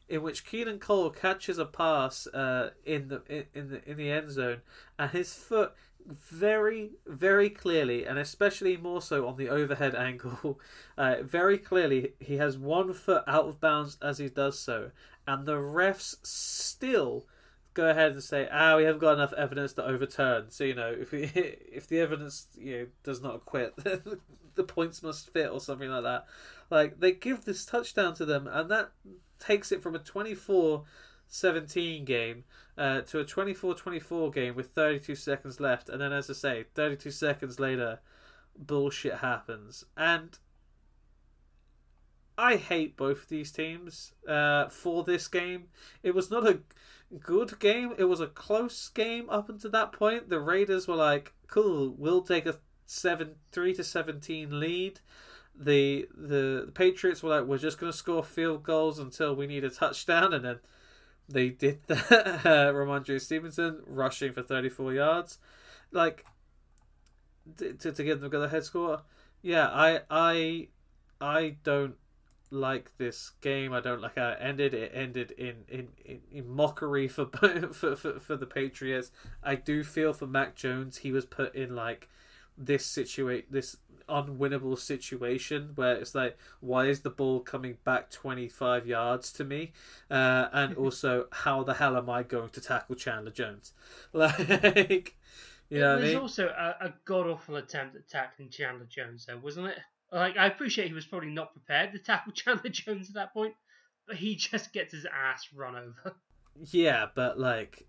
in 0.08 0.24
which 0.24 0.46
Keelan 0.46 0.80
Cole 0.80 1.12
catches 1.12 1.60
a 1.60 1.66
pass 1.66 2.26
uh, 2.28 2.72
in 2.84 3.10
the 3.10 3.22
in, 3.54 3.70
the 3.70 3.90
in 3.90 3.98
the 3.98 4.10
end 4.10 4.32
zone, 4.32 4.62
and 4.98 5.12
his 5.12 5.34
foot 5.34 5.74
very 6.06 6.92
very 7.06 7.50
clearly, 7.50 8.06
and 8.06 8.18
especially 8.18 8.76
more 8.76 9.02
so 9.02 9.28
on 9.28 9.38
the 9.38 9.50
overhead 9.50 9.94
angle, 10.10 10.60
uh, 10.98 11.18
very 11.22 11.58
clearly 11.58 12.14
he 12.20 12.38
has 12.38 12.58
one 12.58 12.94
foot 12.94 13.24
out 13.28 13.46
of 13.46 13.62
bounds 13.62 13.98
as 14.02 14.18
he 14.18 14.30
does 14.30 14.58
so, 14.58 14.92
and 15.28 15.46
the 15.46 15.58
refs 15.58 16.16
still 16.26 17.28
go 17.80 17.90
ahead 17.90 18.12
and 18.12 18.24
say, 18.24 18.48
"Ah, 18.52 18.76
we 18.76 18.84
haven't 18.84 19.00
got 19.00 19.14
enough 19.14 19.34
evidence 19.34 19.74
to 19.74 19.86
overturn." 19.86 20.50
So 20.50 20.66
you 20.66 20.76
know, 20.76 20.94
if 21.00 21.12
we, 21.12 21.24
if 21.34 21.88
the 21.88 22.00
evidence 22.00 22.48
you 22.58 22.78
know 22.78 22.88
does 23.04 23.22
not 23.22 23.36
acquit, 23.36 23.74
the 24.56 24.64
points 24.64 25.02
must 25.02 25.32
fit 25.32 25.50
or 25.50 25.62
something 25.62 25.90
like 25.90 26.04
that. 26.04 26.26
Like 26.70 27.00
they 27.00 27.14
give 27.14 27.46
this 27.46 27.66
touchdown 27.66 28.14
to 28.16 28.26
them, 28.26 28.48
and 28.48 28.70
that 28.70 28.92
takes 29.40 29.72
it 29.72 29.82
from 29.82 29.96
a 29.96 30.00
24-17 30.00 32.06
game 32.06 32.44
uh, 32.78 33.02
to 33.02 33.20
a 33.20 33.26
24-24 33.26 34.34
game 34.34 34.56
with 34.56 34.72
32 34.72 35.16
seconds 35.16 35.62
left, 35.62 35.88
and 35.88 36.02
then, 36.02 36.12
as 36.12 36.30
I 36.30 36.34
say, 36.34 36.66
32 36.76 37.12
seconds 37.12 37.60
later, 37.60 38.00
bullshit 38.58 39.16
happens, 39.16 39.86
and 39.96 40.38
I 42.38 42.56
hate 42.56 42.96
both 42.96 43.24
of 43.24 43.30
these 43.30 43.52
teams 43.52 44.14
uh, 44.28 44.70
for 44.70 45.04
this 45.04 45.28
game. 45.28 45.66
It 46.04 46.16
was 46.16 46.32
not 46.32 46.48
a 46.48 46.60
good 47.20 47.60
game. 47.60 47.94
It 47.98 48.06
was 48.06 48.20
a 48.20 48.28
close 48.28 48.90
game 48.90 49.30
up 49.30 49.50
until 49.50 49.72
that 49.72 49.92
point. 49.92 50.30
The 50.30 50.40
Raiders 50.40 50.88
were 50.88 50.96
like, 50.96 51.34
"Cool, 51.48 51.94
we'll 51.98 52.22
take 52.22 52.46
a 52.46 52.58
seven 52.86 53.36
three 53.52 53.74
to 53.76 53.84
seventeen 53.84 54.60
lead." 54.60 55.00
The 55.56 56.08
the, 56.16 56.64
the 56.68 56.72
Patriots 56.74 57.24
were 57.24 57.30
like, 57.30 57.46
"We're 57.46 57.58
just 57.58 57.80
going 57.80 57.92
to 57.92 57.98
score 57.98 58.24
field 58.24 58.64
goals 58.64 59.00
until 59.00 59.36
we 59.36 59.48
need 59.48 59.64
a 59.64 59.70
touchdown," 59.70 60.34
and 60.34 60.46
then 60.46 60.60
they 61.28 61.50
did 61.50 61.84
that. 61.88 62.44
Rhamondre 62.44 63.22
Stevenson 63.22 63.82
rushing 63.86 64.32
for 64.32 64.44
thirty 64.44 64.70
four 64.70 64.94
yards, 64.94 65.40
like 65.92 66.26
to 67.58 67.74
to 67.74 68.04
give 68.04 68.22
them 68.22 68.34
a 68.34 68.48
head 68.48 68.64
score. 68.64 69.02
Yeah, 69.42 69.68
I 69.68 70.02
I 70.10 70.68
I 71.22 71.58
don't 71.64 71.96
like 72.52 72.98
this 72.98 73.32
game. 73.42 73.74
I 73.74 73.80
don't 73.80 74.02
like 74.02 74.18
how 74.18 74.30
it 74.30 74.38
ended. 74.42 74.74
It 74.74 74.92
ended 74.94 75.32
in 75.32 75.56
in, 75.68 75.88
in, 76.04 76.22
in 76.32 76.50
mockery 76.50 77.08
for, 77.08 77.26
for 77.74 77.96
for 77.96 78.20
for 78.20 78.36
the 78.36 78.46
Patriots. 78.46 79.12
I 79.44 79.56
do 79.56 79.84
feel 79.84 80.14
for 80.14 80.28
Mac 80.28 80.56
Jones. 80.56 80.98
He 80.98 81.12
was 81.12 81.26
put 81.26 81.56
in 81.56 81.76
like 81.76 82.10
this 82.58 82.86
situate 82.86 83.52
this 83.52 83.78
unwinnable 84.08 84.78
situation 84.78 85.72
where 85.76 85.96
it's 85.96 86.16
like, 86.16 86.38
why 86.62 86.86
is 86.86 87.02
the 87.02 87.10
ball 87.10 87.40
coming 87.40 87.78
back 87.84 88.10
twenty 88.10 88.48
five 88.48 88.88
yards 88.88 89.32
to 89.34 89.44
me? 89.44 89.72
Uh, 90.10 90.48
and 90.52 90.74
also, 90.78 91.28
how 91.32 91.64
the 91.64 91.76
hell 91.76 91.96
am 91.96 92.10
I 92.10 92.24
going 92.24 92.50
to 92.50 92.62
tackle 92.62 92.96
Chandler 92.96 93.32
Jones? 93.32 93.74
Like. 94.14 95.16
You 95.72 95.82
know 95.82 95.98
it 95.98 96.02
was 96.02 96.04
I 96.04 96.14
mean? 96.14 96.18
also 96.18 96.48
a, 96.48 96.86
a 96.88 96.94
god 97.06 97.28
awful 97.28 97.58
attempt 97.58 97.96
at 97.96 98.10
tackling 98.10 98.50
Chandler 98.50 98.88
Jones, 98.90 99.28
though, 99.28 99.38
wasn't 99.38 99.68
it? 99.68 99.78
Like 100.12 100.38
I 100.38 100.48
appreciate 100.48 100.88
he 100.88 100.94
was 100.94 101.06
probably 101.06 101.30
not 101.30 101.54
prepared 101.54 101.92
to 101.94 102.00
tackle 102.00 102.32
Chandler 102.34 102.70
Jones 102.70 103.10
at 103.10 103.16
that 103.16 103.34
point, 103.34 103.54
but 104.08 104.18
he 104.18 104.36
just 104.36 104.74
gets 104.74 104.94
his 104.94 105.06
ass 105.06 105.50
run 105.56 105.76
over. 105.76 106.16
Yeah, 106.72 107.08
but 107.14 107.40
like 107.40 107.88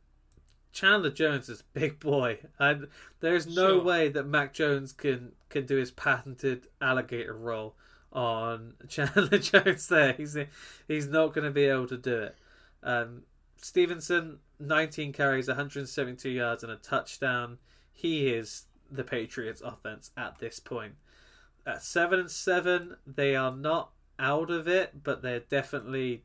Chandler 0.72 1.10
Jones 1.10 1.48
is 1.48 1.60
a 1.60 1.78
big 1.78 1.98
boy, 1.98 2.38
and 2.58 2.88
there's 3.20 3.46
no 3.46 3.76
sure. 3.76 3.82
way 3.82 4.08
that 4.08 4.26
Mac 4.26 4.52
Jones 4.52 4.92
can 4.92 5.32
can 5.48 5.66
do 5.66 5.76
his 5.76 5.90
patented 5.90 6.68
alligator 6.80 7.34
roll 7.34 7.76
on 8.12 8.74
Chandler 8.88 9.38
Jones. 9.38 9.88
There, 9.88 10.12
he's 10.12 10.36
he's 10.86 11.08
not 11.08 11.34
going 11.34 11.44
to 11.44 11.50
be 11.50 11.64
able 11.64 11.88
to 11.88 11.96
do 11.96 12.18
it. 12.18 12.36
Um, 12.82 13.22
Stevenson, 13.56 14.38
19 14.58 15.12
carries, 15.12 15.48
172 15.48 16.30
yards, 16.30 16.62
and 16.62 16.72
a 16.72 16.76
touchdown. 16.76 17.58
He 17.92 18.28
is 18.28 18.64
the 18.90 19.04
Patriots' 19.04 19.60
offense 19.60 20.10
at 20.16 20.38
this 20.38 20.58
point 20.58 20.94
at 21.66 21.82
seven 21.82 22.20
and 22.20 22.30
seven, 22.30 22.96
they 23.06 23.34
are 23.36 23.54
not 23.54 23.90
out 24.18 24.50
of 24.50 24.68
it, 24.68 25.02
but 25.02 25.22
they're 25.22 25.40
definitely 25.40 26.24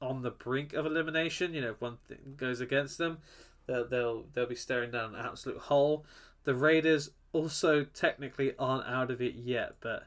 on 0.00 0.22
the 0.22 0.30
brink 0.30 0.72
of 0.72 0.86
elimination. 0.86 1.54
You 1.54 1.62
know, 1.62 1.70
if 1.70 1.80
one 1.80 1.98
thing 2.08 2.34
goes 2.36 2.60
against 2.60 2.98
them, 2.98 3.18
they'll 3.66 3.86
they'll, 3.86 4.24
they'll 4.32 4.46
be 4.46 4.54
staring 4.54 4.90
down 4.90 5.14
an 5.14 5.24
absolute 5.24 5.58
hole. 5.58 6.04
The 6.44 6.54
Raiders 6.54 7.10
also 7.32 7.84
technically 7.84 8.52
aren't 8.58 8.86
out 8.86 9.10
of 9.10 9.20
it 9.20 9.34
yet, 9.34 9.76
but 9.80 10.06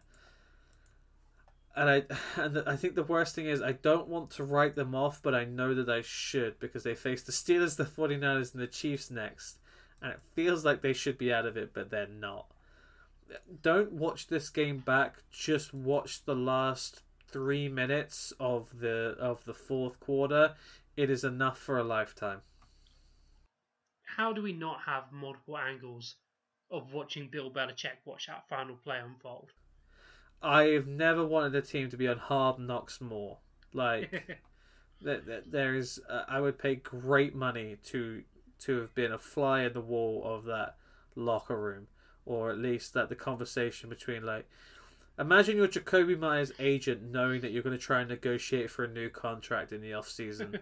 and 1.75 1.89
I 1.89 2.41
and 2.41 2.63
I 2.67 2.75
think 2.75 2.95
the 2.95 3.03
worst 3.03 3.35
thing 3.35 3.45
is 3.45 3.61
I 3.61 3.73
don't 3.73 4.07
want 4.07 4.31
to 4.31 4.43
write 4.43 4.75
them 4.75 4.95
off, 4.95 5.21
but 5.21 5.35
I 5.35 5.45
know 5.45 5.73
that 5.73 5.89
I 5.89 6.01
should 6.01 6.59
because 6.59 6.83
they 6.83 6.95
face 6.95 7.23
the 7.23 7.31
Steelers, 7.31 7.77
the 7.77 7.85
49ers, 7.85 8.53
and 8.53 8.61
the 8.61 8.67
Chiefs 8.67 9.09
next. 9.09 9.59
And 10.01 10.11
it 10.11 10.19
feels 10.35 10.65
like 10.65 10.81
they 10.81 10.93
should 10.93 11.17
be 11.17 11.31
out 11.31 11.45
of 11.45 11.55
it, 11.55 11.73
but 11.73 11.89
they're 11.89 12.07
not 12.07 12.47
don't 13.61 13.91
watch 13.91 14.27
this 14.27 14.49
game 14.49 14.79
back. 14.79 15.23
Just 15.31 15.73
watch 15.73 16.25
the 16.25 16.35
last 16.35 17.01
three 17.27 17.67
minutes 17.67 18.31
of 18.39 18.79
the 18.79 19.15
of 19.19 19.43
the 19.45 19.53
fourth 19.53 19.99
quarter. 19.99 20.55
It 20.95 21.09
is 21.09 21.23
enough 21.23 21.57
for 21.57 21.77
a 21.77 21.83
lifetime. 21.83 22.41
How 24.17 24.31
do 24.31 24.43
we 24.43 24.53
not 24.53 24.81
have 24.85 25.11
multiple 25.11 25.57
angles 25.57 26.15
of 26.69 26.93
watching 26.93 27.29
Bill 27.31 27.49
Belichick 27.49 27.97
watch 28.05 28.27
that 28.27 28.47
final 28.47 28.75
play 28.75 28.99
unfold? 28.99 29.51
I've 30.41 30.87
never 30.87 31.25
wanted 31.25 31.55
a 31.55 31.61
team 31.61 31.89
to 31.89 31.97
be 31.97 32.07
on 32.07 32.17
hard 32.17 32.59
knocks 32.59 33.01
more. 33.01 33.39
Like 33.73 34.39
there 35.01 35.75
is, 35.75 35.99
uh, 36.09 36.23
I 36.27 36.41
would 36.41 36.59
pay 36.59 36.75
great 36.75 37.33
money 37.33 37.77
to 37.85 38.23
to 38.59 38.79
have 38.79 38.93
been 38.93 39.11
a 39.11 39.17
fly 39.17 39.63
in 39.63 39.73
the 39.73 39.81
wall 39.81 40.21
of 40.23 40.45
that 40.45 40.75
locker 41.15 41.59
room 41.59 41.87
or 42.25 42.51
at 42.51 42.57
least 42.57 42.93
that 42.93 43.09
the 43.09 43.15
conversation 43.15 43.89
between 43.89 44.23
like 44.23 44.47
imagine 45.17 45.57
you're 45.57 45.67
Jakobi 45.67 46.17
Meyers' 46.17 46.51
agent 46.59 47.03
knowing 47.03 47.41
that 47.41 47.51
you're 47.51 47.63
going 47.63 47.77
to 47.77 47.83
try 47.83 48.01
and 48.01 48.09
negotiate 48.09 48.69
for 48.69 48.83
a 48.83 48.87
new 48.87 49.09
contract 49.09 49.71
in 49.71 49.81
the 49.81 49.93
off 49.93 50.09
season. 50.09 50.59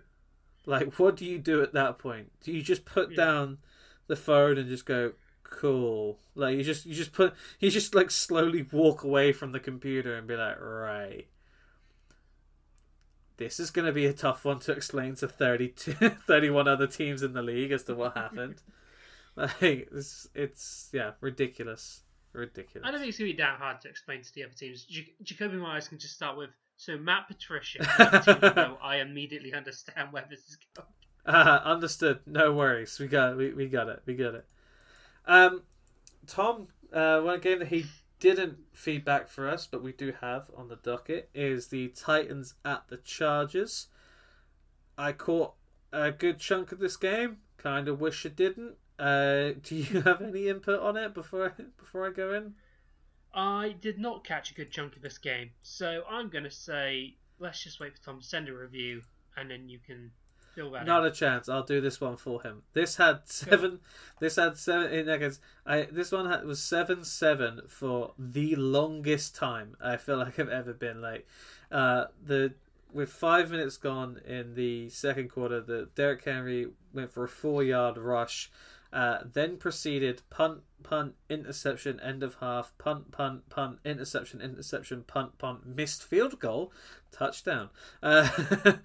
like, 0.66 0.98
what 0.98 1.16
do 1.16 1.24
you 1.24 1.38
do 1.38 1.62
at 1.62 1.72
that 1.72 1.98
point? 1.98 2.30
Do 2.42 2.52
you 2.52 2.62
just 2.62 2.84
put 2.84 3.10
yeah. 3.10 3.16
down 3.16 3.58
the 4.06 4.16
phone 4.16 4.58
and 4.58 4.68
just 4.68 4.86
go, 4.86 5.12
"Cool"? 5.42 6.18
Like 6.34 6.56
you 6.56 6.62
just 6.62 6.86
you 6.86 6.94
just 6.94 7.12
put 7.12 7.34
you 7.58 7.70
just 7.70 7.94
like 7.94 8.10
slowly 8.10 8.66
walk 8.70 9.02
away 9.02 9.32
from 9.32 9.52
the 9.52 9.60
computer 9.60 10.16
and 10.16 10.26
be 10.26 10.36
like, 10.36 10.60
"Right." 10.60 11.26
This 13.36 13.58
is 13.58 13.70
going 13.70 13.86
to 13.86 13.92
be 13.92 14.04
a 14.04 14.12
tough 14.12 14.44
one 14.44 14.58
to 14.60 14.72
explain 14.72 15.14
to 15.16 15.26
32, 15.26 15.92
31 16.26 16.68
other 16.68 16.86
teams 16.86 17.22
in 17.22 17.32
the 17.32 17.42
league 17.42 17.72
as 17.72 17.84
to 17.84 17.94
what 17.94 18.14
happened. 18.14 18.56
Like 19.40 19.88
it's 19.92 20.28
it's 20.34 20.90
yeah 20.92 21.12
ridiculous, 21.20 22.02
ridiculous. 22.32 22.86
I 22.86 22.90
don't 22.90 23.00
think 23.00 23.10
it's 23.10 23.18
gonna 23.18 23.30
be 23.30 23.36
that 23.38 23.58
hard 23.58 23.80
to 23.82 23.88
explain 23.88 24.22
to 24.22 24.34
the 24.34 24.44
other 24.44 24.52
teams. 24.52 24.84
J- 24.84 25.14
Jakobi 25.24 25.58
Meyers 25.58 25.88
can 25.88 25.98
just 25.98 26.14
start 26.14 26.36
with 26.36 26.50
so 26.76 26.96
Matt 26.98 27.28
Patricia. 27.28 27.86
I 28.82 28.96
immediately 28.96 29.54
understand 29.54 30.12
where 30.12 30.26
this 30.28 30.40
is 30.40 30.58
going. 30.74 30.88
Uh, 31.26 31.60
understood. 31.64 32.20
No 32.26 32.52
worries. 32.52 32.98
We 32.98 33.06
got 33.06 33.36
we, 33.36 33.52
we 33.52 33.68
got 33.68 33.88
it. 33.88 34.02
We 34.06 34.14
got 34.14 34.34
it. 34.34 34.46
Um, 35.26 35.62
Tom, 36.26 36.68
uh, 36.92 37.20
one 37.20 37.40
game 37.40 37.58
that 37.60 37.68
he 37.68 37.86
didn't 38.18 38.58
feedback 38.72 39.28
for 39.28 39.48
us, 39.48 39.66
but 39.66 39.82
we 39.82 39.92
do 39.92 40.12
have 40.20 40.50
on 40.56 40.68
the 40.68 40.76
docket 40.76 41.30
is 41.34 41.68
the 41.68 41.88
Titans 41.88 42.54
at 42.64 42.84
the 42.88 42.98
Chargers. 42.98 43.88
I 44.96 45.12
caught 45.12 45.54
a 45.92 46.12
good 46.12 46.38
chunk 46.38 46.72
of 46.72 46.78
this 46.78 46.96
game. 46.96 47.38
Kind 47.56 47.88
of 47.88 48.00
wish 48.00 48.24
I 48.24 48.28
didn't. 48.28 48.76
Uh, 49.00 49.52
do 49.62 49.76
you 49.76 50.02
have 50.02 50.20
any 50.20 50.48
input 50.48 50.80
on 50.80 50.96
it 50.96 51.14
before 51.14 51.54
I, 51.58 51.62
before 51.78 52.06
I 52.06 52.10
go 52.10 52.34
in? 52.34 52.54
I 53.32 53.76
did 53.80 53.98
not 53.98 54.24
catch 54.24 54.50
a 54.50 54.54
good 54.54 54.70
chunk 54.70 54.96
of 54.96 55.02
this 55.02 55.18
game, 55.18 55.50
so 55.62 56.02
I'm 56.08 56.28
going 56.28 56.44
to 56.44 56.50
say 56.50 57.14
let's 57.38 57.62
just 57.62 57.80
wait 57.80 57.96
for 57.96 58.04
Tom 58.04 58.20
to 58.20 58.26
send 58.26 58.48
a 58.48 58.54
review, 58.54 59.02
and 59.36 59.50
then 59.50 59.68
you 59.68 59.78
can 59.78 60.10
fill 60.54 60.70
that. 60.72 60.80
Out. 60.80 60.86
Not 60.86 61.06
a 61.06 61.10
chance. 61.10 61.48
I'll 61.48 61.62
do 61.62 61.80
this 61.80 62.00
one 62.00 62.16
for 62.16 62.42
him. 62.42 62.62
This 62.74 62.96
had 62.96 63.20
seven. 63.24 63.70
Cool. 63.70 63.80
This 64.20 64.36
had 64.36 64.56
seven 64.56 64.92
in 64.92 65.06
seconds. 65.06 65.40
I 65.64 65.88
this 65.90 66.12
one 66.12 66.28
had, 66.28 66.44
was 66.44 66.62
seven 66.62 67.04
seven 67.04 67.62
for 67.68 68.12
the 68.18 68.56
longest 68.56 69.34
time 69.34 69.76
I 69.80 69.96
feel 69.96 70.18
like 70.18 70.38
I've 70.38 70.48
ever 70.48 70.72
been. 70.72 71.00
Like 71.00 71.26
uh, 71.72 72.06
the 72.22 72.54
with 72.92 73.10
five 73.10 73.50
minutes 73.50 73.76
gone 73.76 74.20
in 74.26 74.54
the 74.54 74.88
second 74.90 75.30
quarter, 75.30 75.60
the 75.60 75.88
Derrick 75.94 76.24
Henry 76.24 76.68
went 76.92 77.10
for 77.10 77.24
a 77.24 77.28
four 77.28 77.62
yard 77.62 77.96
rush 77.96 78.50
uh, 78.92 79.18
then 79.32 79.56
proceeded 79.56 80.22
punt, 80.30 80.60
punt, 80.82 81.14
interception, 81.28 82.00
end 82.00 82.22
of 82.22 82.36
half, 82.40 82.72
punt, 82.78 83.12
punt, 83.12 83.48
punt, 83.48 83.78
interception, 83.84 84.40
interception, 84.40 85.04
punt, 85.04 85.38
punt, 85.38 85.66
missed 85.66 86.02
field 86.02 86.38
goal, 86.40 86.72
touchdown. 87.12 87.70
Uh, 88.02 88.28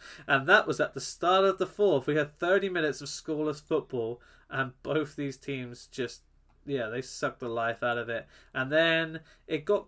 and 0.27 0.47
that 0.47 0.67
was 0.67 0.79
at 0.79 0.93
the 0.93 1.01
start 1.01 1.43
of 1.45 1.57
the 1.57 1.65
fourth. 1.65 2.07
We 2.07 2.15
had 2.15 2.37
30 2.37 2.69
minutes 2.69 3.01
of 3.01 3.07
scoreless 3.07 3.61
football, 3.61 4.21
and 4.49 4.73
both 4.83 5.15
these 5.15 5.37
teams 5.37 5.87
just, 5.87 6.21
yeah, 6.65 6.87
they 6.87 7.01
sucked 7.01 7.39
the 7.39 7.49
life 7.49 7.81
out 7.81 7.97
of 7.97 8.09
it. 8.09 8.27
And 8.53 8.71
then 8.71 9.21
it 9.47 9.65
got. 9.65 9.87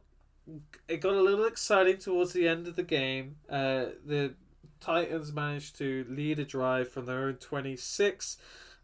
It 0.88 1.02
got 1.02 1.14
a 1.14 1.22
little 1.22 1.44
exciting 1.44 1.98
towards 1.98 2.32
the 2.32 2.48
end 2.48 2.68
of 2.68 2.78
the 2.78 2.84
game. 2.84 3.36
Uh, 3.50 3.88
the 4.06 4.36
Titans 4.80 5.34
managed 5.34 5.78
to 5.80 6.06
lead 6.08 6.40
a 6.40 6.46
drive 6.46 6.90
from 6.90 7.06
their 7.06 7.26
own 7.26 7.36
26. 7.36 8.38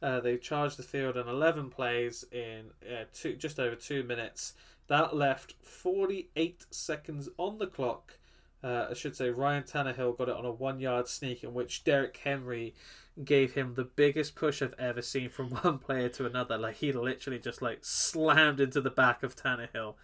Uh, 0.04 0.20
they 0.20 0.36
charged 0.36 0.78
the 0.78 0.84
field 0.84 1.16
on 1.16 1.30
11 1.30 1.70
plays 1.70 2.26
in 2.30 2.72
uh, 2.86 3.06
two, 3.14 3.36
just 3.38 3.58
over 3.58 3.74
two 3.74 4.04
minutes. 4.04 4.54
That 4.88 5.16
left 5.16 5.54
48 5.62 6.66
seconds 6.72 7.30
on 7.38 7.58
the 7.58 7.68
clock. 7.68 8.20
Uh, 8.62 8.88
I 8.92 8.94
should 8.96 9.16
say 9.16 9.30
Ryan 9.30 9.64
Tannehill 9.64 10.18
got 10.18 10.28
it 10.28 10.36
on 10.36 10.44
a 10.46 10.52
one 10.52 10.82
yard 10.82 11.08
sneak 11.08 11.42
in 11.44 11.54
which 11.54 11.86
Derrick 11.86 12.18
Henry 12.18 12.76
gave 13.24 13.54
him 13.54 13.76
the 13.76 13.86
biggest 13.86 14.36
push 14.36 14.62
I've 14.62 14.76
ever 14.78 15.02
seen 15.02 15.30
from 15.30 15.50
one 15.62 15.80
player 15.80 16.10
to 16.10 16.26
another. 16.26 16.58
Like 16.58 16.76
he 16.76 16.92
literally 16.92 17.40
just 17.40 17.62
like 17.62 17.80
slammed 17.86 18.60
into 18.60 18.82
the 18.82 18.90
back 18.90 19.24
of 19.24 19.38
Tannehill. 19.38 19.96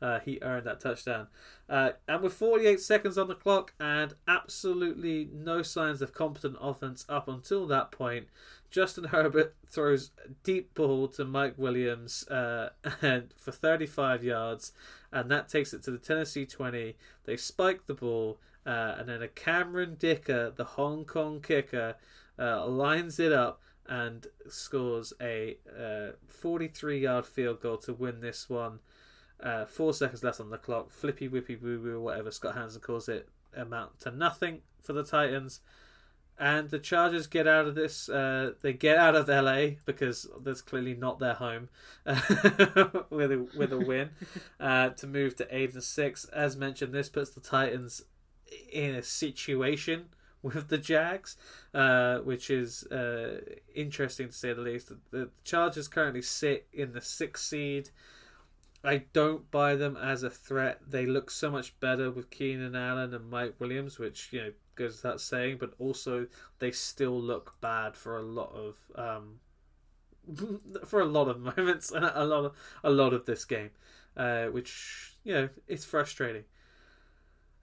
Uh, 0.00 0.20
he 0.20 0.38
earned 0.42 0.66
that 0.66 0.80
touchdown. 0.80 1.26
Uh, 1.68 1.90
and 2.06 2.22
with 2.22 2.32
48 2.32 2.80
seconds 2.80 3.18
on 3.18 3.28
the 3.28 3.34
clock 3.34 3.74
and 3.80 4.14
absolutely 4.26 5.28
no 5.32 5.62
signs 5.62 6.00
of 6.00 6.12
competent 6.12 6.56
offense 6.60 7.04
up 7.08 7.28
until 7.28 7.66
that 7.66 7.90
point, 7.90 8.28
Justin 8.70 9.04
Herbert 9.10 9.54
throws 9.66 10.10
a 10.24 10.30
deep 10.44 10.74
ball 10.74 11.08
to 11.08 11.24
Mike 11.24 11.54
Williams 11.56 12.26
uh, 12.28 12.70
and 13.02 13.32
for 13.36 13.52
35 13.52 14.22
yards, 14.22 14.72
and 15.12 15.30
that 15.30 15.48
takes 15.48 15.72
it 15.72 15.82
to 15.84 15.90
the 15.90 15.98
Tennessee 15.98 16.46
20. 16.46 16.94
They 17.24 17.36
spike 17.36 17.86
the 17.86 17.94
ball, 17.94 18.38
uh, 18.64 18.96
and 18.98 19.08
then 19.08 19.22
a 19.22 19.28
Cameron 19.28 19.96
Dicker, 19.98 20.52
the 20.54 20.64
Hong 20.64 21.04
Kong 21.04 21.40
kicker, 21.40 21.96
uh, 22.38 22.66
lines 22.66 23.18
it 23.18 23.32
up 23.32 23.60
and 23.88 24.26
scores 24.48 25.14
a 25.20 25.56
43 26.26 27.00
yard 27.00 27.24
field 27.24 27.60
goal 27.60 27.78
to 27.78 27.92
win 27.94 28.20
this 28.20 28.48
one. 28.48 28.80
Uh, 29.42 29.64
four 29.64 29.94
seconds 29.94 30.24
left 30.24 30.40
on 30.40 30.50
the 30.50 30.58
clock. 30.58 30.90
Flippy, 30.90 31.28
whippy, 31.28 31.60
boo 31.60 31.78
boo, 31.78 32.00
whatever 32.00 32.30
Scott 32.30 32.54
Hanson 32.54 32.80
calls 32.80 33.08
it, 33.08 33.28
amount 33.56 34.00
to 34.00 34.10
nothing 34.10 34.60
for 34.82 34.92
the 34.92 35.04
Titans. 35.04 35.60
And 36.40 36.70
the 36.70 36.78
Chargers 36.78 37.26
get 37.26 37.48
out 37.48 37.66
of 37.66 37.74
this. 37.74 38.08
Uh, 38.08 38.52
they 38.62 38.72
get 38.72 38.96
out 38.96 39.16
of 39.16 39.28
LA 39.28 39.78
because 39.84 40.28
that's 40.40 40.62
clearly 40.62 40.94
not 40.94 41.18
their 41.18 41.34
home 41.34 41.68
with 42.06 43.32
a 43.32 43.48
with 43.56 43.72
a 43.72 43.78
win 43.78 44.10
uh, 44.60 44.90
to 44.90 45.06
move 45.08 45.34
to 45.36 45.56
eight 45.56 45.74
and 45.74 45.82
six. 45.82 46.24
As 46.26 46.56
mentioned, 46.56 46.92
this 46.94 47.08
puts 47.08 47.30
the 47.30 47.40
Titans 47.40 48.04
in 48.72 48.94
a 48.94 49.02
situation 49.02 50.06
with 50.42 50.68
the 50.68 50.78
Jags, 50.78 51.36
uh, 51.74 52.18
which 52.18 52.50
is 52.50 52.84
uh, 52.84 53.40
interesting 53.74 54.28
to 54.28 54.32
say 54.32 54.52
the 54.52 54.60
least. 54.60 54.92
The 55.10 55.30
Chargers 55.42 55.88
currently 55.88 56.22
sit 56.22 56.68
in 56.72 56.92
the 56.92 57.00
sixth 57.00 57.44
seed. 57.44 57.90
I 58.88 59.04
don't 59.12 59.50
buy 59.50 59.76
them 59.76 59.98
as 59.98 60.22
a 60.22 60.30
threat. 60.30 60.80
They 60.88 61.04
look 61.04 61.30
so 61.30 61.50
much 61.50 61.78
better 61.78 62.10
with 62.10 62.30
Keenan 62.30 62.74
Allen 62.74 63.12
and 63.12 63.28
Mike 63.28 63.56
Williams, 63.58 63.98
which 63.98 64.30
you 64.32 64.40
know 64.40 64.52
goes 64.76 65.02
without 65.02 65.20
saying. 65.20 65.58
But 65.60 65.74
also, 65.78 66.26
they 66.58 66.70
still 66.70 67.20
look 67.20 67.56
bad 67.60 67.96
for 67.96 68.16
a 68.16 68.22
lot 68.22 68.50
of 68.54 68.76
um, 68.94 69.40
for 70.86 71.02
a 71.02 71.04
lot 71.04 71.28
of 71.28 71.38
moments 71.56 71.90
and 71.90 72.02
a 72.02 72.24
lot 72.24 72.46
of 72.46 72.56
a 72.82 72.88
lot 72.88 73.12
of 73.12 73.26
this 73.26 73.44
game, 73.44 73.72
uh, 74.16 74.46
which 74.46 75.16
you 75.22 75.34
know 75.34 75.48
it's 75.66 75.84
frustrating. 75.84 76.44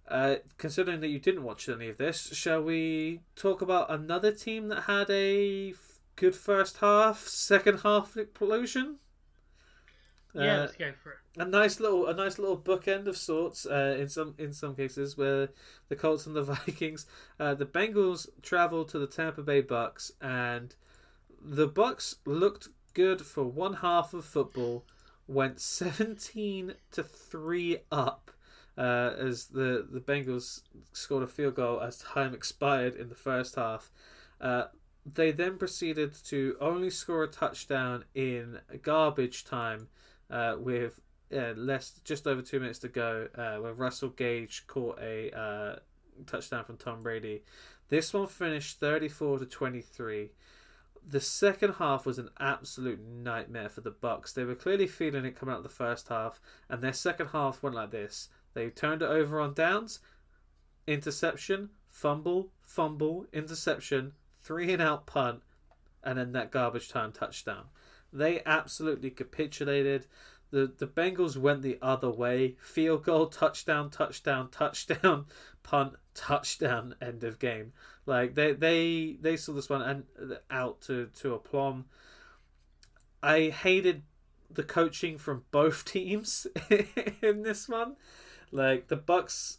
Uh, 0.08 0.36
considering 0.60 1.00
that 1.00 1.08
you 1.08 1.18
didn't 1.18 1.42
watch 1.42 1.68
any 1.68 1.90
of 1.90 1.98
this, 1.98 2.28
shall 2.34 2.62
we 2.62 3.22
talk 3.36 3.64
about 3.64 3.90
another 3.90 4.32
team 4.32 4.68
that 4.68 4.84
had 4.84 5.10
a 5.10 5.72
f- 5.72 5.98
good 6.16 6.36
first 6.36 6.78
half, 6.78 7.28
second 7.28 7.80
half 7.80 8.16
explosion? 8.16 9.00
Yeah, 10.36 10.58
uh, 10.58 10.60
let's 10.62 10.76
go 10.76 10.92
for 11.02 11.12
it. 11.14 11.18
A 11.38 11.46
nice 11.46 11.80
little, 11.80 12.08
a 12.08 12.14
nice 12.14 12.38
little 12.38 12.58
bookend 12.58 13.08
of 13.08 13.18
sorts. 13.18 13.66
Uh, 13.66 13.96
in 14.00 14.10
some, 14.10 14.36
in 14.38 14.54
some 14.54 14.76
cases, 14.76 15.18
where 15.18 15.50
the 15.90 15.96
Colts 15.96 16.26
and 16.26 16.36
the 16.36 16.44
Vikings, 16.66 17.06
uh, 17.40 17.54
the 17.56 17.66
Bengals 17.66 18.28
traveled 18.42 18.90
to 18.90 19.00
the 19.00 19.08
Tampa 19.08 19.42
Bay 19.42 19.62
Bucs, 19.62 20.12
and 20.22 20.76
the 21.42 21.68
Bucs 21.68 22.16
looked 22.26 22.70
good 22.94 23.22
for 23.22 23.44
one 23.44 23.76
half 23.76 24.14
of 24.14 24.26
football. 24.26 24.86
Went 25.28 25.60
seventeen 25.60 26.76
to 26.92 27.02
three 27.04 27.80
up 27.92 28.32
uh, 28.78 29.12
as 29.18 29.48
the, 29.48 29.88
the 29.90 30.00
Bengals 30.00 30.62
scored 30.92 31.24
a 31.24 31.28
field 31.28 31.56
goal 31.56 31.82
as 31.82 31.98
time 31.98 32.34
expired 32.34 32.96
in 32.96 33.10
the 33.10 33.16
first 33.16 33.56
half. 33.56 33.92
Uh, 34.40 34.66
they 35.06 35.32
then 35.32 35.58
proceeded 35.58 36.14
to 36.26 36.58
only 36.60 36.90
score 36.90 37.24
a 37.24 37.28
touchdown 37.28 38.06
in 38.14 38.60
garbage 38.82 39.46
time 39.46 39.88
uh, 40.30 40.56
with 40.58 41.00
uh, 41.36 41.54
less 41.56 42.00
just 42.04 42.28
over 42.28 42.42
two 42.42 42.60
minutes 42.60 42.80
to 42.80 42.88
go 42.88 43.28
uh, 43.38 43.60
Russell 43.74 44.10
Gage 44.10 44.66
caught 44.68 45.00
a 45.00 45.38
uh, 45.38 45.76
touchdown 46.26 46.64
from 46.64 46.78
Tom 46.78 47.04
Brady. 47.04 47.44
This 47.90 48.14
one 48.14 48.28
finished 48.28 48.80
34 48.80 49.40
to 49.40 49.46
23 49.46 50.32
the 51.08 51.22
second 51.22 51.74
half 51.74 52.06
was 52.06 52.18
an 52.18 52.30
absolute 52.40 53.00
nightmare 53.00 53.70
for 53.70 53.82
the 53.82 53.92
Bucs. 53.92 54.34
They 54.34 54.44
were 54.44 54.56
clearly 54.56 54.88
feeling 54.88 55.26
it 55.26 55.36
coming 55.36 55.54
out 55.54 55.60
of 55.60 55.64
the 55.64 55.70
first 55.70 56.08
half, 56.08 56.40
and 56.70 56.82
their 56.82 56.94
second 56.94 57.28
half 57.28 57.62
went 57.62 57.76
like 57.76 57.92
this. 57.92 58.30
They 58.54 58.70
turned 58.70 59.02
it 59.02 59.10
over 59.10 59.40
on 59.40 59.54
downs, 59.54 60.00
interception, 60.88 61.70
fumble, 61.90 62.50
fumble, 62.62 63.28
interception, 63.32 64.14
three 64.42 64.74
and 64.74 64.82
out 64.82 65.06
punt, 65.06 65.42
and 66.04 66.18
then 66.18 66.32
that 66.32 66.52
garbage 66.52 66.90
time 66.90 67.12
touchdown. 67.12 67.66
They 68.16 68.42
absolutely 68.46 69.12
capitulated. 69.12 70.08
The 70.52 70.72
the 70.78 70.88
Bengals 70.88 71.36
went 71.36 71.62
the 71.62 71.78
other 71.82 72.10
way. 72.10 72.56
Field 72.62 73.04
goal, 73.04 73.28
touchdown, 73.28 73.90
touchdown, 73.90 74.50
touchdown, 74.52 75.26
punt, 75.64 75.96
touchdown, 76.14 76.96
end 77.02 77.26
of 77.26 77.40
game. 77.40 77.74
Like 78.06 78.36
they 78.36 78.54
they 78.54 79.18
they 79.20 79.36
saw 79.36 79.52
this 79.52 79.70
one 79.70 79.82
and 79.82 80.38
out 80.50 80.80
to 80.82 81.08
to 81.08 81.34
aplomb. 81.34 81.86
I 83.22 83.50
hated 83.50 84.04
the 84.50 84.64
coaching 84.64 85.18
from 85.18 85.44
both 85.52 85.84
teams 85.92 86.48
in 87.22 87.44
this 87.44 87.68
one. 87.68 87.98
Like 88.50 88.88
the 88.88 88.98
Bucs 88.98 89.58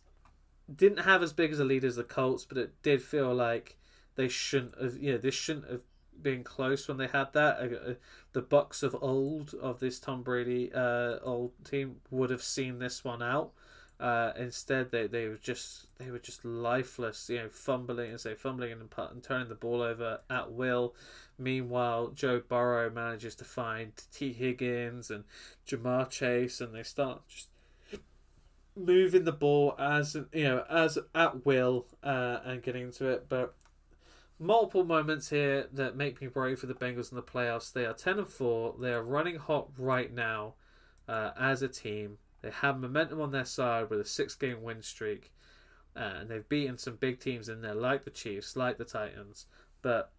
didn't 0.75 1.01
have 1.01 1.23
as 1.23 1.35
big 1.35 1.53
as 1.53 1.61
a 1.61 1.65
lead 1.65 1.85
as 1.85 1.97
the 1.97 2.05
Colts, 2.05 2.47
but 2.47 2.57
it 2.57 2.83
did 2.83 3.03
feel 3.03 3.35
like 3.35 3.77
they 4.15 4.29
shouldn't 4.29 4.81
have. 4.81 4.97
You 4.97 5.13
know, 5.13 5.19
this 5.19 5.35
shouldn't 5.35 5.71
have 5.71 5.83
been 6.23 6.45
close 6.45 6.89
when 6.89 6.97
they 6.97 7.07
had 7.07 7.33
that. 7.33 7.59
Uh, 7.59 7.91
uh, 7.91 7.95
the 8.33 8.43
Bucs 8.43 8.83
of 8.83 8.97
old 9.01 9.55
of 9.55 9.81
this 9.81 9.99
Tom 9.99 10.23
Brady 10.23 10.73
uh, 10.73 11.19
old 11.23 11.53
team 11.65 11.97
would 12.11 12.31
have 12.31 12.43
seen 12.43 12.79
this 12.79 13.05
one 13.05 13.23
out. 13.23 13.53
Uh, 13.99 14.33
instead, 14.37 14.91
they, 14.91 15.07
they 15.07 15.27
were 15.27 15.39
just 15.39 15.87
they 15.99 16.11
were 16.11 16.19
just 16.19 16.45
lifeless, 16.45 17.31
you 17.31 17.39
know, 17.39 17.49
fumbling 17.49 18.11
and 18.11 18.21
say 18.21 18.35
fumbling 18.35 18.73
and, 18.73 18.83
and 18.99 19.23
turning 19.23 19.49
the 19.49 19.55
ball 19.55 19.81
over 19.81 20.21
at 20.29 20.53
will. 20.53 20.95
Meanwhile, 21.39 22.09
Joe 22.09 22.43
Burrow 22.47 22.91
manages 22.91 23.35
to 23.37 23.45
find 23.45 23.93
Tee 24.13 24.33
Higgins 24.35 25.11
and 25.11 25.25
Ja'Marr 25.67 26.11
Chase, 26.11 26.61
and 26.61 26.75
they 26.75 26.83
start 26.83 27.23
just 27.29 27.49
moving 28.77 29.25
the 29.25 29.33
ball 29.33 29.75
as 29.79 30.15
you 30.33 30.45
know 30.45 30.65
as 30.69 30.99
at 31.15 31.47
will 31.47 31.87
uh, 32.03 32.41
and 32.45 32.63
getting 32.63 32.83
into 32.83 33.09
it. 33.09 33.27
But 33.29 33.55
multiple 34.39 34.85
moments 34.85 35.31
here 35.31 35.67
that 35.73 35.97
make 35.97 36.21
me 36.21 36.29
worry 36.29 36.57
for 36.57 36.67
the 36.67 36.75
Bengals 36.75 37.11
in 37.11 37.17
the 37.17 37.23
playoffs. 37.23 37.73
They 37.73 37.87
are 37.87 37.95
ten 37.95 38.19
and 38.19 38.29
four. 38.29 38.75
They 38.79 38.93
are 38.93 39.03
running 39.03 39.37
hot 39.37 39.69
right 39.79 40.13
now 40.13 40.55
uh, 41.09 41.31
as 41.39 41.63
a 41.63 41.69
team. 41.69 42.19
They 42.43 42.51
have 42.51 42.79
momentum 42.79 43.21
on 43.21 43.33
their 43.33 43.45
side 43.45 43.91
with 43.91 44.01
a 44.01 44.05
six-game 44.05 44.63
win 44.63 44.83
streak, 44.83 45.33
uh, 45.97 46.15
and 46.21 46.29
they've 46.31 46.49
beaten 46.49 46.79
some 46.79 46.97
big 46.97 47.19
teams 47.19 47.49
in 47.49 47.63
there, 47.63 47.75
like 47.75 48.05
the 48.05 48.11
Chiefs, 48.11 48.57
like 48.57 48.79
the 48.79 48.85
Titans. 48.85 49.47
But 49.83 50.13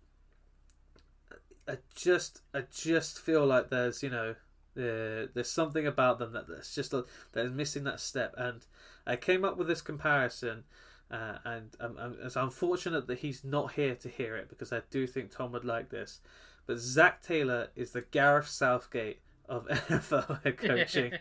I 1.67 1.77
just, 1.95 2.41
I 2.53 2.63
just 2.73 3.19
feel 3.19 3.45
like 3.45 3.69
there's, 3.69 4.01
you 4.01 4.09
know, 4.09 4.35
there's 4.73 5.49
something 5.49 5.87
about 5.87 6.19
them 6.19 6.33
that 6.33 6.47
that's 6.47 6.73
just 6.75 6.93
a, 6.93 7.05
that 7.31 7.45
is 7.45 7.51
missing 7.51 7.83
that 7.85 7.99
step. 7.99 8.33
And 8.37 8.65
I 9.05 9.15
came 9.15 9.43
up 9.43 9.57
with 9.57 9.67
this 9.67 9.81
comparison, 9.81 10.63
uh, 11.09 11.37
and 11.45 11.75
it's 12.21 12.35
unfortunate 12.35 13.07
that 13.07 13.19
he's 13.19 13.43
not 13.43 13.73
here 13.73 13.95
to 13.95 14.09
hear 14.09 14.35
it 14.35 14.49
because 14.49 14.73
I 14.73 14.81
do 14.89 15.07
think 15.07 15.31
Tom 15.31 15.51
would 15.53 15.65
like 15.65 15.89
this. 15.89 16.19
But 16.65 16.79
Zac 16.79 17.21
Taylor 17.21 17.69
is 17.75 17.91
the 17.91 18.01
Gareth 18.01 18.49
Southgate 18.49 19.21
of 19.47 19.67
NFL 19.67 20.43
head 20.43 20.57
coaching. 20.57 21.13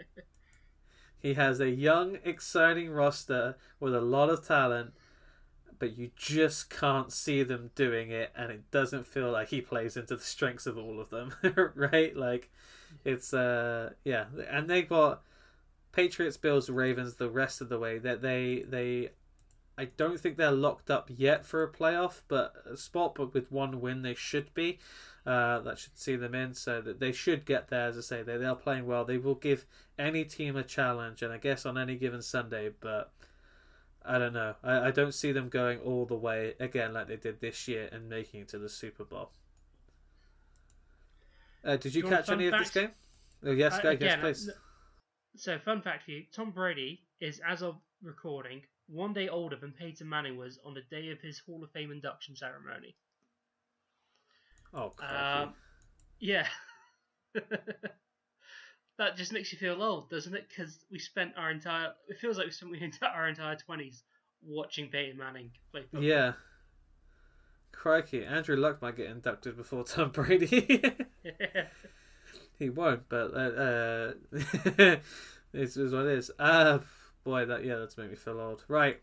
he 1.22 1.34
has 1.34 1.60
a 1.60 1.70
young, 1.70 2.18
exciting 2.24 2.90
roster 2.90 3.56
with 3.78 3.94
a 3.94 4.00
lot 4.00 4.28
of 4.28 4.46
talent, 4.46 4.92
but 5.78 5.96
you 5.96 6.10
just 6.16 6.68
can't 6.68 7.12
see 7.12 7.44
them 7.44 7.70
doing 7.76 8.10
it, 8.10 8.32
and 8.36 8.50
it 8.50 8.70
doesn't 8.72 9.06
feel 9.06 9.30
like 9.30 9.48
he 9.48 9.60
plays 9.60 9.96
into 9.96 10.16
the 10.16 10.22
strengths 10.22 10.66
of 10.66 10.76
all 10.76 11.00
of 11.00 11.10
them, 11.10 11.32
right? 11.74 12.16
Like, 12.16 12.50
it's 13.04 13.32
uh, 13.32 13.90
yeah, 14.04 14.26
and 14.50 14.68
they 14.68 14.82
got 14.82 15.22
Patriots, 15.92 16.36
Bills, 16.36 16.70
Ravens 16.70 17.14
the 17.14 17.28
rest 17.30 17.60
of 17.60 17.68
the 17.68 17.78
way. 17.78 17.98
That 17.98 18.22
they 18.22 18.64
they, 18.68 19.10
I 19.76 19.86
don't 19.96 20.20
think 20.20 20.36
they're 20.36 20.50
locked 20.52 20.90
up 20.90 21.10
yet 21.14 21.44
for 21.44 21.62
a 21.62 21.70
playoff, 21.72 22.22
but 22.28 22.54
a 22.70 22.76
spot, 22.76 23.14
but 23.16 23.34
with 23.34 23.50
one 23.50 23.80
win 23.80 24.02
they 24.02 24.14
should 24.14 24.52
be. 24.54 24.78
Uh, 25.26 25.60
that 25.60 25.78
should 25.78 25.98
see 25.98 26.16
them 26.16 26.34
in, 26.34 26.54
so 26.54 26.80
that 26.80 26.98
they 26.98 27.12
should 27.12 27.44
get 27.44 27.68
there. 27.68 27.88
As 27.88 27.98
I 27.98 28.00
say, 28.00 28.22
they 28.22 28.36
they 28.38 28.46
are 28.46 28.56
playing 28.56 28.86
well. 28.86 29.04
They 29.04 29.18
will 29.18 29.34
give 29.34 29.66
any 29.98 30.24
team 30.24 30.56
a 30.56 30.62
challenge, 30.62 31.20
and 31.22 31.32
I 31.32 31.36
guess 31.36 31.66
on 31.66 31.76
any 31.76 31.96
given 31.96 32.22
Sunday, 32.22 32.70
but 32.80 33.12
I 34.02 34.18
don't 34.18 34.32
know. 34.32 34.54
I, 34.62 34.88
I 34.88 34.90
don't 34.92 35.12
see 35.12 35.30
them 35.32 35.50
going 35.50 35.78
all 35.80 36.06
the 36.06 36.14
way 36.14 36.54
again 36.58 36.94
like 36.94 37.08
they 37.08 37.16
did 37.16 37.40
this 37.40 37.68
year 37.68 37.88
and 37.92 38.08
making 38.08 38.40
it 38.42 38.48
to 38.48 38.58
the 38.58 38.68
Super 38.70 39.04
Bowl. 39.04 39.30
Uh, 41.64 41.76
did 41.76 41.94
you, 41.94 42.02
You 42.04 42.08
catch 42.08 42.30
any 42.30 42.46
of 42.46 42.58
this 42.58 42.70
game? 42.70 42.90
Oh 43.44 43.50
yes, 43.52 43.74
Uh, 43.74 43.82
go, 43.82 43.88
again, 43.90 44.08
yes, 44.08 44.20
please. 44.20 44.48
uh, 44.48 44.52
So, 45.36 45.58
fun 45.58 45.82
fact 45.82 46.04
for 46.04 46.10
you: 46.10 46.24
Tom 46.34 46.50
Brady 46.50 47.02
is, 47.20 47.40
as 47.46 47.62
of 47.62 47.76
recording, 48.02 48.62
one 48.88 49.12
day 49.12 49.28
older 49.28 49.56
than 49.56 49.72
Peyton 49.72 50.08
Manning 50.08 50.36
was 50.36 50.58
on 50.64 50.74
the 50.74 50.82
day 50.90 51.10
of 51.10 51.20
his 51.20 51.38
Hall 51.38 51.62
of 51.62 51.70
Fame 51.70 51.92
induction 51.92 52.34
ceremony. 52.36 52.96
Oh. 54.74 54.92
Um, 55.00 55.54
yeah. 56.18 56.46
that 58.98 59.16
just 59.16 59.32
makes 59.32 59.52
you 59.52 59.58
feel 59.58 59.82
old, 59.82 60.10
doesn't 60.10 60.34
it? 60.34 60.46
Because 60.48 60.84
we 60.90 60.98
spent 60.98 61.32
our 61.36 61.50
entire. 61.50 61.92
It 62.08 62.18
feels 62.18 62.36
like 62.36 62.46
we 62.46 62.52
spent 62.52 62.96
our 63.02 63.28
entire 63.28 63.56
twenties 63.56 64.02
watching 64.42 64.88
Peyton 64.88 65.18
Manning 65.18 65.50
play 65.72 65.82
football. 65.82 66.02
yeah. 66.02 66.32
Crikey, 67.72 68.24
Andrew 68.26 68.56
Luck 68.56 68.82
might 68.82 68.96
get 68.96 69.06
inducted 69.06 69.56
before 69.56 69.84
Tom 69.84 70.10
Brady. 70.10 70.82
he 72.60 72.68
won't, 72.68 73.08
but 73.08 73.34
uh, 73.34 73.38
uh, 73.38 74.12
this 75.52 75.76
is 75.76 75.92
what 75.92 76.06
it 76.06 76.18
is. 76.18 76.30
Uh, 76.38 76.78
boy, 77.24 77.46
that 77.46 77.64
yeah, 77.64 77.76
that's 77.76 77.96
made 77.96 78.10
me 78.10 78.16
feel 78.16 78.38
old. 78.38 78.64
Right, 78.68 79.00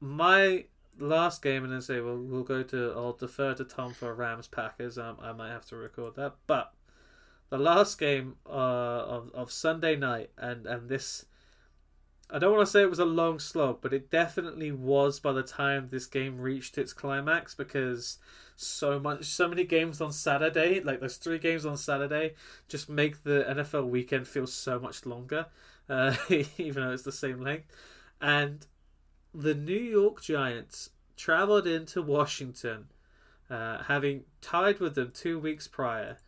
my 0.00 0.64
last 0.98 1.42
game, 1.42 1.62
and 1.62 1.72
then 1.72 1.82
say 1.82 2.00
we'll 2.00 2.18
we'll 2.18 2.42
go 2.42 2.62
to. 2.64 2.92
I'll 2.96 3.12
defer 3.12 3.54
to 3.54 3.64
Tom 3.64 3.92
for 3.92 4.12
Rams 4.14 4.48
Packers. 4.48 4.98
Um, 4.98 5.18
I 5.20 5.32
might 5.32 5.50
have 5.50 5.66
to 5.66 5.76
record 5.76 6.16
that, 6.16 6.36
but 6.46 6.72
the 7.50 7.58
last 7.58 7.98
game 7.98 8.36
uh, 8.46 8.50
of 8.50 9.30
of 9.34 9.52
Sunday 9.52 9.94
night, 9.94 10.30
and 10.36 10.66
and 10.66 10.88
this. 10.88 11.26
I 12.30 12.38
don't 12.38 12.52
want 12.52 12.66
to 12.66 12.70
say 12.70 12.82
it 12.82 12.90
was 12.90 12.98
a 12.98 13.04
long 13.04 13.38
slog, 13.38 13.80
but 13.80 13.92
it 13.92 14.10
definitely 14.10 14.72
was 14.72 15.20
by 15.20 15.32
the 15.32 15.42
time 15.42 15.88
this 15.90 16.06
game 16.06 16.38
reached 16.38 16.78
its 16.78 16.92
climax 16.92 17.54
because 17.54 18.18
so 18.56 18.98
much, 18.98 19.24
so 19.24 19.48
many 19.48 19.64
games 19.64 20.00
on 20.00 20.12
Saturday, 20.12 20.80
like 20.80 21.00
those 21.00 21.16
three 21.16 21.38
games 21.38 21.66
on 21.66 21.76
Saturday, 21.76 22.34
just 22.68 22.88
make 22.88 23.22
the 23.24 23.44
NFL 23.48 23.88
weekend 23.88 24.26
feel 24.26 24.46
so 24.46 24.78
much 24.78 25.04
longer, 25.04 25.46
uh, 25.88 26.14
even 26.58 26.82
though 26.82 26.92
it's 26.92 27.02
the 27.02 27.12
same 27.12 27.40
length. 27.40 27.66
And 28.20 28.66
the 29.34 29.54
New 29.54 29.74
York 29.74 30.22
Giants 30.22 30.90
traveled 31.16 31.66
into 31.66 32.00
Washington, 32.00 32.86
uh, 33.50 33.82
having 33.82 34.24
tied 34.40 34.80
with 34.80 34.94
them 34.94 35.12
two 35.12 35.38
weeks 35.38 35.68
prior, 35.68 36.18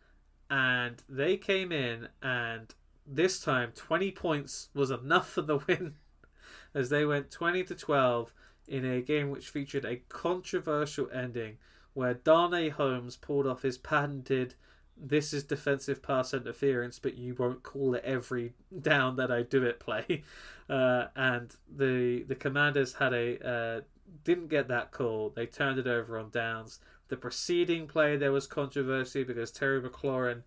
and 0.49 1.01
they 1.09 1.37
came 1.37 1.71
in 1.71 2.07
and 2.21 2.73
this 3.07 3.39
time 3.39 3.71
20 3.73 4.11
points 4.11 4.69
was 4.73 4.91
enough 4.91 5.29
for 5.29 5.41
the 5.41 5.57
win 5.57 5.95
as 6.73 6.89
they 6.89 7.05
went 7.05 7.31
20 7.31 7.63
to 7.63 7.75
12 7.75 8.33
in 8.67 8.85
a 8.85 9.01
game 9.01 9.29
which 9.29 9.49
featured 9.49 9.85
a 9.85 10.01
controversial 10.09 11.09
ending 11.11 11.57
where 11.93 12.13
Darnay 12.13 12.69
Holmes 12.69 13.15
pulled 13.15 13.47
off 13.47 13.61
his 13.61 13.77
patented 13.77 14.55
this 14.99 15.31
is 15.31 15.43
defensive 15.43 16.01
pass 16.01 16.33
interference 16.33 16.99
but 16.99 17.15
you 17.15 17.35
won't 17.35 17.63
call 17.63 17.93
it 17.93 18.03
every 18.03 18.53
down 18.81 19.15
that 19.17 19.31
I 19.31 19.43
do 19.43 19.63
it 19.63 19.79
play. 19.79 20.23
Uh, 20.69 21.07
and 21.15 21.55
the 21.73 22.25
the 22.27 22.35
commanders 22.35 22.95
had 22.95 23.13
a 23.13 23.39
uh, 23.47 23.81
didn't 24.25 24.49
get 24.49 24.67
that 24.67 24.91
call. 24.91 25.29
They 25.33 25.45
turned 25.45 25.79
it 25.79 25.87
over 25.87 26.19
on 26.19 26.29
downs. 26.29 26.81
The 27.07 27.15
preceding 27.15 27.87
play 27.87 28.17
there 28.17 28.33
was 28.33 28.47
controversy 28.47 29.23
because 29.23 29.49
Terry 29.49 29.81
McLaurin 29.81 30.43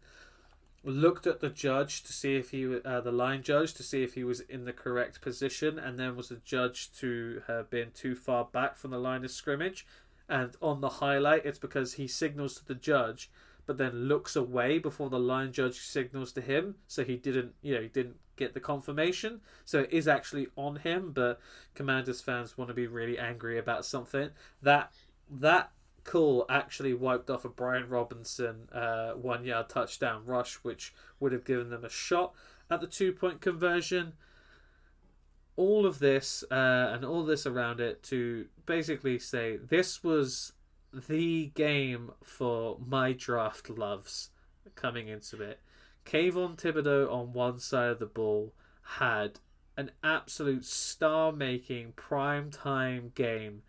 looked 0.82 1.26
at 1.26 1.40
the 1.40 1.50
judge 1.50 2.02
to 2.04 2.12
see 2.12 2.36
if 2.36 2.50
he 2.50 2.80
uh, 2.84 3.00
the 3.00 3.12
line 3.12 3.42
judge 3.42 3.74
to 3.74 3.82
see 3.82 4.02
if 4.02 4.14
he 4.14 4.24
was 4.24 4.40
in 4.40 4.64
the 4.64 4.72
correct 4.72 5.20
position 5.20 5.78
and 5.78 5.98
then 5.98 6.16
was 6.16 6.30
adjudged 6.30 6.98
to 6.98 7.42
have 7.46 7.68
been 7.68 7.90
too 7.92 8.14
far 8.14 8.46
back 8.50 8.76
from 8.76 8.90
the 8.90 8.98
line 8.98 9.24
of 9.24 9.30
scrimmage. 9.30 9.86
And 10.28 10.56
on 10.62 10.80
the 10.80 10.88
highlight 10.88 11.44
it's 11.44 11.58
because 11.58 11.94
he 11.94 12.06
signals 12.06 12.54
to 12.56 12.64
the 12.64 12.74
judge 12.74 13.30
but 13.66 13.76
then 13.76 14.08
looks 14.08 14.34
away 14.34 14.78
before 14.78 15.10
the 15.10 15.18
line 15.18 15.52
judge 15.52 15.80
signals 15.80 16.32
to 16.32 16.40
him. 16.40 16.76
So 16.86 17.04
he 17.04 17.16
didn't 17.16 17.54
you 17.60 17.74
know 17.74 17.82
he 17.82 17.88
didn't 17.88 18.16
get 18.36 18.54
the 18.54 18.60
confirmation. 18.60 19.42
So 19.66 19.80
it 19.80 19.92
is 19.92 20.08
actually 20.08 20.48
on 20.56 20.76
him 20.76 21.12
but 21.12 21.40
commanders 21.74 22.22
fans 22.22 22.56
want 22.56 22.68
to 22.68 22.74
be 22.74 22.86
really 22.86 23.18
angry 23.18 23.58
about 23.58 23.84
something. 23.84 24.30
That 24.62 24.92
that 25.30 25.72
call 26.10 26.44
actually 26.50 26.92
wiped 26.92 27.30
off 27.30 27.44
a 27.44 27.48
Brian 27.48 27.88
Robinson 27.88 28.68
uh, 28.72 29.12
one 29.12 29.44
yard 29.44 29.68
touchdown 29.68 30.22
rush, 30.26 30.56
which 30.56 30.92
would 31.20 31.30
have 31.30 31.44
given 31.44 31.70
them 31.70 31.84
a 31.84 31.88
shot 31.88 32.34
at 32.68 32.80
the 32.80 32.86
two 32.88 33.12
point 33.12 33.40
conversion. 33.40 34.14
All 35.54 35.86
of 35.86 36.00
this 36.00 36.42
uh, 36.50 36.90
and 36.92 37.04
all 37.04 37.24
this 37.24 37.46
around 37.46 37.78
it 37.78 38.02
to 38.04 38.46
basically 38.66 39.20
say 39.20 39.56
this 39.56 40.02
was 40.02 40.52
the 40.92 41.52
game 41.54 42.10
for 42.24 42.78
my 42.84 43.12
draft 43.12 43.70
loves 43.70 44.30
coming 44.74 45.06
into 45.06 45.40
it. 45.40 45.60
Kayvon 46.04 46.56
Thibodeaux 46.56 47.12
on 47.12 47.32
one 47.32 47.60
side 47.60 47.90
of 47.90 47.98
the 48.00 48.06
ball 48.06 48.52
had 48.96 49.38
an 49.76 49.92
absolute 50.02 50.64
star 50.64 51.30
making 51.30 51.92
prime 51.92 52.50
time 52.50 53.12
game. 53.14 53.62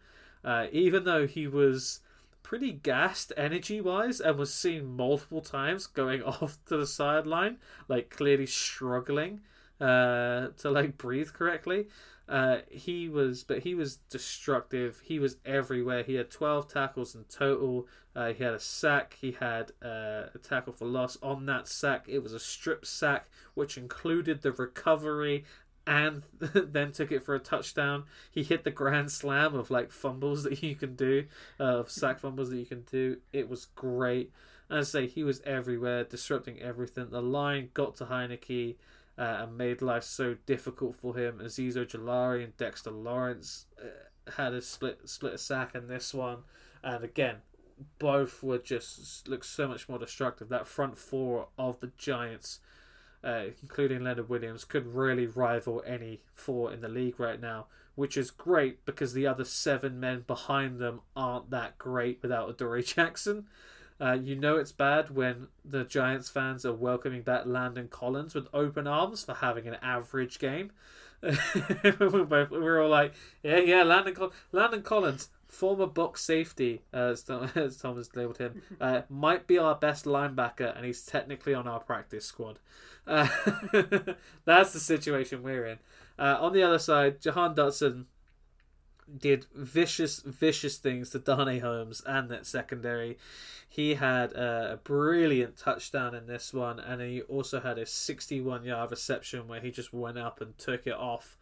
Uh, 0.43 0.65
even 0.71 1.03
though 1.03 1.27
he 1.27 1.45
was 1.45 1.99
pretty 2.43 2.71
gassed 2.71 3.31
energy 3.37 3.81
wise 3.81 4.19
and 4.19 4.37
was 4.37 4.53
seen 4.53 4.95
multiple 4.95 5.41
times 5.41 5.87
going 5.87 6.23
off 6.23 6.57
to 6.67 6.77
the 6.77 6.87
sideline, 6.87 7.57
like 7.87 8.09
clearly 8.09 8.45
struggling 8.45 9.41
uh, 9.79 10.47
to 10.57 10.69
like 10.69 10.97
breathe 10.97 11.33
correctly. 11.33 11.87
Uh, 12.29 12.59
he 12.69 13.09
was, 13.09 13.43
but 13.43 13.59
he 13.59 13.75
was 13.75 13.97
destructive. 14.09 15.01
He 15.03 15.19
was 15.19 15.35
everywhere. 15.45 16.03
He 16.03 16.15
had 16.15 16.31
12 16.31 16.67
tackles 16.71 17.13
in 17.13 17.25
total. 17.25 17.87
Uh, 18.15 18.31
he 18.31 18.43
had 18.43 18.53
a 18.53 18.59
sack. 18.59 19.17
He 19.19 19.33
had 19.33 19.71
uh, 19.83 20.29
a 20.33 20.39
tackle 20.41 20.71
for 20.71 20.85
loss 20.85 21.17
on 21.21 21.45
that 21.47 21.67
sack. 21.67 22.05
It 22.07 22.19
was 22.19 22.33
a 22.33 22.39
strip 22.39 22.85
sack, 22.85 23.29
which 23.53 23.77
included 23.77 24.41
the 24.41 24.53
recovery 24.53 25.43
and 25.88 26.23
then 26.39 26.91
took 26.91 27.11
it 27.11 27.23
for 27.23 27.36
a 27.36 27.39
touchdown. 27.39 28.05
He 28.29 28.43
hit 28.43 28.63
the 28.63 28.71
grand 28.71 29.11
slam 29.11 29.55
of 29.55 29.71
like 29.71 29.91
fumbles 29.91 30.43
that 30.43 30.61
you 30.61 30.75
can 30.75 30.95
do, 30.95 31.25
uh, 31.59 31.79
of 31.79 31.91
sack 31.91 32.19
fumbles 32.19 32.49
that 32.49 32.57
you 32.57 32.65
can 32.65 32.82
do. 32.82 33.17
It 33.34 33.49
was 33.49 33.65
great. 33.65 34.32
And 34.69 34.79
I 34.79 34.84
say, 34.84 35.07
he 35.07 35.23
was 35.23 35.41
everywhere, 35.41 36.03
disrupting 36.03 36.61
everything. 36.61 37.09
The 37.09 37.21
line 37.21 37.69
got 37.73 37.95
to 37.97 38.05
Heinicke 38.05 38.75
uh, 39.17 39.39
and 39.41 39.57
made 39.57 39.82
life 39.82 40.03
so 40.03 40.38
difficult 40.45 40.95
for 40.95 41.17
him. 41.17 41.39
Azeez 41.43 41.75
Ojulari 41.75 42.43
and 42.43 42.55
Dexter 42.57 42.91
Lawrence 42.91 43.65
uh, 43.79 44.32
had 44.38 44.53
a 44.53 44.61
split 44.61 45.09
split 45.09 45.34
a 45.34 45.38
sack 45.38 45.75
in 45.75 45.88
this 45.88 46.13
one, 46.13 46.39
and 46.84 47.03
again, 47.03 47.38
both 47.99 48.41
were 48.43 48.57
just 48.57 49.27
look 49.27 49.43
so 49.43 49.67
much 49.67 49.89
more 49.89 49.99
destructive. 49.99 50.49
That 50.49 50.67
front 50.67 50.97
four 50.97 51.47
of 51.57 51.79
the 51.82 51.91
Giants 51.97 52.59
uh, 53.24 53.45
including 53.61 54.03
Leonard 54.03 54.30
Williams, 54.30 54.63
could 54.63 54.95
really 54.95 55.28
rival 55.28 55.84
any 55.86 56.22
four 56.34 56.72
in 56.74 56.82
the 56.82 56.89
league 56.89 57.19
right 57.19 57.39
now, 57.39 57.67
which 57.95 58.17
is 58.17 58.32
great 58.32 58.86
because 58.86 59.13
the 59.13 59.28
other 59.28 59.45
seven 59.45 59.99
men 59.99 60.24
behind 60.26 60.80
them 60.80 61.01
aren't 61.15 61.49
that 61.51 61.78
great 61.78 62.19
without 62.22 62.49
Adoree 62.49 62.84
Jackson. 62.95 63.45
Uh, 63.99 64.13
you 64.13 64.36
know 64.36 64.57
it's 64.57 64.72
bad 64.72 65.11
when 65.11 65.47
the 65.63 65.84
Giants 65.84 66.28
fans 66.28 66.65
are 66.65 66.74
welcoming 66.74 67.22
back 67.22 67.45
Landon 67.45 67.88
Collins 67.88 68.34
with 68.34 68.47
open 68.51 68.88
arms 68.88 69.24
for 69.24 69.36
having 69.36 69.67
an 69.67 69.78
average 69.82 70.39
game. 70.39 70.72
we're, 71.22 72.82
all 72.82 72.89
like, 72.89 73.13
yeah, 73.43 73.59
yeah, 73.59 73.84
Landon, 73.84 74.15
Col- 74.15 74.34
Landon 74.51 74.82
Collins, 74.82 75.30
former 75.47 75.86
box 75.86 76.24
safety, 76.24 76.82
uh, 76.91 77.11
as, 77.11 77.24
Tom, 77.24 77.49
as 77.55 77.78
Tom 77.78 77.97
has 77.97 78.15
labelled 78.15 78.39
him, 78.39 78.63
uh, 78.80 79.01
might 79.07 79.45
be 79.45 79.59
our 79.59 79.76
best 79.76 80.05
linebacker, 80.05 80.76
and 80.76 80.84
he's 80.84 81.05
technically 81.05 81.53
on 81.53 81.67
our 81.67 81.80
practice 81.80 82.26
squad. 82.26 82.57
Uh, 83.08 83.28
that's 84.45 84.74
the 84.74 84.80
situation 84.80 85.43
we're 85.43 85.66
in. 85.66 85.80
Uh, 86.18 86.38
on 86.39 86.54
the 86.54 86.64
other 86.64 86.80
side, 86.80 87.22
Jahan 87.22 87.56
Dotson 87.56 88.06
did 89.18 89.45
vicious, 89.54 90.22
vicious 90.22 90.78
things 90.78 91.10
to 91.10 91.20
Darnay 91.20 91.60
Holmes 91.60 92.02
and 92.06 92.30
that 92.30 92.45
secondary. 92.45 93.18
He 93.68 93.95
had 93.95 94.34
a, 94.34 94.80
brilliant 94.84 95.58
touchdown 95.58 96.14
in 96.14 96.28
this 96.28 96.54
one, 96.54 96.80
and 96.80 97.02
he 97.02 97.22
also 97.22 97.62
had 97.62 97.78
a 97.78 97.86
61 97.86 98.66
yard 98.66 98.91
reception 98.91 99.47
where 99.47 99.62
he 99.62 99.72
just 99.72 99.93
went 99.93 100.18
up 100.18 100.41
and 100.41 100.58
took 100.58 100.88
it 100.88 100.93
off. 100.93 101.38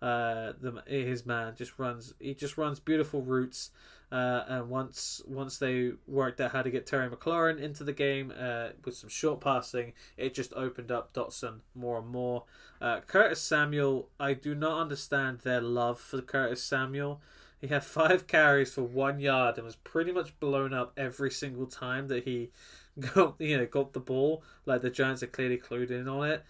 Uh, 0.00 0.52
the 0.60 0.82
his 0.86 1.24
man 1.24 1.54
just 1.56 1.78
runs. 1.78 2.14
He 2.18 2.34
just 2.34 2.58
runs 2.58 2.80
beautiful 2.80 3.22
routes. 3.22 3.70
Uh, 4.14 4.44
and 4.46 4.68
once 4.70 5.22
once 5.26 5.58
they 5.58 5.90
worked 6.06 6.40
out 6.40 6.52
how 6.52 6.62
to 6.62 6.70
get 6.70 6.86
Terry 6.86 7.10
McLaurin 7.10 7.58
into 7.60 7.82
the 7.82 7.92
game 7.92 8.32
uh, 8.38 8.68
with 8.84 8.96
some 8.96 9.10
short 9.10 9.40
passing, 9.40 9.92
it 10.16 10.34
just 10.34 10.52
opened 10.54 10.92
up 10.92 11.12
Dotson 11.12 11.60
more 11.74 11.98
and 11.98 12.06
more. 12.08 12.44
Uh, 12.80 13.00
Curtis 13.00 13.40
Samuel, 13.42 14.08
I 14.20 14.34
do 14.34 14.54
not 14.54 14.80
understand 14.80 15.40
their 15.40 15.60
love 15.60 15.98
for 15.98 16.20
Curtis 16.22 16.62
Samuel. 16.62 17.20
He 17.60 17.66
had 17.68 17.82
five 17.82 18.26
carries 18.28 18.72
for 18.72 18.82
one 18.82 19.18
yard 19.18 19.56
and 19.56 19.64
was 19.66 19.76
pretty 19.76 20.12
much 20.12 20.38
blown 20.38 20.72
up 20.72 20.92
every 20.96 21.30
single 21.32 21.66
time 21.66 22.06
that 22.08 22.24
he 22.24 22.50
got 23.14 23.34
you 23.40 23.56
know 23.58 23.66
got 23.66 23.94
the 23.94 24.00
ball. 24.00 24.44
Like 24.64 24.82
the 24.82 24.90
Giants 24.90 25.24
are 25.24 25.26
clearly 25.28 25.58
clued 25.58 25.90
in 25.90 26.08
on 26.08 26.28
it. 26.30 26.44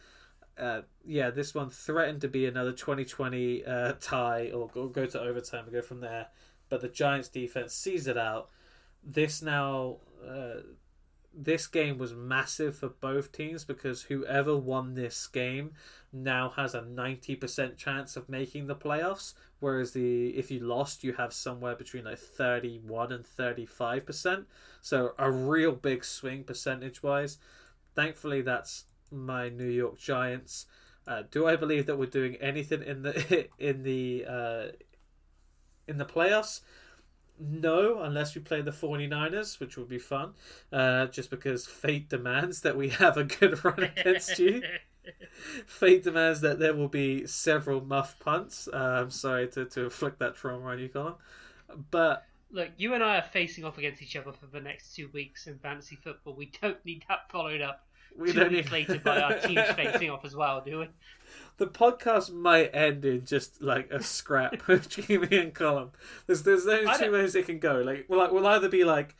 uh, 0.58 0.82
yeah, 1.04 1.30
this 1.30 1.54
one 1.54 1.70
threatened 1.70 2.20
to 2.22 2.28
be 2.28 2.46
another 2.46 2.72
2020 2.72 3.64
uh, 3.64 3.92
tie 4.00 4.50
or 4.54 4.68
go, 4.68 4.88
go 4.88 5.06
to 5.06 5.20
overtime 5.20 5.64
and 5.64 5.72
go 5.72 5.82
from 5.82 6.00
there. 6.00 6.28
But 6.68 6.80
the 6.80 6.88
Giants 6.88 7.28
defense 7.28 7.74
sees 7.74 8.06
it 8.06 8.16
out. 8.16 8.48
This 9.02 9.42
now, 9.42 9.98
uh, 10.26 10.60
this 11.36 11.66
game 11.66 11.98
was 11.98 12.14
massive 12.14 12.76
for 12.76 12.88
both 12.88 13.32
teams 13.32 13.64
because 13.64 14.02
whoever 14.02 14.56
won 14.56 14.94
this 14.94 15.26
game 15.26 15.72
now 16.12 16.50
has 16.50 16.74
a 16.74 16.80
90% 16.80 17.76
chance 17.76 18.16
of 18.16 18.28
making 18.28 18.66
the 18.66 18.76
playoffs. 18.76 19.34
Whereas 19.60 19.92
the 19.92 20.28
if 20.30 20.50
you 20.50 20.60
lost, 20.60 21.04
you 21.04 21.14
have 21.14 21.32
somewhere 21.32 21.74
between 21.74 22.04
like 22.04 22.18
31 22.18 23.12
and 23.12 23.24
35%. 23.24 24.44
So 24.80 25.12
a 25.18 25.30
real 25.30 25.72
big 25.72 26.04
swing 26.04 26.44
percentage 26.44 27.02
wise. 27.02 27.38
Thankfully, 27.94 28.42
that's 28.42 28.84
my 29.10 29.48
New 29.48 29.68
York 29.68 29.98
Giants. 29.98 30.66
Uh, 31.06 31.22
do 31.30 31.46
I 31.46 31.56
believe 31.56 31.86
that 31.86 31.98
we're 31.98 32.06
doing 32.06 32.36
anything 32.36 32.82
in 32.82 33.02
the 33.02 33.48
in 33.58 33.82
the 33.82 34.24
uh, 34.28 34.66
in 35.88 35.98
the 35.98 36.04
playoffs? 36.04 36.60
No, 37.38 38.00
unless 38.00 38.34
we 38.34 38.40
play 38.40 38.62
the 38.62 38.70
49ers, 38.70 39.58
which 39.58 39.76
would 39.76 39.88
be 39.88 39.98
fun. 39.98 40.34
Uh, 40.72 41.06
just 41.06 41.30
because 41.30 41.66
fate 41.66 42.08
demands 42.08 42.60
that 42.60 42.76
we 42.76 42.90
have 42.90 43.16
a 43.16 43.24
good 43.24 43.64
run 43.64 43.82
against 43.82 44.38
you. 44.38 44.62
fate 45.66 46.04
demands 46.04 46.40
that 46.42 46.58
there 46.58 46.74
will 46.74 46.88
be 46.88 47.26
several 47.26 47.80
muff 47.80 48.18
punts. 48.20 48.68
Uh, 48.72 49.00
I'm 49.02 49.10
sorry 49.10 49.48
to, 49.48 49.64
to 49.64 49.84
inflict 49.84 50.20
that 50.20 50.36
trauma 50.36 50.66
on 50.66 50.78
you, 50.78 50.88
Colin. 50.88 51.14
But 51.90 52.24
look, 52.52 52.70
you 52.76 52.94
and 52.94 53.02
I 53.02 53.18
are 53.18 53.22
facing 53.22 53.64
off 53.64 53.78
against 53.78 54.00
each 54.00 54.16
other 54.16 54.32
for 54.32 54.46
the 54.46 54.60
next 54.60 54.94
two 54.94 55.10
weeks 55.12 55.48
in 55.48 55.58
fantasy 55.58 55.96
football. 55.96 56.34
We 56.34 56.52
don't 56.62 56.82
need 56.84 57.04
that 57.08 57.30
followed 57.30 57.60
up 57.60 57.86
we 58.16 58.32
two 58.32 58.48
weeks 58.48 58.70
need... 58.70 58.72
later 58.72 58.98
by 58.98 59.20
our 59.20 59.38
teams 59.38 59.68
facing 59.76 60.10
off 60.10 60.24
as 60.24 60.34
well, 60.34 60.62
do 60.64 60.80
we? 60.80 60.88
The 61.56 61.66
podcast 61.66 62.32
might 62.32 62.74
end 62.74 63.04
in 63.04 63.24
just 63.24 63.62
like 63.62 63.90
a 63.90 64.02
scrap 64.02 64.68
of 64.68 65.08
me 65.08 65.38
and 65.38 65.54
Colin. 65.54 65.90
There's 66.26 66.42
there's 66.42 66.66
only 66.66 66.92
two 66.98 67.12
ways 67.12 67.34
it 67.34 67.46
can 67.46 67.58
go. 67.58 67.80
Like 67.80 68.06
we'll, 68.08 68.18
like, 68.18 68.32
we'll 68.32 68.46
either 68.46 68.68
be 68.68 68.84
like 68.84 69.14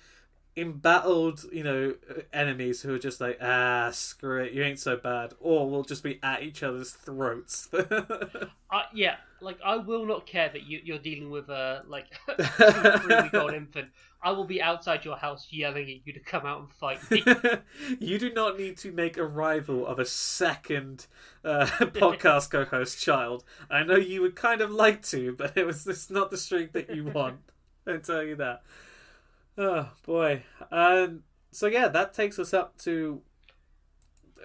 embattled, 0.57 1.45
you 1.53 1.65
know, 1.65 1.95
enemies 2.33 2.83
who 2.83 2.95
are 2.95 2.99
just 2.99 3.21
like, 3.21 3.39
ah, 3.43 3.91
screw 3.93 4.43
it, 4.43 4.53
you 4.53 4.63
ain't 4.63 4.79
so 4.79 4.97
bad, 4.97 5.35
or 5.41 5.69
we'll 5.69 5.83
just 5.83 6.03
be 6.03 6.21
at 6.23 6.43
each 6.43 6.63
other's 6.63 6.93
throats. 6.93 7.69
uh, 7.75 8.83
yeah, 8.93 9.17
like 9.41 9.59
I 9.65 9.77
will 9.77 10.07
not 10.07 10.27
care 10.27 10.49
that 10.49 10.65
you, 10.65 10.95
are 10.95 10.99
dealing 10.99 11.31
with 11.31 11.49
a 11.49 11.83
like 11.89 12.07
three 12.27 13.23
week 13.23 13.35
old 13.35 13.55
infant. 13.55 13.89
I 14.25 14.31
will 14.31 14.45
be 14.45 14.63
outside 14.63 15.05
your 15.05 15.19
house 15.19 15.49
yelling 15.51 15.85
at 15.85 16.07
you 16.07 16.13
to 16.15 16.21
come 16.21 16.47
out 16.47 16.61
and 16.61 16.73
fight 16.73 17.11
me. 17.11 17.23
you 18.01 18.19
do 18.19 18.33
not 18.33 18.59
need 18.59 18.79
to 18.79 18.91
make 18.91 19.19
a 19.19 19.25
rival 19.25 19.87
of 19.87 19.99
a 19.99 20.07
second 20.07 21.07
uh, 21.45 21.67
podcast 21.79 22.51
co-host 22.51 22.99
child. 22.99 23.45
I 23.71 23.85
know 23.85 23.97
you 23.97 24.23
would 24.23 24.35
kind 24.35 24.63
of 24.63 24.71
like 24.71 25.03
to, 25.09 25.35
but 25.37 25.59
it 25.59 25.67
was 25.67 25.85
this 25.85 26.09
not 26.09 26.31
the 26.31 26.39
streak 26.39 26.73
that 26.73 26.89
you 26.89 27.05
want. 27.15 27.41
I 27.87 27.99
tell 27.99 28.23
you 28.23 28.35
that. 28.37 28.63
Oh 29.59 29.91
boy. 30.07 30.43
Um, 30.73 31.25
so 31.51 31.67
yeah, 31.67 31.89
that 31.89 32.15
takes 32.15 32.39
us 32.39 32.55
up 32.55 32.79
to 32.79 33.21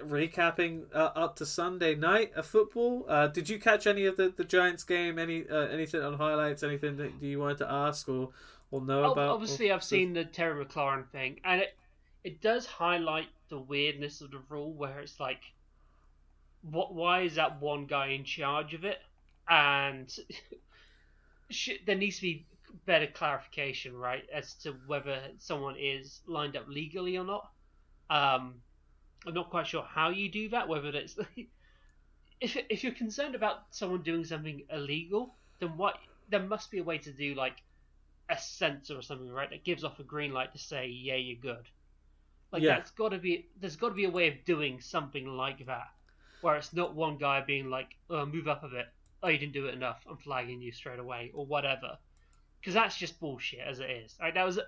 recapping 0.04 0.84
uh, 0.94 1.12
up 1.16 1.38
to 1.38 1.46
Sunday 1.46 1.96
night 1.96 2.34
of 2.34 2.46
football. 2.46 3.06
Uh, 3.08 3.28
did 3.28 3.48
you 3.48 3.60
catch 3.60 3.88
any 3.88 4.06
of 4.06 4.18
the, 4.18 4.34
the 4.36 4.44
Giants 4.44 4.84
game? 4.84 5.18
Any 5.18 5.48
uh, 5.50 5.68
anything 5.68 6.02
on 6.02 6.16
highlights? 6.16 6.64
Anything 6.64 6.98
that 6.98 7.14
you 7.22 7.40
wanted 7.40 7.60
to 7.60 7.72
ask 7.72 8.10
or 8.10 8.30
or 8.72 8.82
know 8.82 9.06
oh, 9.06 9.12
about? 9.12 9.30
Obviously, 9.30 9.72
I've 9.72 9.84
seen 9.84 10.14
the 10.14 10.26
Terry 10.26 10.64
McLaurin 10.64 11.10
thing, 11.10 11.40
and 11.44 11.62
it 11.62 11.76
it 12.24 12.42
does 12.42 12.66
highlight 12.66 13.28
the 13.50 13.60
weirdness 13.60 14.22
of 14.22 14.32
the 14.32 14.42
rule, 14.50 14.74
where 14.74 15.00
it's 15.00 15.20
like, 15.20 15.42
what? 16.62 16.94
Why 16.94 17.22
is 17.22 17.36
that 17.36 17.62
one 17.62 17.86
guy 17.86 18.08
in 18.08 18.24
charge 18.24 18.74
of 18.74 18.86
it? 18.86 19.00
And 19.48 20.14
there 21.86 21.96
needs 21.96 22.18
to 22.18 22.22
be 22.22 22.46
better 22.86 23.08
clarification, 23.08 23.96
right, 23.96 24.24
as 24.34 24.54
to 24.56 24.76
whether 24.86 25.20
someone 25.38 25.76
is 25.78 26.22
lined 26.28 26.56
up 26.56 26.68
legally 26.68 27.18
or 27.18 27.24
not. 27.24 27.50
Um, 28.10 28.56
I'm 29.26 29.34
not 29.34 29.50
quite 29.50 29.68
sure 29.68 29.84
how 29.84 30.10
you 30.10 30.30
do 30.30 30.50
that. 30.50 30.68
Whether 30.68 30.90
it's 30.90 31.18
if 32.42 32.58
if 32.70 32.84
you're 32.84 32.94
concerned 32.94 33.36
about 33.36 33.64
someone 33.72 34.02
doing 34.02 34.24
something 34.24 34.64
illegal, 34.72 35.36
then 35.60 35.78
what? 35.78 35.98
There 36.30 36.42
must 36.42 36.70
be 36.70 36.78
a 36.78 36.84
way 36.84 37.00
to 37.00 37.12
do 37.12 37.34
like 37.34 37.56
a 38.30 38.38
sensor 38.38 38.98
or 38.98 39.02
something, 39.02 39.30
right, 39.30 39.50
that 39.50 39.64
gives 39.64 39.84
off 39.84 40.00
a 40.00 40.04
green 40.04 40.34
light 40.34 40.54
to 40.54 40.60
say, 40.60 40.88
"Yeah, 40.88 41.16
you're 41.16 41.36
good." 41.36 41.68
Like 42.52 42.64
yeah. 42.64 42.76
that's 42.76 42.92
got 42.92 43.10
to 43.10 43.18
be. 43.18 43.48
There's 43.60 43.76
got 43.76 43.90
to 43.90 43.96
be 43.96 44.06
a 44.06 44.10
way 44.10 44.28
of 44.28 44.46
doing 44.46 44.82
something 44.82 45.26
like 45.26 45.66
that, 45.66 45.90
where 46.42 46.56
it's 46.56 46.74
not 46.74 46.96
one 46.96 47.18
guy 47.18 47.42
being 47.42 47.70
like, 47.70 47.96
"Oh, 48.10 48.26
move 48.26 48.48
up 48.48 48.64
a 48.64 48.70
bit." 48.70 48.88
Oh, 49.22 49.28
you 49.28 49.38
didn't 49.38 49.54
do 49.54 49.66
it 49.66 49.74
enough. 49.74 50.06
I'm 50.10 50.18
flagging 50.18 50.62
you 50.62 50.72
straight 50.72 51.00
away, 51.00 51.32
or 51.34 51.46
whatever 51.46 51.98
because 52.60 52.74
that's 52.74 52.98
just 52.98 53.20
bullshit 53.20 53.60
as 53.60 53.80
it 53.80 53.90
is. 53.90 54.16
Like, 54.20 54.34
that 54.34 54.46
was 54.46 54.60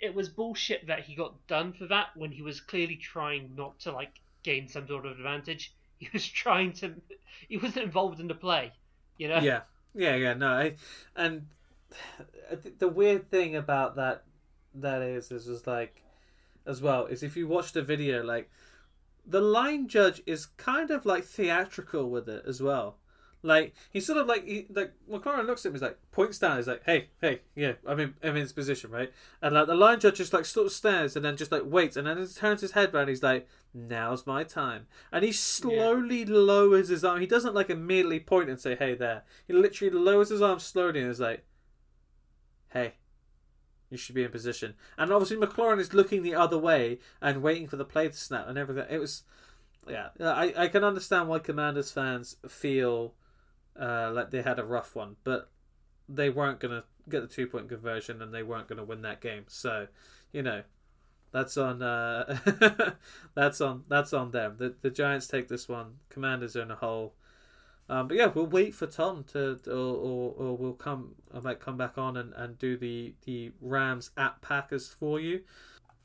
it 0.00 0.14
was 0.14 0.28
bullshit 0.28 0.86
that 0.86 1.00
he 1.00 1.14
got 1.14 1.46
done 1.48 1.72
for 1.72 1.86
that 1.86 2.08
when 2.14 2.30
he 2.30 2.42
was 2.42 2.60
clearly 2.60 2.96
trying 2.96 3.50
not 3.56 3.78
to 3.80 3.92
like 3.92 4.20
gain 4.44 4.68
some 4.68 4.86
sort 4.86 5.06
of 5.06 5.12
advantage. 5.12 5.72
He 5.98 6.08
was 6.12 6.24
trying 6.24 6.74
to. 6.74 6.94
He 7.48 7.56
wasn't 7.56 7.86
involved 7.86 8.20
in 8.20 8.28
the 8.28 8.34
play, 8.34 8.70
you 9.16 9.26
know. 9.26 9.40
Yeah, 9.40 9.62
yeah, 9.96 10.14
yeah. 10.14 10.34
No, 10.34 10.46
I, 10.46 10.74
and 11.16 11.48
the 12.78 12.88
weird 12.88 13.30
thing 13.30 13.56
about 13.56 13.96
that 13.96 14.24
that 14.74 15.02
is 15.02 15.30
is 15.30 15.48
is 15.48 15.66
like 15.66 16.02
as 16.66 16.82
well 16.82 17.06
is 17.06 17.22
if 17.22 17.36
you 17.36 17.48
watch 17.48 17.72
the 17.72 17.82
video 17.82 18.22
like 18.22 18.50
the 19.26 19.40
line 19.40 19.88
judge 19.88 20.22
is 20.26 20.46
kind 20.46 20.90
of 20.90 21.04
like 21.04 21.24
theatrical 21.24 22.08
with 22.08 22.28
it 22.28 22.44
as 22.46 22.62
well 22.62 22.98
like 23.42 23.74
he's 23.92 24.04
sort 24.04 24.18
of 24.18 24.26
like 24.26 24.44
he, 24.46 24.66
like 24.68 24.92
McLaurin 25.08 25.46
looks 25.46 25.64
at 25.64 25.68
him, 25.68 25.74
he's 25.74 25.82
like 25.82 25.98
points 26.10 26.38
down, 26.38 26.56
he's 26.56 26.66
like, 26.66 26.82
"Hey, 26.84 27.08
hey, 27.20 27.40
yeah, 27.54 27.74
I'm 27.86 28.00
in, 28.00 28.14
I'm 28.22 28.36
in 28.36 28.42
this 28.42 28.52
position, 28.52 28.90
right?" 28.90 29.12
And 29.40 29.54
like 29.54 29.68
the 29.68 29.76
line 29.76 30.00
judge 30.00 30.16
just 30.16 30.32
like 30.32 30.44
sort 30.44 30.66
of 30.66 30.72
stares 30.72 31.14
and 31.14 31.24
then 31.24 31.36
just 31.36 31.52
like 31.52 31.62
waits, 31.64 31.96
and 31.96 32.06
then 32.06 32.18
he 32.18 32.26
turns 32.26 32.62
his 32.62 32.72
head 32.72 32.92
around. 32.92 33.08
He's 33.08 33.22
like, 33.22 33.46
"Now's 33.72 34.26
my 34.26 34.42
time," 34.42 34.86
and 35.12 35.24
he 35.24 35.30
slowly 35.30 36.24
yeah. 36.24 36.26
lowers 36.30 36.88
his 36.88 37.04
arm. 37.04 37.20
He 37.20 37.26
doesn't 37.26 37.54
like 37.54 37.70
immediately 37.70 38.18
point 38.18 38.50
and 38.50 38.58
say, 38.58 38.74
"Hey 38.74 38.94
there." 38.94 39.22
He 39.46 39.52
literally 39.52 39.96
lowers 39.96 40.30
his 40.30 40.42
arm 40.42 40.58
slowly 40.58 41.00
and 41.00 41.10
is 41.10 41.20
like, 41.20 41.44
"Hey." 42.70 42.94
You 43.90 43.96
should 43.96 44.14
be 44.14 44.22
in 44.22 44.30
position, 44.30 44.74
and 44.98 45.10
obviously 45.10 45.38
McLaurin 45.38 45.80
is 45.80 45.94
looking 45.94 46.22
the 46.22 46.34
other 46.34 46.58
way 46.58 46.98
and 47.22 47.42
waiting 47.42 47.66
for 47.66 47.76
the 47.76 47.86
play 47.86 48.06
to 48.06 48.14
snap 48.14 48.46
and 48.46 48.58
everything. 48.58 48.84
It 48.90 48.98
was, 48.98 49.22
yeah, 49.88 50.10
I 50.20 50.52
I 50.54 50.68
can 50.68 50.84
understand 50.84 51.26
why 51.26 51.38
Commanders 51.38 51.90
fans 51.90 52.36
feel 52.46 53.14
uh, 53.80 54.10
like 54.12 54.30
they 54.30 54.42
had 54.42 54.58
a 54.58 54.64
rough 54.64 54.94
one, 54.94 55.16
but 55.24 55.50
they 56.08 56.30
weren't 56.30 56.60
going 56.60 56.72
to 56.72 56.84
get 57.08 57.20
the 57.20 57.26
two 57.26 57.46
point 57.46 57.68
conversion 57.68 58.22
and 58.22 58.32
they 58.32 58.42
weren't 58.42 58.68
going 58.68 58.78
to 58.78 58.84
win 58.84 59.02
that 59.02 59.20
game. 59.20 59.44
So, 59.48 59.88
you 60.32 60.42
know, 60.42 60.62
that's 61.32 61.56
on 61.56 61.82
uh, 61.82 62.38
that's 63.34 63.60
on 63.60 63.84
that's 63.88 64.12
on 64.12 64.30
them. 64.30 64.56
The 64.58 64.74
the 64.80 64.90
Giants 64.90 65.26
take 65.26 65.48
this 65.48 65.68
one. 65.68 65.98
Commanders 66.08 66.56
are 66.56 66.62
in 66.62 66.70
a 66.70 66.76
hole. 66.76 67.14
Um, 67.90 68.08
but 68.08 68.16
yeah, 68.16 68.26
we'll 68.26 68.46
wait 68.46 68.74
for 68.74 68.86
Tom 68.86 69.24
to, 69.32 69.58
or, 69.66 69.72
or, 69.72 70.34
or 70.36 70.56
we'll 70.56 70.74
come. 70.74 71.14
I 71.34 71.40
might 71.40 71.60
come 71.60 71.78
back 71.78 71.96
on 71.96 72.16
and, 72.16 72.34
and 72.34 72.58
do 72.58 72.76
the 72.76 73.14
the 73.24 73.52
Rams 73.60 74.10
at 74.16 74.42
Packers 74.42 74.88
for 74.88 75.18
you. 75.18 75.42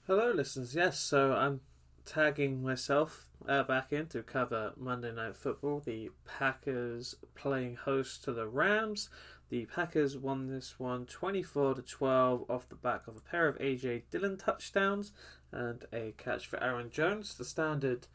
Hello, 0.07 0.31
listeners. 0.31 0.75
Yes, 0.75 0.99
so 0.99 1.33
I'm 1.33 1.61
tagging 2.05 2.61
myself 2.61 3.29
uh, 3.47 3.63
back 3.63 3.91
in 3.91 4.07
to 4.07 4.23
cover 4.23 4.73
Monday 4.77 5.13
Night 5.13 5.35
Football. 5.35 5.81
The 5.81 6.11
Packers 6.25 7.15
playing 7.35 7.75
host 7.75 8.23
to 8.25 8.33
the 8.33 8.47
Rams. 8.47 9.09
The 9.49 9.65
Packers 9.65 10.17
won 10.17 10.47
this 10.47 10.79
one 10.79 11.05
24 11.05 11.75
to 11.75 11.81
12 11.81 12.49
off 12.49 12.69
the 12.69 12.75
back 12.75 13.07
of 13.07 13.17
a 13.17 13.21
pair 13.21 13.47
of 13.47 13.57
AJ 13.59 14.03
Dillon 14.09 14.37
touchdowns 14.37 15.11
and 15.51 15.85
a 15.93 16.13
catch 16.17 16.47
for 16.47 16.61
Aaron 16.63 16.89
Jones. 16.89 17.35
The 17.35 17.45
standard 17.45 18.07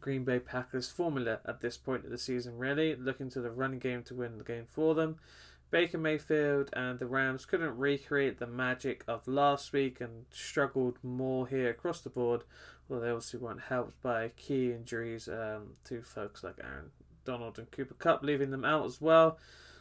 Green 0.00 0.24
Bay 0.24 0.38
Packers 0.38 0.88
formula 0.88 1.40
at 1.44 1.60
this 1.60 1.76
point 1.76 2.04
of 2.04 2.10
the 2.10 2.18
season, 2.18 2.58
really 2.58 2.94
looking 2.94 3.30
to 3.30 3.40
the 3.40 3.50
run 3.50 3.78
game 3.78 4.02
to 4.04 4.14
win 4.14 4.38
the 4.38 4.44
game 4.44 4.66
for 4.68 4.94
them. 4.94 5.16
Baker 5.70 5.96
Mayfield 5.96 6.68
and 6.74 6.98
the 6.98 7.06
Rams 7.06 7.46
couldn't 7.46 7.78
recreate 7.78 8.38
the 8.38 8.46
magic 8.46 9.04
of 9.08 9.26
last 9.26 9.72
week 9.72 10.02
and 10.02 10.26
struggled 10.30 10.98
more 11.02 11.48
here 11.48 11.70
across 11.70 12.02
the 12.02 12.10
board 12.10 12.44
well, 12.92 13.00
they 13.00 13.08
obviously 13.08 13.40
weren't 13.40 13.60
helped 13.60 14.00
by 14.02 14.28
key 14.36 14.70
injuries 14.70 15.26
um, 15.26 15.76
to 15.84 16.02
folks 16.02 16.44
like 16.44 16.56
Aaron 16.62 16.90
Donald 17.24 17.58
and 17.58 17.70
Cooper 17.70 17.94
Kupp, 17.94 18.22
leaving 18.22 18.50
them 18.50 18.66
out 18.66 18.84
as 18.84 19.00
well. 19.00 19.38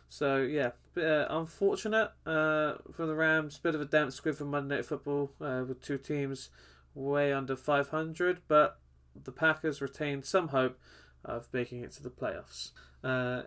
So 0.08 0.38
yeah, 0.38 0.72
bit, 0.94 1.06
uh, 1.06 1.28
unfortunate 1.30 2.12
uh, 2.26 2.76
for 2.94 3.06
the 3.06 3.14
Rams. 3.16 3.58
Bit 3.58 3.76
of 3.76 3.82
a 3.82 3.86
damp 3.86 4.14
squib 4.14 4.36
for 4.36 4.46
Monday 4.46 4.76
Night 4.76 4.86
Football 4.86 5.32
uh, 5.42 5.64
with 5.68 5.82
two 5.82 5.98
teams 5.98 6.50
way 6.96 7.34
under 7.34 7.56
500, 7.56 8.40
but 8.48 8.78
the 9.16 9.32
Packers 9.32 9.82
retain 9.82 10.24
some 10.24 10.50
hope 10.50 10.80
of 11.24 11.48
making 11.54 11.84
it 11.84 11.92
to 11.94 12.04
the 12.04 12.10
playoffs. 12.10 12.72
Uh, 13.04 13.44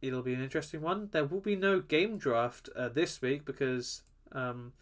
it'll 0.00 0.22
be 0.22 0.34
an 0.34 0.42
interesting 0.42 0.80
one. 0.80 1.08
There 1.12 1.24
will 1.24 1.40
be 1.40 1.56
no 1.56 1.80
game 1.80 2.18
draft 2.18 2.68
uh, 2.76 2.88
this 2.88 3.20
week 3.20 3.44
because 3.44 4.02
um, 4.32 4.72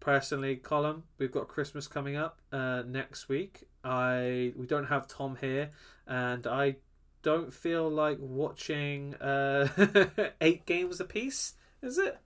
personally, 0.00 0.56
Colin, 0.56 1.04
we've 1.18 1.32
got 1.32 1.48
Christmas 1.48 1.86
coming 1.86 2.16
up 2.16 2.40
uh, 2.52 2.82
next 2.86 3.28
week. 3.28 3.64
I 3.84 4.52
we 4.56 4.66
don't 4.66 4.86
have 4.86 5.08
Tom 5.08 5.36
here, 5.40 5.70
and 6.06 6.46
I 6.46 6.76
don't 7.22 7.52
feel 7.52 7.88
like 7.88 8.18
watching 8.20 9.14
uh, 9.16 9.68
eight 10.40 10.66
games 10.66 11.00
apiece. 11.00 11.54
Is 11.82 11.98
it? 11.98 12.18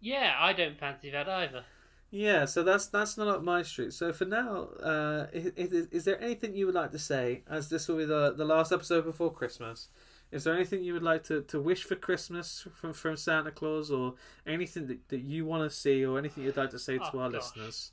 Yeah, 0.00 0.34
I 0.38 0.52
don't 0.52 0.78
fancy 0.78 1.10
that 1.10 1.28
either. 1.28 1.64
Yeah, 2.10 2.44
so 2.44 2.64
that's 2.64 2.86
that's 2.86 3.16
not 3.16 3.28
up 3.28 3.42
my 3.42 3.62
street. 3.62 3.92
So 3.92 4.12
for 4.12 4.24
now, 4.24 4.64
uh, 4.82 5.26
is, 5.32 5.86
is, 5.92 6.04
there 6.04 6.20
anything 6.20 6.56
you 6.56 6.66
would 6.66 6.74
like 6.74 6.90
to 6.90 6.98
say, 6.98 7.44
as 7.48 7.68
this 7.68 7.86
will 7.86 7.98
be 7.98 8.04
the 8.04 8.34
the 8.36 8.44
last 8.44 8.72
episode 8.72 9.04
before 9.04 9.32
Christmas? 9.32 9.88
Is 10.32 10.44
there 10.44 10.54
anything 10.54 10.82
you 10.82 10.92
would 10.92 11.02
like 11.02 11.24
to, 11.24 11.42
to 11.42 11.60
wish 11.60 11.82
for 11.82 11.96
Christmas 11.96 12.66
from, 12.74 12.92
from 12.92 13.16
Santa 13.16 13.50
Claus, 13.50 13.90
or 13.90 14.14
anything 14.46 14.86
that, 14.86 15.08
that 15.08 15.20
you 15.20 15.44
want 15.44 15.68
to 15.68 15.76
see, 15.76 16.04
or 16.04 16.18
anything 16.18 16.44
you'd 16.44 16.56
like 16.56 16.70
to 16.70 16.78
say 16.78 16.98
to 16.98 17.10
Oh, 17.14 17.18
our 17.18 17.30
gosh. 17.30 17.42
listeners? 17.42 17.92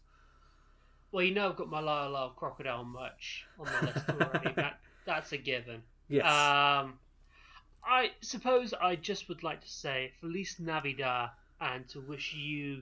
Well, 1.12 1.24
you 1.24 1.34
know 1.34 1.50
I've 1.50 1.56
got 1.56 1.70
my 1.70 1.80
Lyle 1.80 2.10
Lyle 2.10 2.34
crocodile 2.36 2.86
merch 2.86 3.46
on 3.60 3.66
my 3.66 3.82
list 3.82 4.10
already. 4.10 4.54
that 4.56 4.80
that's 5.06 5.32
a 5.32 5.38
given. 5.38 5.84
Yes. 6.10 6.26
Um, 6.26 7.00
I 7.84 8.12
suppose 8.22 8.74
I 8.74 8.96
just 8.96 9.30
would 9.30 9.44
like 9.44 9.62
to 9.62 9.70
say 9.70 10.12
Feliz 10.20 10.58
Navidad 10.60 11.30
and 11.62 11.88
to 11.90 12.02
wish 12.02 12.34
you 12.34 12.82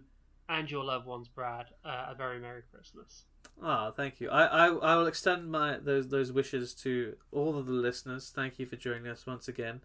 and 0.50 0.70
your 0.70 0.84
loved 0.84 1.06
ones, 1.06 1.28
Brad, 1.28 1.68
uh, 1.84 2.08
a 2.10 2.16
very 2.16 2.40
Merry 2.40 2.64
Christmas. 2.74 3.24
Ah, 3.62 3.92
thank 3.92 4.20
you. 4.20 4.30
I, 4.30 4.46
I 4.46 4.66
I 4.68 4.96
will 4.96 5.08
extend 5.08 5.50
my 5.50 5.78
those 5.78 6.10
those 6.10 6.32
wishes 6.32 6.74
to 6.76 7.16
all 7.32 7.58
of 7.58 7.68
the 7.68 7.74
listeners. 7.74 8.32
Thank 8.34 8.60
you 8.60 8.66
for 8.66 8.76
joining 8.76 9.08
us 9.08 9.26
once 9.26 9.48
again. 9.48 9.82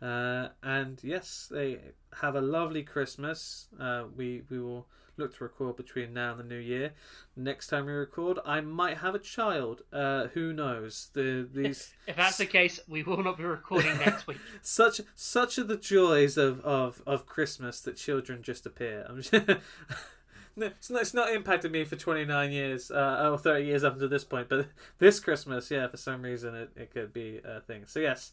Uh, 0.00 0.48
and 0.62 0.98
yes, 1.02 1.48
they 1.50 1.78
have 2.20 2.34
a 2.34 2.40
lovely 2.40 2.82
Christmas. 2.82 3.68
Uh, 3.78 4.04
we 4.16 4.42
we 4.48 4.58
will 4.58 4.86
look 5.16 5.36
to 5.36 5.44
record 5.44 5.76
between 5.76 6.12
now 6.12 6.32
and 6.32 6.40
the 6.40 6.44
new 6.44 6.58
year. 6.58 6.92
Next 7.36 7.68
time 7.68 7.86
we 7.86 7.92
record, 7.92 8.38
I 8.44 8.60
might 8.60 8.98
have 8.98 9.14
a 9.14 9.18
child. 9.18 9.82
Uh, 9.92 10.28
who 10.28 10.52
knows? 10.52 11.10
The 11.12 11.48
these 11.52 11.94
If 12.06 12.16
that's 12.16 12.38
the 12.38 12.46
case, 12.46 12.80
we 12.88 13.02
will 13.02 13.22
not 13.22 13.38
be 13.38 13.44
recording 13.44 13.96
next 13.98 14.26
week. 14.26 14.38
such 14.62 15.00
such 15.14 15.58
are 15.58 15.64
the 15.64 15.76
joys 15.76 16.36
of, 16.36 16.60
of, 16.60 17.02
of 17.06 17.26
Christmas 17.26 17.80
that 17.80 17.96
children 17.96 18.42
just 18.42 18.66
appear. 18.66 19.06
I'm 19.08 19.20
just, 19.20 19.32
no, 20.56 20.66
it's 20.66 20.90
not, 20.90 21.02
it's 21.02 21.14
not 21.14 21.32
impacted 21.32 21.72
me 21.72 21.84
for 21.84 21.96
29 21.96 22.52
years 22.52 22.90
uh, 22.90 23.30
or 23.30 23.38
30 23.38 23.64
years 23.64 23.84
up 23.84 23.98
to 23.98 24.08
this 24.08 24.24
point, 24.24 24.48
but 24.48 24.66
this 24.98 25.20
Christmas, 25.20 25.70
yeah, 25.70 25.86
for 25.88 25.96
some 25.96 26.22
reason 26.22 26.54
it, 26.54 26.70
it 26.76 26.90
could 26.92 27.12
be 27.12 27.40
a 27.44 27.60
thing. 27.60 27.84
So 27.86 28.00
yes, 28.00 28.32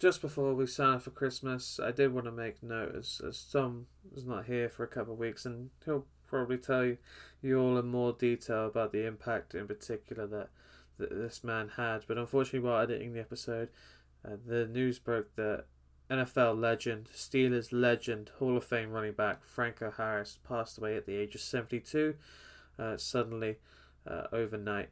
just 0.00 0.22
before 0.22 0.54
we 0.54 0.66
sign 0.66 0.94
off 0.94 1.02
for 1.02 1.10
Christmas, 1.10 1.78
I 1.78 1.92
did 1.92 2.14
want 2.14 2.24
to 2.24 2.32
make 2.32 2.62
note 2.62 2.96
as, 2.96 3.20
as 3.26 3.44
Tom 3.44 3.86
is 4.16 4.24
not 4.24 4.46
here 4.46 4.70
for 4.70 4.82
a 4.82 4.88
couple 4.88 5.12
of 5.12 5.18
weeks, 5.18 5.44
and 5.44 5.68
he'll 5.84 6.06
probably 6.26 6.56
tell 6.56 6.86
you, 6.86 6.96
you 7.42 7.60
all 7.60 7.76
in 7.76 7.86
more 7.86 8.14
detail 8.14 8.66
about 8.66 8.92
the 8.92 9.06
impact 9.06 9.54
in 9.54 9.68
particular 9.68 10.26
that, 10.26 10.48
that 10.98 11.10
this 11.10 11.44
man 11.44 11.72
had. 11.76 12.04
But 12.08 12.16
unfortunately, 12.16 12.66
while 12.66 12.80
editing 12.80 13.12
the 13.12 13.20
episode, 13.20 13.68
uh, 14.24 14.36
the 14.44 14.66
news 14.66 14.98
broke 14.98 15.36
that 15.36 15.66
NFL 16.10 16.58
legend, 16.58 17.10
Steelers 17.14 17.68
legend, 17.70 18.30
Hall 18.38 18.56
of 18.56 18.64
Fame 18.64 18.92
running 18.92 19.12
back 19.12 19.44
Franco 19.44 19.92
Harris 19.94 20.38
passed 20.48 20.78
away 20.78 20.96
at 20.96 21.04
the 21.04 21.16
age 21.16 21.34
of 21.34 21.42
72, 21.42 22.14
uh, 22.78 22.96
suddenly, 22.96 23.56
uh, 24.06 24.22
overnight. 24.32 24.88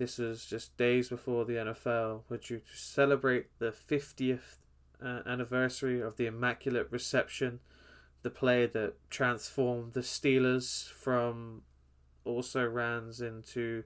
This 0.00 0.16
was 0.16 0.46
just 0.46 0.78
days 0.78 1.10
before 1.10 1.44
the 1.44 1.56
NFL 1.56 2.22
due 2.40 2.60
to 2.60 2.62
celebrate 2.74 3.58
the 3.58 3.70
50th 3.70 4.56
uh, 5.04 5.20
anniversary 5.26 6.00
of 6.00 6.16
the 6.16 6.24
Immaculate 6.24 6.88
Reception, 6.90 7.60
the 8.22 8.30
play 8.30 8.64
that 8.64 8.94
transformed 9.10 9.92
the 9.92 10.00
Steelers 10.00 10.88
from 10.88 11.64
also 12.24 12.66
Rans 12.66 13.20
into 13.20 13.84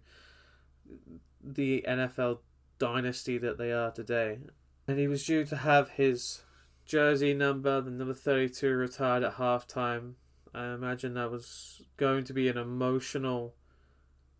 the 1.42 1.84
NFL 1.84 2.38
dynasty 2.78 3.36
that 3.38 3.58
they 3.58 3.72
are 3.72 3.90
today. 3.90 4.38
And 4.86 5.00
he 5.00 5.08
was 5.08 5.26
due 5.26 5.44
to 5.46 5.56
have 5.56 5.90
his 5.90 6.44
jersey 6.86 7.34
number, 7.34 7.80
the 7.80 7.90
number 7.90 8.14
32, 8.14 8.68
retired 8.68 9.24
at 9.24 9.34
halftime. 9.34 10.12
I 10.54 10.74
imagine 10.74 11.14
that 11.14 11.32
was 11.32 11.82
going 11.96 12.22
to 12.22 12.32
be 12.32 12.46
an 12.46 12.56
emotional 12.56 13.56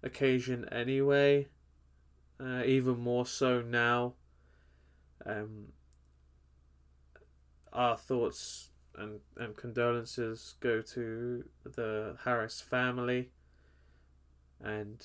occasion 0.05 0.68
anyway, 0.70 1.49
uh, 2.41 2.62
even 2.64 2.99
more 2.99 3.26
so 3.26 3.62
now. 3.62 4.14
Um, 5.26 5.68
our 7.72 7.97
thoughts 7.97 8.70
and, 8.97 9.20
and 9.37 9.57
condolences 9.57 10.55
go 10.61 10.80
to 10.80 11.45
the 11.64 12.16
Harris 12.24 12.61
family, 12.61 13.30
and 14.62 15.05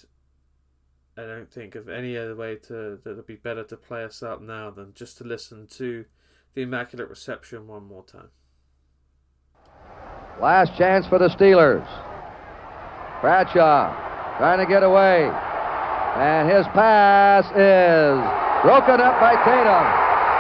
I 1.17 1.21
don't 1.21 1.51
think 1.51 1.75
of 1.75 1.89
any 1.89 2.17
other 2.17 2.36
way 2.36 2.55
to 2.67 2.99
that 3.03 3.15
would 3.15 3.25
be 3.25 3.36
better 3.36 3.63
to 3.63 3.77
play 3.77 4.03
us 4.03 4.21
out 4.21 4.43
now 4.43 4.69
than 4.69 4.93
just 4.93 5.17
to 5.17 5.23
listen 5.23 5.67
to 5.71 6.05
the 6.53 6.61
Immaculate 6.61 7.09
Reception 7.09 7.67
one 7.67 7.86
more 7.86 8.03
time. 8.03 8.30
Last 10.41 10.77
chance 10.77 11.05
for 11.07 11.19
the 11.19 11.27
Steelers. 11.27 11.88
Bradshaw 13.21 14.38
trying 14.38 14.59
to 14.59 14.65
get 14.65 14.84
away. 14.84 15.30
And 16.18 16.49
his 16.49 16.66
pass 16.74 17.45
is 17.53 18.18
broken 18.66 18.97
up 18.99 19.20
by 19.22 19.38
Tatum. 19.45 19.86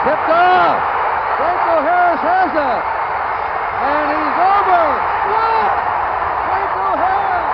Tipped 0.03 0.31
off. 0.33 0.81
Franco 1.37 1.75
Harris 1.85 2.21
has 2.25 2.51
it. 2.51 2.81
And 3.79 4.07
he's 4.11 4.37
over. 4.43 4.85
What? 5.29 5.71
Franco 6.49 6.87
Harris 6.99 7.53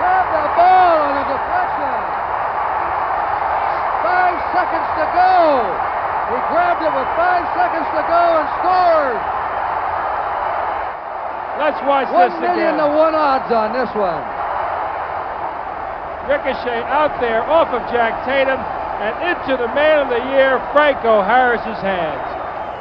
grabbed 0.00 0.32
the 0.34 0.44
ball 0.56 0.96
on 1.04 1.14
a 1.14 1.24
deflection. 1.30 1.98
Five 4.02 4.36
seconds 4.56 4.88
to 4.98 5.04
go. 5.14 5.36
He 6.32 6.38
grabbed 6.50 6.82
it 6.82 6.92
with 6.96 7.08
five 7.14 7.44
seconds 7.54 7.86
to 7.92 8.02
go 8.08 8.22
and 8.40 8.48
scored. 8.58 9.20
Let's 11.60 11.80
watch 11.86 12.08
One 12.10 12.30
this 12.30 12.40
million 12.40 12.78
to 12.78 12.86
one 12.86 13.14
odds 13.14 13.52
on 13.52 13.72
this 13.72 13.90
one. 13.94 14.37
Ricochet 16.28 16.84
out 16.84 17.16
there 17.24 17.42
off 17.48 17.72
of 17.72 17.80
Jack 17.88 18.12
Tatum 18.28 18.60
and 18.60 19.16
into 19.32 19.56
the 19.56 19.72
man 19.72 20.04
of 20.04 20.08
the 20.12 20.20
year, 20.36 20.60
Franco 20.76 21.24
Harris's 21.24 21.80
hands. 21.80 22.20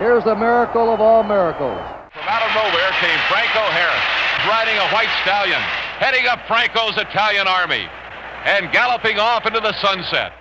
Here's 0.04 0.26
the 0.26 0.36
miracle 0.36 0.94
of 0.94 1.00
all 1.00 1.24
miracles. 1.24 1.80
From 2.12 2.28
out 2.28 2.44
of 2.44 2.52
nowhere 2.52 2.92
came 3.00 3.18
Franco 3.32 3.64
Harris, 3.72 4.04
riding 4.52 4.76
a 4.76 4.88
white 4.92 5.10
stallion, 5.24 5.62
heading 5.96 6.28
up 6.28 6.40
Franco's 6.46 6.98
Italian 6.98 7.48
army, 7.48 7.88
and 8.44 8.70
galloping 8.72 9.18
off 9.18 9.46
into 9.46 9.62
the 9.62 9.74
sunset. 9.80 10.34